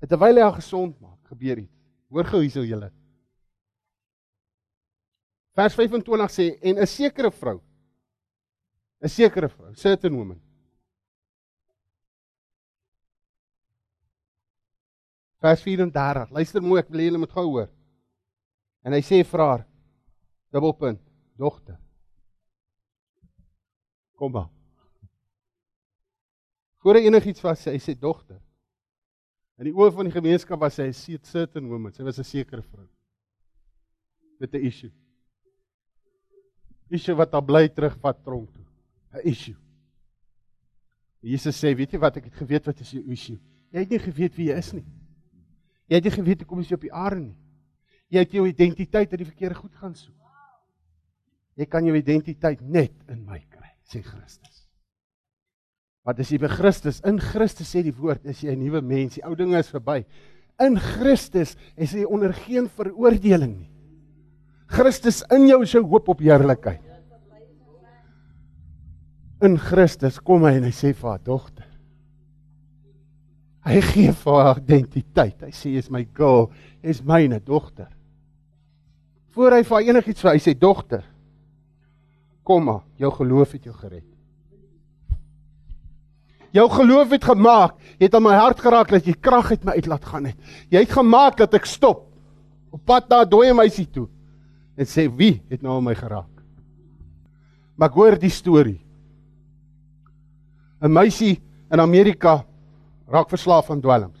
[0.00, 1.72] En terwyl hy haar gesond maak, gebeur iets.
[2.12, 2.90] Hoor gou hierso julle.
[5.56, 7.58] Vers 25 sê en 'n sekere vrou
[9.00, 10.40] 'n sekere vrou, certain woman.
[15.40, 16.30] Vers 34.
[16.32, 17.68] Luister mooi, ek wil julle moet gou hoor.
[18.86, 19.64] En hy sê vir haar
[20.54, 21.02] dubbelpunt,
[21.36, 21.76] dogter.
[24.16, 24.48] Kom maar.
[26.80, 28.38] Voor hy enigiets was, sê hy sê dogter.
[29.60, 31.92] In die oë van die gemeenskap was sy 'n certain woman.
[31.92, 32.88] Sy was 'n sekere vrou.
[34.38, 34.92] Met 'n issue.
[36.88, 38.64] Issue wat haar bly terugvat tronk toe.
[39.14, 39.56] 'n Issue.
[41.20, 43.40] Jesus sê, weet jy wat ek het geweet wat is jou issue?
[43.72, 44.84] Jy het nie geweet wie jy is nie.
[45.86, 47.36] Jy het nie geweet hoe kom jy op die aarde nie.
[48.10, 50.14] Jy het jou identiteit uit die verkeerde goed gaan soek.
[51.56, 54.66] Jy kan jou identiteit net in my kry, sê Christus.
[56.06, 57.00] Wat is jy by Christus?
[57.08, 59.14] In Christus sê die woord, is jy 'n nuwe mens.
[59.14, 60.04] Die ou dinge is verby.
[60.60, 63.70] In Christus is jy onder geen veroordeling nie.
[64.68, 66.82] Christus in jou is jou hoop op heerlikheid.
[69.42, 71.65] In Christus kom hy en hy sê vir haar dogter.
[73.66, 75.42] Hy gee vir haar identiteit.
[75.42, 76.50] Hy sê is my girl,
[76.86, 77.88] is myne dogter.
[79.34, 81.02] Voor hy vir haar enigiets sê, hy sê dogter.
[82.46, 84.06] Kom maar, jou geloof het jou gered.
[86.54, 87.74] Jou geloof het gemaak.
[87.98, 90.38] Jy het aan my hart geraak dat jy krag uit my uit laat gaan het.
[90.72, 92.06] Jy het gemaak dat ek stop
[92.72, 94.08] op pad na 'n dooie meisie toe
[94.76, 96.32] en sê wie het nou aan my geraak.
[97.76, 98.80] Maar ek hoor die storie.
[100.80, 102.44] 'n Meisie in Amerika
[103.08, 104.18] raak verslaaf aan dwelms.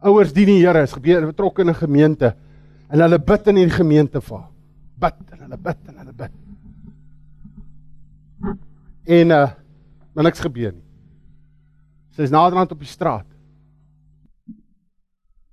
[0.00, 2.34] Ouers dien die Here, is betrokke in 'n gemeente
[2.88, 4.44] en hulle bid in die gemeente vir.
[4.98, 6.32] Bid en hulle bid en hulle bid.
[9.06, 9.48] En uh
[10.12, 10.86] maar niks gebeur nie.
[12.10, 13.26] Sy is naderhand op die straat.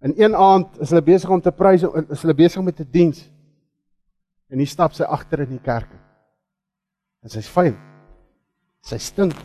[0.02, 3.30] En een aand is hulle besig om te prys, is hulle besig met 'n diens.
[4.50, 5.90] En hier stap sy agter in die kerk.
[7.24, 7.78] En sy's fyn.
[8.82, 9.36] Sy stink.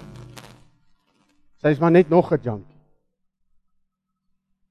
[1.62, 2.80] Sy's maar net nog 'n junkie.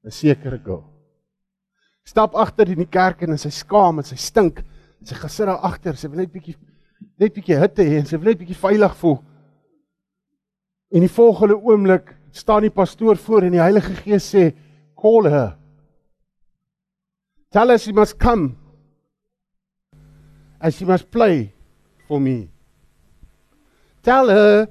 [0.03, 0.83] 'n Sekere girl.
[2.03, 4.59] Stap agter in die kerk en sy skaam en sy stink.
[4.99, 6.57] En sy gesit daar agter, sy wil net bietjie
[7.17, 9.19] net bietjie hitte hê en sy wil net bietjie veilig voel.
[10.91, 14.53] En die volgende oomblik staan die pastoor voor en die Heilige Gees sê,
[14.95, 15.57] "Call her."
[17.51, 18.55] Tell her she must come.
[20.59, 21.53] And she must play
[22.07, 22.49] for me.
[24.03, 24.67] Tell her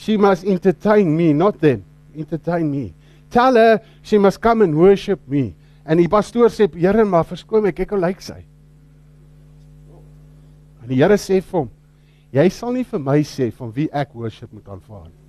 [0.00, 1.84] she must entertain me, not them.
[2.16, 2.94] Entertain me.
[3.30, 5.54] Tell her she must come and worship me.
[5.84, 8.44] En die pastoor sê, "Here, maar verskoon my, kyk hoe lyk sy."
[10.82, 11.70] En die Here sê vir hom,
[12.32, 15.20] "Jy sal nie vir my sê van wie ek worship moet aanvaar nie."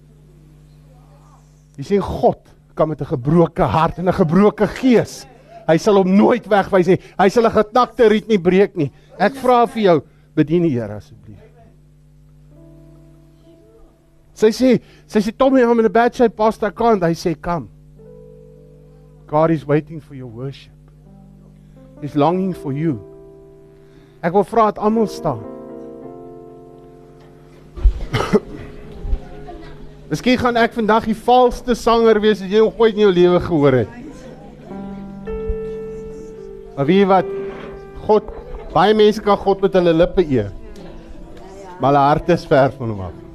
[1.77, 2.39] Jy sien God
[2.76, 5.26] kan met 'n gebroke hart en 'n gebroke gees
[5.72, 6.99] Hy sal hom nooit wegwys nie.
[7.19, 8.91] Hy sal 'n getakte riet nie breek nie.
[9.19, 10.02] Ek vra vir jou,
[10.35, 11.51] bedien die Here asseblief.
[14.41, 14.69] Sy sê,
[15.05, 17.03] sy sê Tommy, I'm in a bad shape, pastor, I can't.
[17.03, 17.69] Hy sê, "Come."
[19.27, 20.73] God is waiting for your worship.
[22.01, 22.99] He's longing for you.
[24.23, 25.39] Ek wil vra dat almal staan.
[30.11, 33.39] Miskien gaan ek vandag die valste sanger wees wat jy nog ooit in jou lewe
[33.39, 33.88] gehoor het.
[36.76, 37.26] Maar wie wat
[38.07, 38.23] God
[38.73, 40.51] baie mense kan God met hulle lippe eer.
[41.80, 43.30] Maar hulle hart is ver van hom af.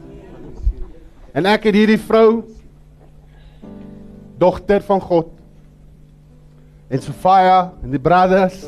[1.36, 2.46] En ek het hierdie vrou
[4.40, 5.28] dogter van God.
[6.88, 8.62] En Sofia en die brothers.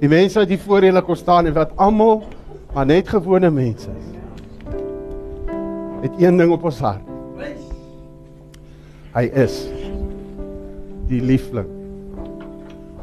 [0.00, 2.22] Die mense wat hier voor julle kom staan en wat almal
[2.72, 4.08] maar net gewone mense is.
[6.06, 7.14] Het een ding op ons hart.
[9.16, 9.62] Hy is
[11.08, 11.70] die liefling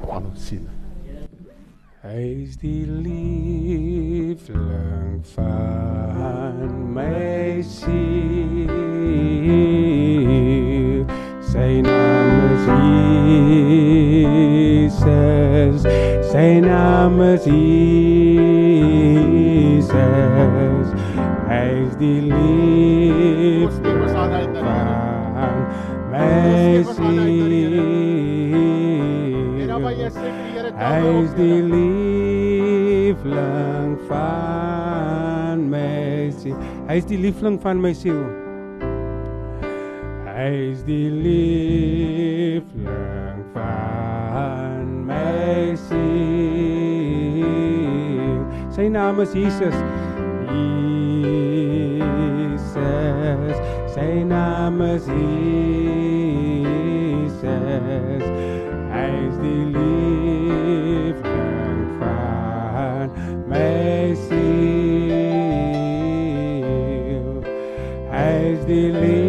[0.06, 0.73] van ons siele.
[2.04, 4.44] Hy is die liefling
[5.36, 8.68] van my siel.
[11.48, 12.68] Sy naam is
[14.92, 15.88] Jesus.
[16.34, 18.28] Sy naam is Jesus.
[21.48, 24.52] Hy is die liefling van
[26.12, 27.73] my siel.
[30.84, 36.58] Hy is die liefling van my siel.
[36.90, 38.20] Hy is die liefling van my siel.
[40.28, 47.48] Hy is die liefling van my siel.
[48.76, 49.80] Sy naam is Jesus.
[52.44, 53.56] Jesus.
[53.96, 56.44] Sy naam is Jesus.
[59.04, 61.20] Hy is die liefling
[62.00, 63.10] van
[63.52, 65.44] my siel.
[68.14, 69.20] Hy is die liefling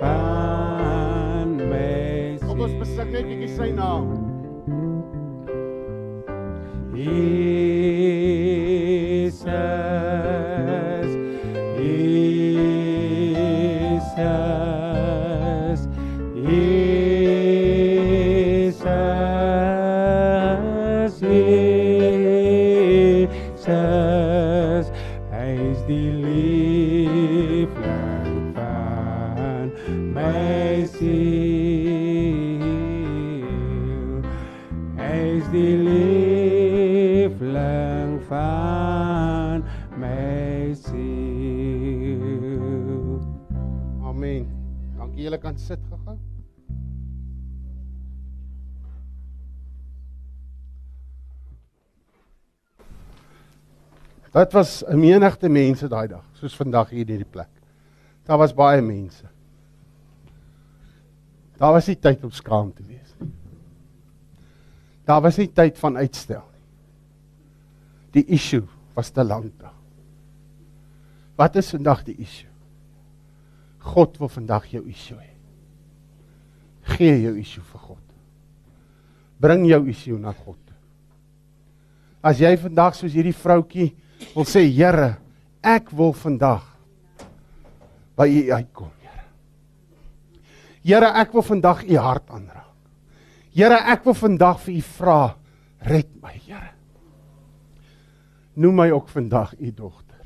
[0.00, 2.48] van my siel.
[2.48, 2.72] Kom ons
[54.38, 57.50] Dit was 'n menigte mense daai dag, soos vandag hier in hierdie plek.
[58.24, 59.26] Daar was baie mense.
[61.56, 63.32] Daar was nie tyd om skaam te wees nie.
[65.04, 66.66] Daar was nie tyd van uitstel nie.
[68.10, 69.74] Die issue was te lank daar.
[71.36, 72.50] Wat is vandag die issue?
[73.78, 75.34] God wil vandag jou issue hê.
[76.82, 78.04] Gee jou issue vir God.
[79.40, 80.58] Bring jou issue na God.
[82.22, 83.94] As jy vandag soos hierdie vroutjie
[84.34, 85.16] wil sê, Here,
[85.62, 86.64] ek wil vandag
[88.18, 89.26] by U uitkom, Here.
[90.84, 92.74] Here, ek wil vandag U hart aanraak.
[93.54, 95.20] Here, ek wil vandag vir U vra,
[95.88, 96.74] red my, Here.
[98.58, 100.22] Noem my ook vandag U dogter.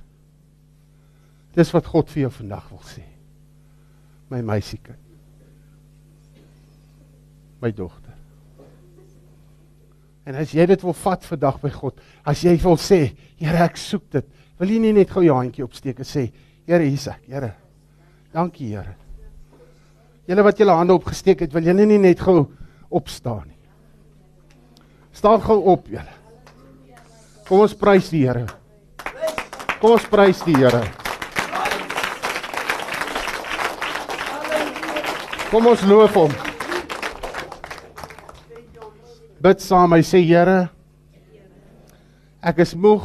[1.52, 3.04] Dis wat God vir jou vandag wil sê.
[4.32, 5.00] My meisiekind.
[7.60, 8.01] My dogter.
[10.26, 13.02] En as jy dit wil vat vandag by God, as jy wil sê,
[13.42, 14.26] Here, ek soek dit,
[14.60, 16.28] wil jy nie net gou jou handjie opsteek en sê,
[16.68, 17.50] Here, hier's ek, Here.
[18.34, 18.94] Dankie, Here.
[20.30, 22.44] Julle wat julle hande opgesteek het, wil julle nie net gou
[22.94, 23.58] opstaan nie.
[25.12, 26.14] Staan gou op, julle.
[27.48, 28.46] Kom ons prys die Here.
[29.82, 30.84] Kom ons prys die Here.
[35.50, 36.51] Kom ons loof hom.
[39.42, 40.68] Bid saam, hy sê Here,
[42.38, 43.02] ek is moeg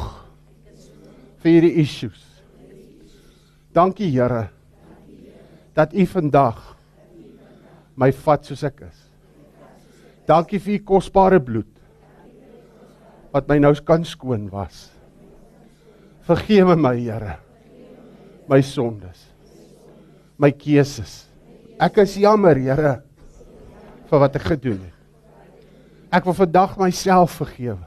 [1.42, 2.20] vir hierdie issues.
[3.74, 4.44] Dankie Here
[5.78, 6.60] dat U vandag
[7.98, 9.00] my vat soos ek is.
[10.30, 11.74] Dankie vir U kosbare bloed
[13.34, 14.88] wat my nou kan skoon was.
[16.30, 17.40] Vergewe my Here
[18.48, 19.26] my sondes.
[20.38, 21.26] My keuses.
[21.82, 22.94] Ek is jammer Here
[24.08, 24.97] vir wat ek gedoen het.
[26.14, 27.84] Ek wil vandag myself vergewe.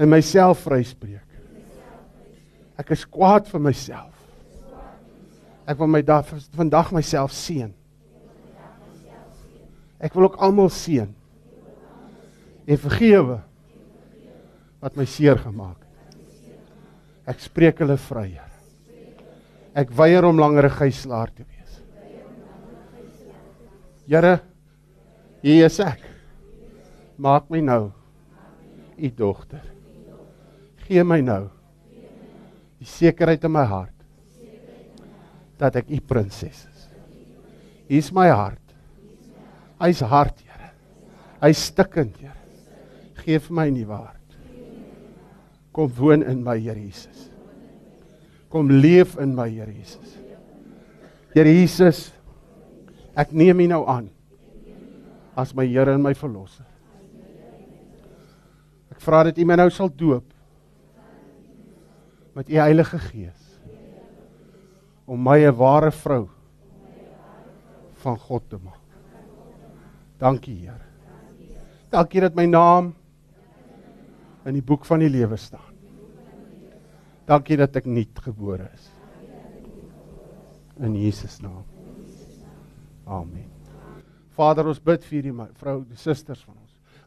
[0.00, 1.26] En myself vryspreek.
[2.80, 4.16] Ek is kwaad vir myself.
[5.68, 6.24] Ek wil my dag
[6.56, 7.70] vandag myself seën.
[10.00, 11.10] Ek wil ook almal seën.
[12.64, 13.40] En vergewe
[14.80, 16.16] wat my seer gemaak het.
[17.28, 18.30] Ek spreek hulle vry.
[19.76, 21.82] Ek weier om langer 'n gijslaer te wees.
[24.08, 24.40] Here,
[25.42, 26.09] hier is ek.
[27.20, 27.90] Maak my nou
[28.96, 29.64] u dogter.
[30.86, 31.48] Gee my nou
[32.80, 33.96] die sekerheid in my hart
[35.60, 36.86] dat ek u prinses is.
[37.90, 38.56] Hier's my hart.
[39.80, 40.70] Hy's hard, Here.
[41.42, 42.36] Hy's stikkend, Here.
[43.20, 44.16] Geef my nie waar.
[45.76, 47.28] Kom woon in my Here Jesus.
[48.50, 50.16] Kom leef in my Here Jesus.
[51.34, 52.08] Here Jesus,
[53.18, 54.08] ek neem U nou aan
[55.38, 56.69] as my Here en my verlosser.
[59.00, 60.26] Ek vra dat U my nou sal doop
[62.36, 63.46] met U Heilige Gees
[65.08, 66.28] om my 'n ware vrou
[68.02, 68.84] van God te maak.
[70.18, 70.84] Dankie Here.
[71.90, 72.94] Dankie dat my naam
[74.44, 75.72] in die boek van die lewe staan.
[77.24, 78.90] Dankie dat ek nuut gebore is.
[80.76, 81.64] In Jesus naam.
[83.06, 83.48] Amen.
[84.36, 86.59] Vader, ons bid vir die vrou, die susters van.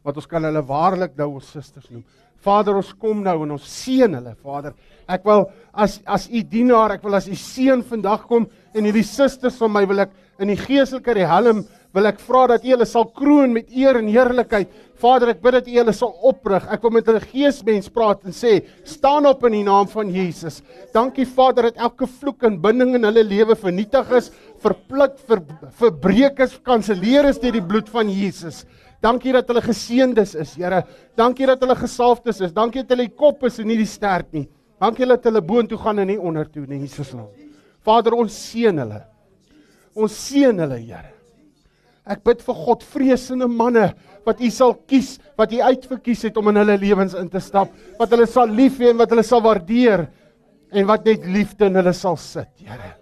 [0.03, 2.03] Wat ons kan hulle waarlik nou ons susters noem.
[2.43, 4.73] Vader, ons kom nou en ons seën hulle, Vader.
[5.07, 9.05] Ek wil as as u dienaar, ek wil as u seun vandag kom en hierdie
[9.07, 10.11] susters van my wil ek
[10.43, 11.63] in die geestelike helm
[11.93, 14.71] wil ek vra dat U hulle sal kroon met eer en heerlikheid.
[15.01, 16.65] Vader, ek bid dat U hulle sal oprig.
[16.73, 18.55] Ek wil met hulle geesmens praat en sê,
[18.87, 20.61] staan op in die naam van Jesus.
[20.95, 24.31] Dankie Vader dat elke vloek en binding in hulle lewe vernietig is,
[24.63, 25.43] verplit, ver,
[25.77, 28.63] verbreek is, kanselleer is deur die bloed van Jesus.
[29.03, 30.83] Dankie dat hulle geseëndes is, Here.
[31.19, 32.53] Dankie dat hulle gesalfdes is.
[32.55, 34.45] Dankie dat hulle kop is en nie die stert nie.
[34.79, 37.27] Dankie dat hulle boontoe gaan en nie ondertoe nie, Jesus naam.
[37.83, 39.01] Vader, ons seën hulle.
[39.99, 41.11] Ons seën hulle, Here.
[42.03, 43.89] Ek bid vir God vreesende manne
[44.27, 47.71] wat U sal kies, wat U uitverkies het om in hulle lewens in te stap,
[47.99, 50.07] wat hulle sal lief hê en wat hulle sal waardeer
[50.73, 52.95] en wat net liefde in hulle sal sit, Here.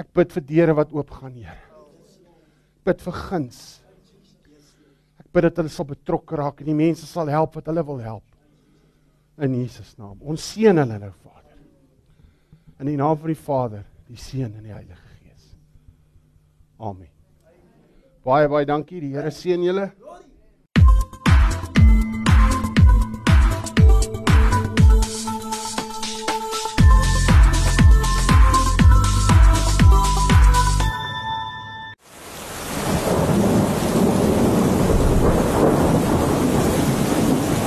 [0.00, 1.60] Ek bid vir deure wat oopgaan, Here.
[2.86, 3.79] Bid vir guns.
[5.30, 8.26] Bid dat hulle sal betrokke raak en die mense sal help wat hulle wil help.
[9.40, 10.18] In Jesus naam.
[10.20, 11.60] Ons seën hulle nou, Vader.
[12.80, 15.46] In die naam van die Vader, die Seun en die Heilige Gees.
[16.78, 17.08] Amen.
[18.26, 19.00] Baie baie dankie.
[19.00, 19.90] Die Here seën julle.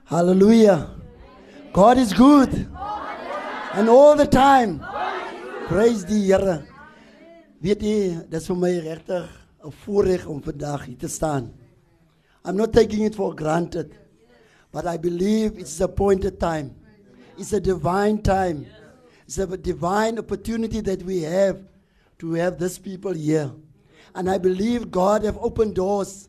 [0.09, 0.89] Hallelujah.
[1.73, 2.69] God is good.
[3.75, 4.85] And all the time.
[5.69, 6.78] Praise die Here.
[7.59, 7.95] Weet jy,
[8.31, 9.25] dis vir my regtig
[9.67, 11.51] 'n voorreg om vandag hier te staan.
[12.45, 13.91] I'm not taking it for granted.
[14.71, 16.77] But I believe it's a appointed time.
[17.37, 18.67] It's a divine time.
[19.27, 21.59] It's a divine opportunity that we have
[22.19, 23.51] to have these people here.
[24.15, 26.29] And I believe God have opened doors.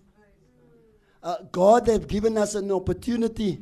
[1.22, 3.62] Uh, God have given us an opportunity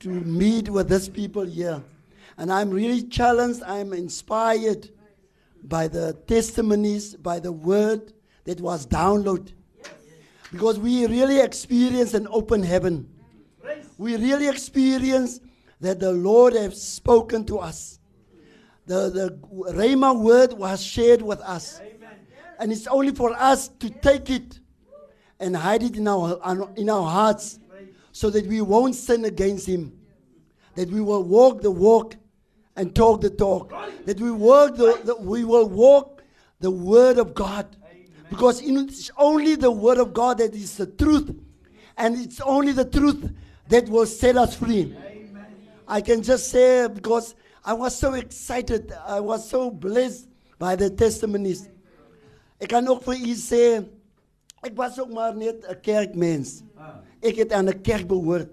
[0.00, 1.82] to meet with these people here.
[2.36, 4.90] And I'm really challenged, I'm inspired
[5.62, 8.12] by the testimonies, by the word
[8.44, 9.52] that was downloaded.
[10.52, 13.08] Because we really experience an open heaven.
[13.98, 15.40] We really experience
[15.80, 17.98] that the Lord has spoken to us.
[18.86, 19.38] The, the
[19.72, 21.80] Rhema word was shared with us.
[22.58, 24.58] And it's only for us to take it
[25.38, 26.40] and hide it in our,
[26.76, 27.58] in our hearts
[28.12, 29.96] so that we won't sin against Him.
[30.74, 32.16] That we will walk the walk
[32.80, 33.70] and talk the talk.
[34.06, 36.22] That we work the, the we will walk
[36.60, 37.66] the word of God.
[38.30, 41.28] Because it's only the word of God that is the truth.
[41.96, 43.30] And it's only the truth
[43.68, 44.96] that will set us free.
[45.86, 47.34] I can just say because
[47.64, 50.28] I was so excited, I was so blessed
[50.58, 51.68] by the testimonies.
[52.60, 53.64] Ek kan ook vir u sê
[54.60, 56.62] ek was ook maar net 'n kerkmens.
[57.24, 58.52] Ek het aan 'n kerk behoort.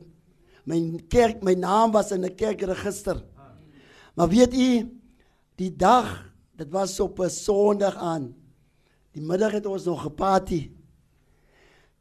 [0.66, 0.80] My
[1.10, 3.24] kerk, my naam was in 'n kerkregister.
[4.18, 5.00] Maar weet u,
[5.56, 8.36] die dag, dit was op 'n Sondag aan.
[9.12, 10.72] Die middag het ons nog geparty.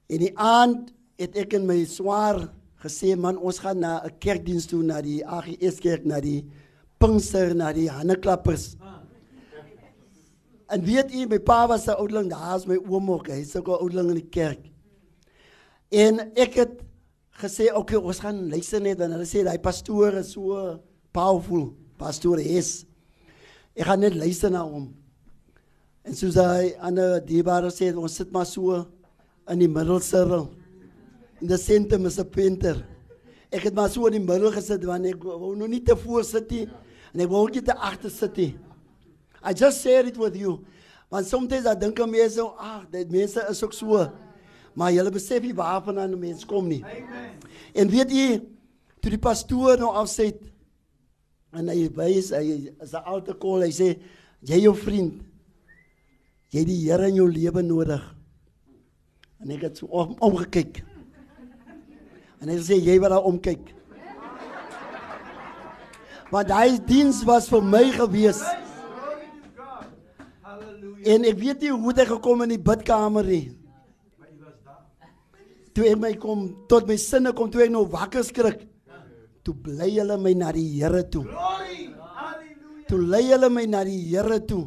[0.06, 4.66] En die aand het ek en my swaar gesê man, ons gaan na 'n kerkdiens
[4.66, 6.48] toe na die AGS kerk na die
[6.98, 8.76] Pinkster na die Hanneklappers.
[10.66, 13.80] En weet u, my pa was 'n oudeling, daar's my oom ook, hy's ook 'n
[13.80, 14.70] oudeling in die kerk.
[15.88, 16.82] En ek het
[17.30, 20.80] gesê, "Oké, okay, ons gaan luister net en hulle sê daai pastoor is so
[21.12, 22.84] powerful, pastoor is.
[23.76, 24.94] Ek gaan net luister na hom."
[26.06, 28.86] En soos hy aan 'n dierbare sê, ons sit maar so
[29.48, 30.48] in die middelsirkel.
[31.40, 32.84] In die sentrum is 'n painter.
[33.50, 36.24] Ek het maar so in die middel gesit want ek wou nog nie te voor
[36.24, 36.68] sit nie
[37.14, 38.56] en ek wou ook nie te agter sit nie.
[39.42, 40.64] I just share it with you.
[41.08, 44.10] Want soms dan dink mense, ag, dit mense is ook so.
[44.74, 46.84] Maar julle besef nie waarvan 'n mens kom nie.
[46.84, 47.38] Amen.
[47.74, 48.42] En weet jy,
[49.00, 50.42] toe die pastoor nou afsit
[51.52, 53.98] en hy wys hy is 'n ouer kol, hy sê
[54.42, 55.22] jy jou vriend.
[56.52, 58.02] Jy het die Here in jou lewe nodig.
[59.40, 60.84] En ek het so om, omgekyk.
[62.40, 63.72] En hy sê jy wat daar omkyk.
[66.30, 68.40] Want hy diens was vir my gewees.
[71.06, 73.44] En ek weet nie hoe dit gekom in die bidkamer nie.
[75.76, 78.64] Toe ek my kom tot my sinne kom toe ek nou wakker skrik.
[79.46, 81.22] Toe bly hulle my na die Here toe.
[82.90, 84.64] Toe lei hulle my na die Here toe.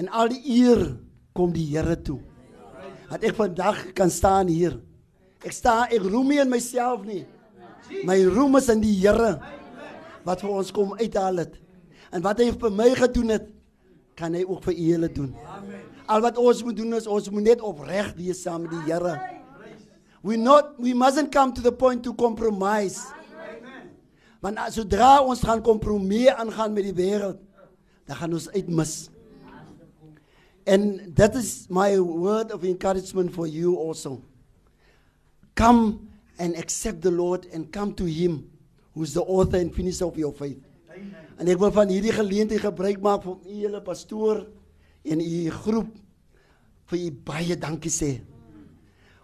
[0.00, 0.86] En al die eer
[1.36, 2.22] kom die Here toe.
[3.10, 4.78] Dat ek vandag kan staan hier.
[5.44, 7.26] Ek staan ek roem nie in myself nie.
[8.08, 9.34] My roem is in die Here
[10.24, 11.58] wat vir ons kom uithaal het.
[12.16, 13.50] En wat hy vir my gedoen het,
[14.16, 15.34] kan hy ook vir julle doen.
[16.08, 19.18] Al wat ons moet doen is ons moet net opreg wees saam met die Here.
[20.24, 23.04] We not we mustn't come to the point to compromise.
[24.44, 27.38] Want as sodra ons gaan kompromie aangaan met die wêreld,
[28.04, 29.08] dan gaan ons uitmis.
[30.68, 34.20] And that is my word of encouragement for you also.
[35.56, 38.50] Come and accept the Lord and come to him
[38.92, 40.60] who's the author and finisher of your faith.
[40.92, 41.24] Amen.
[41.40, 44.44] En ek wil van hierdie geleentheid gebruik maak vir u hele pastoor
[45.04, 45.90] en u groep
[46.92, 48.12] vir u baie dankie sê.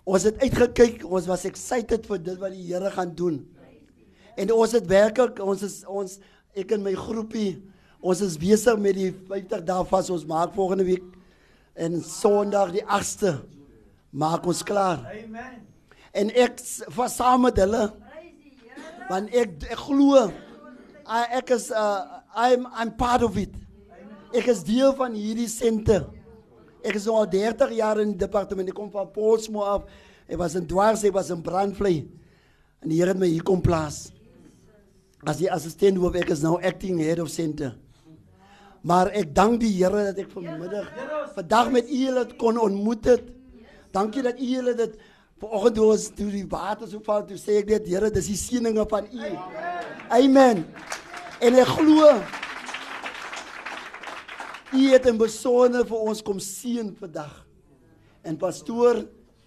[0.09, 3.43] Ons het uitgekyk, ons was excited vir dit wat die Here gaan doen.
[4.37, 6.19] En ons het werklik ons is ons
[6.55, 7.63] ek en my groepie
[8.01, 11.03] ons is besig met die 50 dae vas ons maak volgende week
[11.81, 13.39] En Sondag die 8ste
[14.13, 14.99] maak ons klaar.
[15.07, 15.61] Amen.
[16.13, 17.87] En ek s- was saam met hulle.
[19.09, 20.27] Want ek ek glo
[21.39, 23.55] ek is uh, I'm I'm part of it.
[24.35, 26.05] Ek is deel van hierdie senter.
[26.85, 28.69] Ek is nou al 30 jaar in die departement.
[28.69, 29.89] Ek kom van Portsmouth af.
[30.29, 32.05] Ek was in Dwars, ek was in Brandvlei.
[32.83, 34.11] En die Here het my hier kom plaas.
[35.29, 37.75] As die assistent hoof, ek is nou acting head of center.
[38.81, 40.89] Maar ek dank die Here dat ek vanmiddag
[41.35, 43.27] vandag met u julle kon ontmoet het.
[43.93, 44.97] Dankie dat u julle dit
[45.41, 48.39] vanoggend toe ons toe die water so val, toe sê ek net Here, dis die
[48.41, 49.33] seëninge van u.
[50.17, 50.65] Amen.
[51.41, 52.09] En ek glo
[54.71, 57.33] u het in besonder vir ons kom seën vandag.
[58.23, 59.03] En pastoor,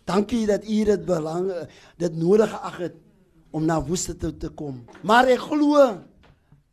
[0.05, 1.49] dankie dat u dit belang
[2.01, 3.02] dit nodig geag het
[3.53, 4.81] om na woeste toe te kom.
[5.05, 5.77] Maar ek glo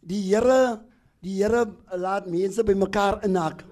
[0.01, 0.81] die Here
[1.21, 1.67] die Here
[2.01, 3.67] laat mense bymekaar inhak.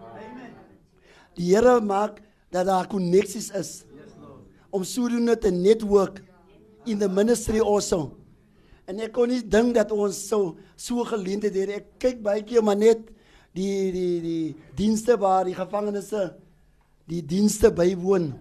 [1.39, 2.21] Die Here maak
[2.53, 3.71] dat daar koneksies is
[4.71, 6.21] om sodoende te network
[6.85, 8.19] in the ministry also.
[8.89, 11.73] En ek kon nie dink dat ons so so geleentheid het.
[11.81, 13.09] Ek kyk baie keer maar net
[13.57, 14.45] die die die
[14.77, 16.13] dienste waar die gevangenes
[17.09, 18.35] die dienste bywoon.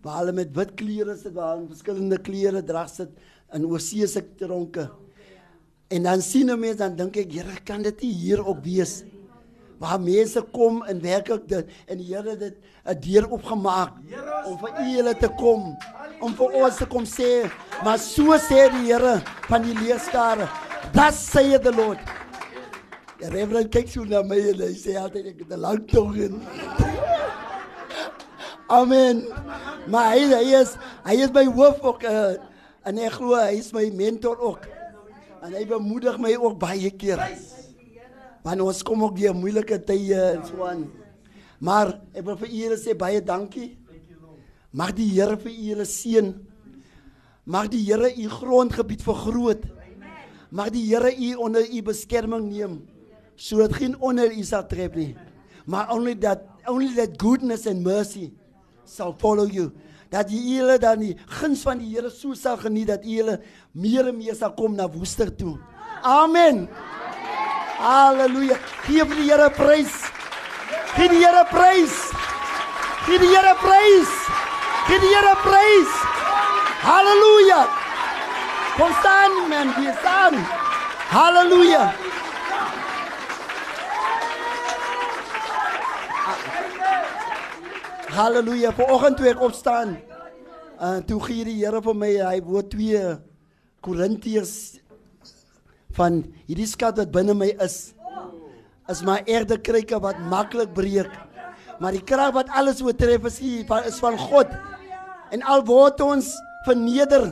[0.00, 3.12] Waar hulle met wit klere sit, waar hulle verskillende klere dra sit
[3.52, 4.88] in oorsese tronke.
[5.88, 9.04] En dan sien 'n mens dan dink ek, Here, kan dit nie hier ook wees?
[9.78, 13.92] Waar mense kom en werklik dit en die Here dit 'n deur opgemaak
[14.46, 15.76] om vir u julle te kom,
[16.20, 17.50] om vir ons te kom sê,
[17.84, 20.48] maar so sê die Here van die leerskare,
[20.92, 21.98] thus saith the Lord.
[23.20, 26.14] Ja, Reverend kyk so na my en hy sê altyd ek het 'n lang tong
[26.16, 26.42] in.
[28.68, 29.24] Amen.
[29.88, 32.36] Maar hy, hy is hy is my hoof ook uh,
[32.86, 34.66] en ek glo hy is my mentor ook.
[35.42, 37.22] En hy bemoedig my ook baie keer.
[38.44, 40.86] Want ons kom ook deur moeilike tye en so aan.
[41.58, 43.72] Maar ek wil vir julle sê baie dankie.
[44.72, 46.34] Mag die Here vir julle seën.
[47.48, 49.66] Mag die Here u grondgebied vergroot.
[50.50, 52.78] Mag die Here u onder u beskerming neem
[53.38, 55.12] sodat geen onder u sal tref nie.
[55.64, 58.32] Maar only that only that goodness and mercy
[58.84, 59.70] sal follow you.
[60.12, 63.38] Dat jy julle dan die guns van die Here so sal geniet dat julle
[63.72, 65.58] meer en meer sal kom na woester toe.
[66.02, 66.68] Amen.
[67.78, 68.56] Halleluja.
[68.86, 69.98] Gee vir die Here prys.
[70.96, 71.98] Gee die Here prys.
[73.06, 74.14] Gee die Here prys.
[74.88, 75.92] Gee die Here prys.
[76.82, 77.62] Halleluja.
[78.78, 80.34] Kom staan man, hier staan.
[81.10, 81.92] Halleluja.
[88.08, 88.72] Halleluja.
[88.72, 89.98] Vanoggend ek opstaan,
[90.80, 93.02] uh, toe gee die Here vir my hy woord 2
[93.84, 94.54] Korintiërs
[95.98, 97.92] van hierdie skat wat binne my is.
[98.88, 101.12] Is maar erde kryke wat maklik breek.
[101.78, 104.48] Maar die krag wat alles oortref is hier is van God.
[105.30, 106.32] En al word ons
[106.64, 107.28] verneder,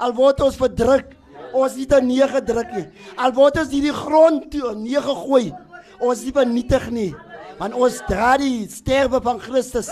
[0.00, 1.12] al word ons verdruk,
[1.52, 2.86] ons nie te neergedruk nie.
[3.20, 5.52] Al word ons hierdie grond toe neergegooi,
[6.00, 7.10] ons nie vernietig nie.
[7.56, 9.88] Want ons dra die sterwe van Christus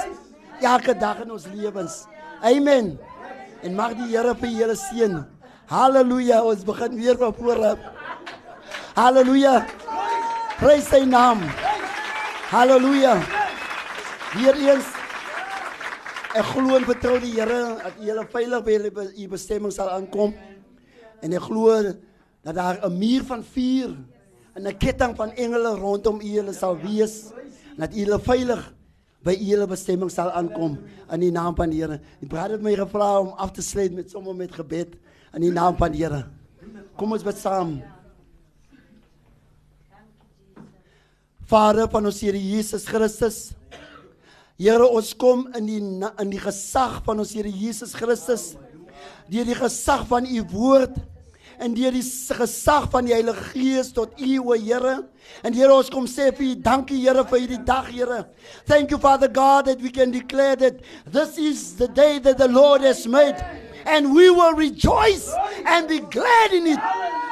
[0.60, 2.04] elke dag in ons lewens.
[2.44, 2.98] Amen.
[3.64, 5.14] En mag die Here vir julle seën.
[5.70, 6.42] Halleluja.
[6.44, 7.86] Ons begin weer van voor af.
[8.98, 9.62] Halleluja.
[10.60, 11.40] Prys sy naam.
[12.52, 13.16] Halleluja.
[14.34, 14.92] Weer eens
[16.34, 20.34] ek glo en vertrou die Here dat julle veilig by julle bestemming sal aankom.
[21.22, 21.78] En ek glo
[22.44, 23.96] dat daar 'n muur van vuur
[24.54, 27.32] en 'n ketting van engele rondom u julle sal wees.
[27.78, 28.62] Dat julle veilig
[29.24, 30.76] by u julle bestemming sal aankom
[31.14, 31.98] in die naam van die Here.
[32.20, 34.94] Die broer het my gevra om af te sluit met sommer met gebed
[35.34, 36.26] in die naam van die Here.
[36.98, 37.78] Kom ons bid saam.
[41.48, 43.54] Vader van ons Here Jesus Christus.
[44.60, 48.52] Here, ons kom in die in die gesag van ons Here Jesus Christus.
[49.32, 51.00] Deur die gesag van u woord
[51.58, 52.04] en deur die
[52.38, 55.04] gesag van die Heilige Gees tot u o Here.
[55.42, 58.24] En Here, ons kom sê vir u dankie Here vir hierdie dag, Here.
[58.66, 62.48] Thank you Father God that we can declare that this is the day that the
[62.48, 63.36] Lord has made
[63.86, 65.32] and we will rejoice
[65.66, 66.80] and be glad in it.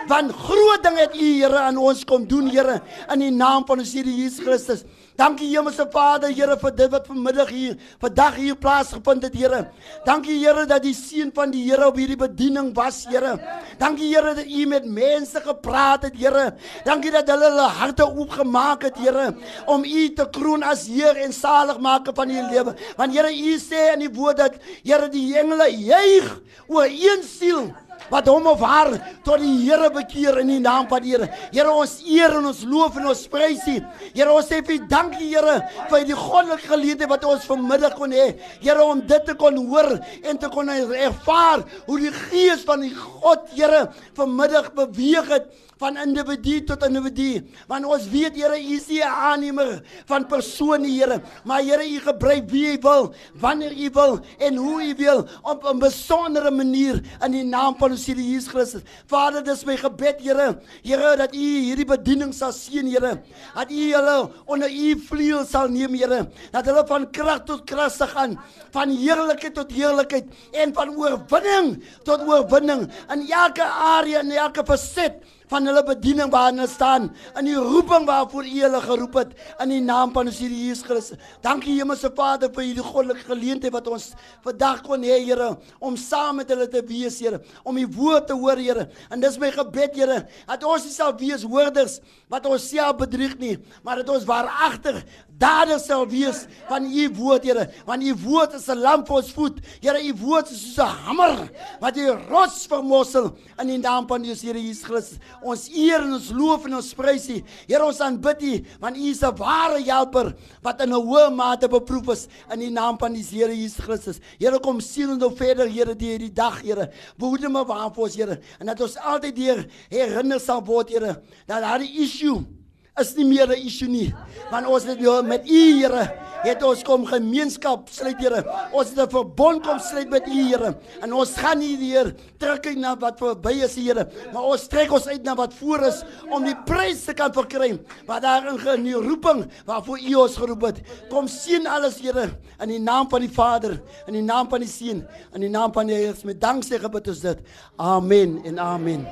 [0.09, 2.81] Want groot ding het u Here aan ons kom doen, Here,
[3.12, 4.85] in die naam van ons Here Jesus Christus.
[5.23, 9.61] Dankie Hemelse Vader, Here vir dit wat vanmiddag hier, vandag hier plaasgevind het, Here.
[10.03, 13.36] Dankie Here dat die seën van die Here op hierdie bediening was, Here.
[13.78, 16.57] Dankie Here dat U met mense gepraat het, Here.
[16.89, 19.28] Dankie dat hulle hulle harte oopgemaak het, Here,
[19.70, 22.74] om U te kroon as Heer en saligmaker van die lewe.
[22.99, 26.35] Want Here, U sê in die woord dat Here die engele juig
[26.66, 27.69] oor een siel
[28.12, 28.93] wat hom of haar
[29.24, 31.28] tot die Here bekeer in die naam van die Here.
[31.52, 33.76] Here ons eer en ons loof en ons prys U.
[34.12, 35.59] Here ons sê vir dankie Here
[35.90, 38.32] vir die goddelike geleentheid wat ons vanmiddag kon hê.
[38.62, 42.94] Here om dit te kon hoor en te kon ervaar hoe die gees van die
[42.94, 43.86] God Here
[44.18, 45.52] vanmiddag beweeg het
[45.82, 47.42] van individu tot individu.
[47.70, 51.98] Want ons weet Here, U is nie 'n aannemer van persone, Here, maar Here, U
[51.98, 57.02] gebruik wie U wil, wanneer U wil en hoe U wil op 'n besondere manier
[57.24, 58.82] in die naam van ons Here Jesus Christus.
[59.06, 63.22] Vader, dis my gebed, Here, Here dat U hierdie bediening sal seën, Here.
[63.54, 66.28] Dat U hulle onder U vleuel sal neem, Here.
[66.52, 68.38] Dat hulle van krag tot krag sal gaan,
[68.70, 75.22] van heerlikheid tot heerlikheid en van oorwinning tot oorwinning in elke area en elke faset
[75.53, 77.09] van hulle bediening waarin hulle staan
[77.39, 80.85] in die roeping waarvoor U hulle geroep het in die naam van ons Here Jesus
[80.87, 81.20] Christus.
[81.45, 84.09] Dankie Hemelse Vader vir hierdie goddelike geleentheid wat ons
[84.47, 88.37] vandag kon hê Here om saam met hulle te wees Here, om U woord te
[88.39, 88.89] hoor Here.
[89.12, 92.01] En dis my gebed Here, dat ons nie sal wees hoorders
[92.33, 95.03] wat ons self bedrieg nie, maar dat ons waaragtig
[95.43, 99.32] dader sal wees van u woord Here want u woord is 'n lamp vir ons
[99.32, 99.59] voet.
[99.82, 101.51] Here u woord is soos 'n hamer
[101.81, 105.19] wat die rots vermossel in die naam van die Here Jesus Christus.
[105.43, 107.43] Ons eer en ons loof en ons prys u.
[107.66, 111.69] Here ons aanbid u want u is 'n ware helper wat in 'n hoë mate
[111.69, 114.20] beproef is in die naam van die Here Jesus Christus.
[114.39, 116.90] Here kom siel nou verder Here die hierdie dag Here.
[117.19, 121.23] Behoede my waar vir ons Here en dat ons altyd weer herinner sal word Here
[121.47, 122.61] dat daardie issue
[123.01, 124.14] is nie meer 'n issue nie.
[124.51, 126.12] Want ons het nou met U Here
[126.43, 128.43] het ons kom gemeenskap sluit Here.
[128.73, 130.77] Ons het 'n verbond kom sluit met U Here.
[131.01, 135.06] En ons gaan nie weer terugkyk na wat verby is Here, maar ons trek ons
[135.06, 137.78] uit na wat voor is om die prys te kan verkry.
[138.06, 140.81] Wat daarin in die roeping waarvoor U ons geroep het.
[141.09, 144.69] Kom sien alles Here in die naam van die Vader, in die naam van die
[144.69, 147.39] Seun, in die naam van die Heilige met danksê gebid ons dit.
[147.77, 149.06] Amen en amen.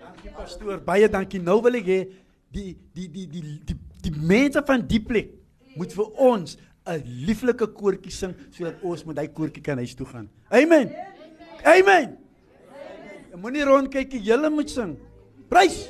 [0.00, 1.40] Dankie pastoor, baie dankie.
[1.40, 2.23] Nou wil ek hê
[2.54, 5.32] die die die die die die, mense van die plek
[5.76, 6.56] moet vir ons
[6.86, 10.28] 'n lieflike koortjie sing sodat ons met hy koortjie kan huis toe gaan.
[10.50, 10.92] Amen.
[11.64, 11.78] Amen.
[11.78, 12.16] Amen.
[13.40, 14.96] Moenie rondkyk julle moet sing.
[15.48, 15.88] Prys.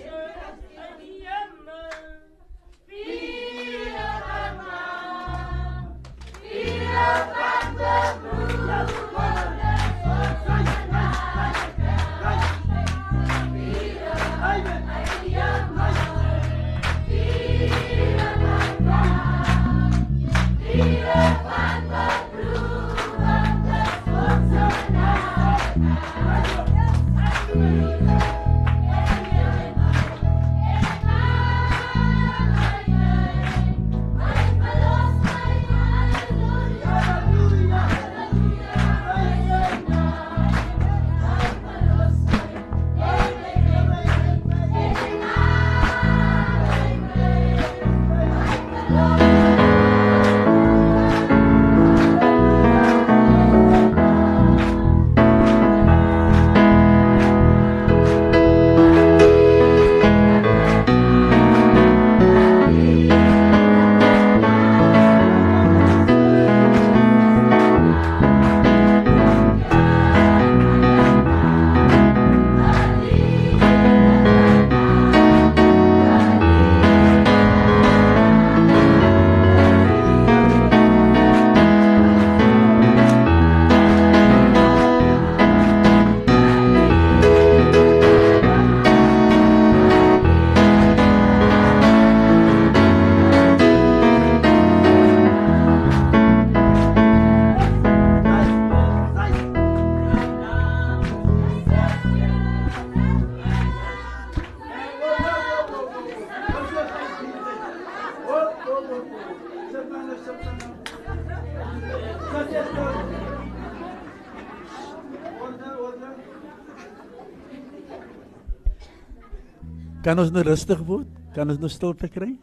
[120.05, 121.09] Kan ons nou rustig word?
[121.33, 122.35] Kan ons nou stilte kry?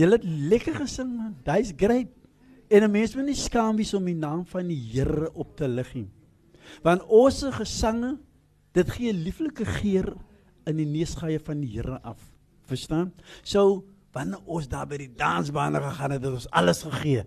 [0.00, 1.34] Julle het lekker gesing man.
[1.44, 2.08] Daai's great.
[2.72, 5.68] En 'n mens moet nie skaam wees om die naam van die Here op te
[5.68, 6.08] lig nie.
[6.82, 8.18] Want ons gesange,
[8.72, 10.16] dit gee 'n lieflike geur
[10.66, 12.18] in die neusgaie van die Here af.
[12.66, 13.12] Verstaan?
[13.42, 17.24] So wanneer ons daar by die dansbane gegaan het, het ons alles gegee.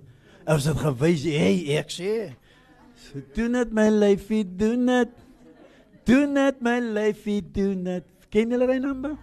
[0.48, 2.34] Ons het gewys, hey, ek sê,
[2.96, 5.10] so doen dit my lyfie, doen dit.
[6.06, 8.19] Doen dit my lyfie, doen dit.
[8.30, 9.16] Ken julle daai nommer?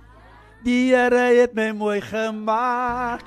[0.66, 3.22] Die Here het my mooi gemaak.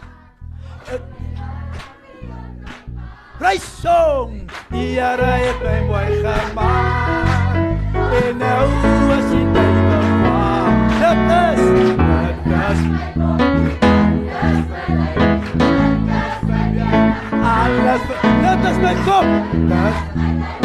[3.40, 4.50] Prys song.
[4.74, 7.56] Die Here het my mooi gemaak.
[8.20, 8.68] En nou
[9.16, 10.76] as die duiwel kwaad.
[11.00, 11.64] Dit is
[12.20, 12.82] dit is
[17.56, 18.04] alles
[18.44, 19.28] dit is my kop.
[19.72, 20.59] Dit Good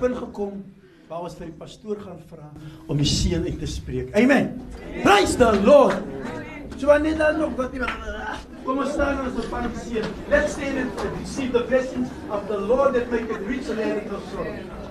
[0.00, 0.64] punt gekom
[1.08, 2.50] waar ons vir die pastoor gaan vra
[2.86, 4.12] om die seën uit te spreek.
[4.18, 4.54] Amen.
[5.02, 5.96] Praise the Lord.
[6.78, 7.90] So wanneer dan nog wat iemand
[8.68, 10.10] Kom ons staan ons op aan die seën.
[10.28, 14.20] Let's stand and receive the blessings of the Lord that make it rich and no
[14.32, 14.87] sorrow.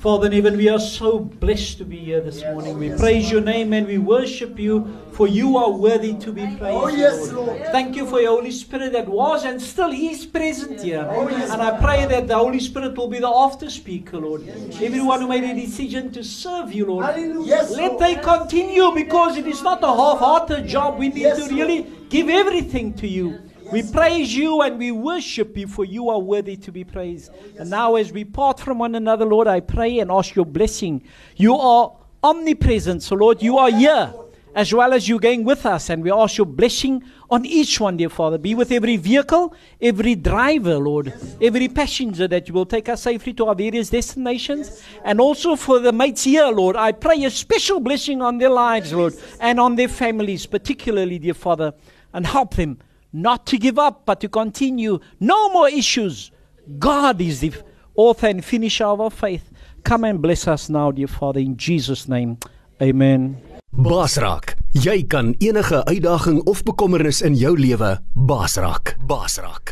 [0.00, 2.78] Father in heaven, we are so blessed to be here this morning.
[2.78, 6.56] We praise your name and we worship you, for you are worthy to be oh,
[6.56, 6.62] praised.
[6.62, 7.62] Oh, yes, Lord.
[7.66, 11.06] Thank you for your Holy Spirit that was and still is present here.
[11.10, 14.48] Oh, yes, and I pray that the Holy Spirit will be the after speaker, Lord.
[14.48, 17.04] Everyone who made a decision to serve you, Lord,
[17.44, 18.00] Yes, let Lord.
[18.00, 20.98] they continue because it is not a half-hearted job.
[20.98, 21.52] We need Yes, to Lord.
[21.56, 23.38] really give everything to you.
[23.72, 27.30] We praise you and we worship you, for you are worthy to be praised.
[27.58, 31.02] And now, as we part from one another, Lord, I pray and ask your blessing.
[31.36, 31.92] You are
[32.22, 34.12] omnipresent, so Lord, you are here
[34.56, 35.88] as well as you going with us.
[35.88, 38.38] And we ask your blessing on each one, dear Father.
[38.38, 43.32] Be with every vehicle, every driver, Lord, every passenger that you will take us safely
[43.34, 44.82] to our various destinations.
[45.04, 48.92] And also for the mates here, Lord, I pray a special blessing on their lives,
[48.92, 51.72] Lord, and on their families, particularly, dear Father,
[52.12, 52.78] and help them
[53.12, 54.98] not to give up, but to continue.
[55.18, 56.30] No more issues.
[56.78, 57.52] God is the
[57.96, 59.50] author and finisher of our faith.
[59.84, 62.38] Come and bless us now, dear Father, in Jesus' name.
[62.82, 63.40] Amen.
[63.72, 68.96] Basraak, jy kan enige uitdaging of bekommernis in jou lewe basraak.
[69.06, 69.70] Basraak.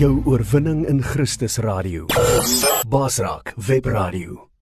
[0.00, 2.08] Jou oorwinning in Christus radio.
[2.88, 4.53] Basraak Web Radio.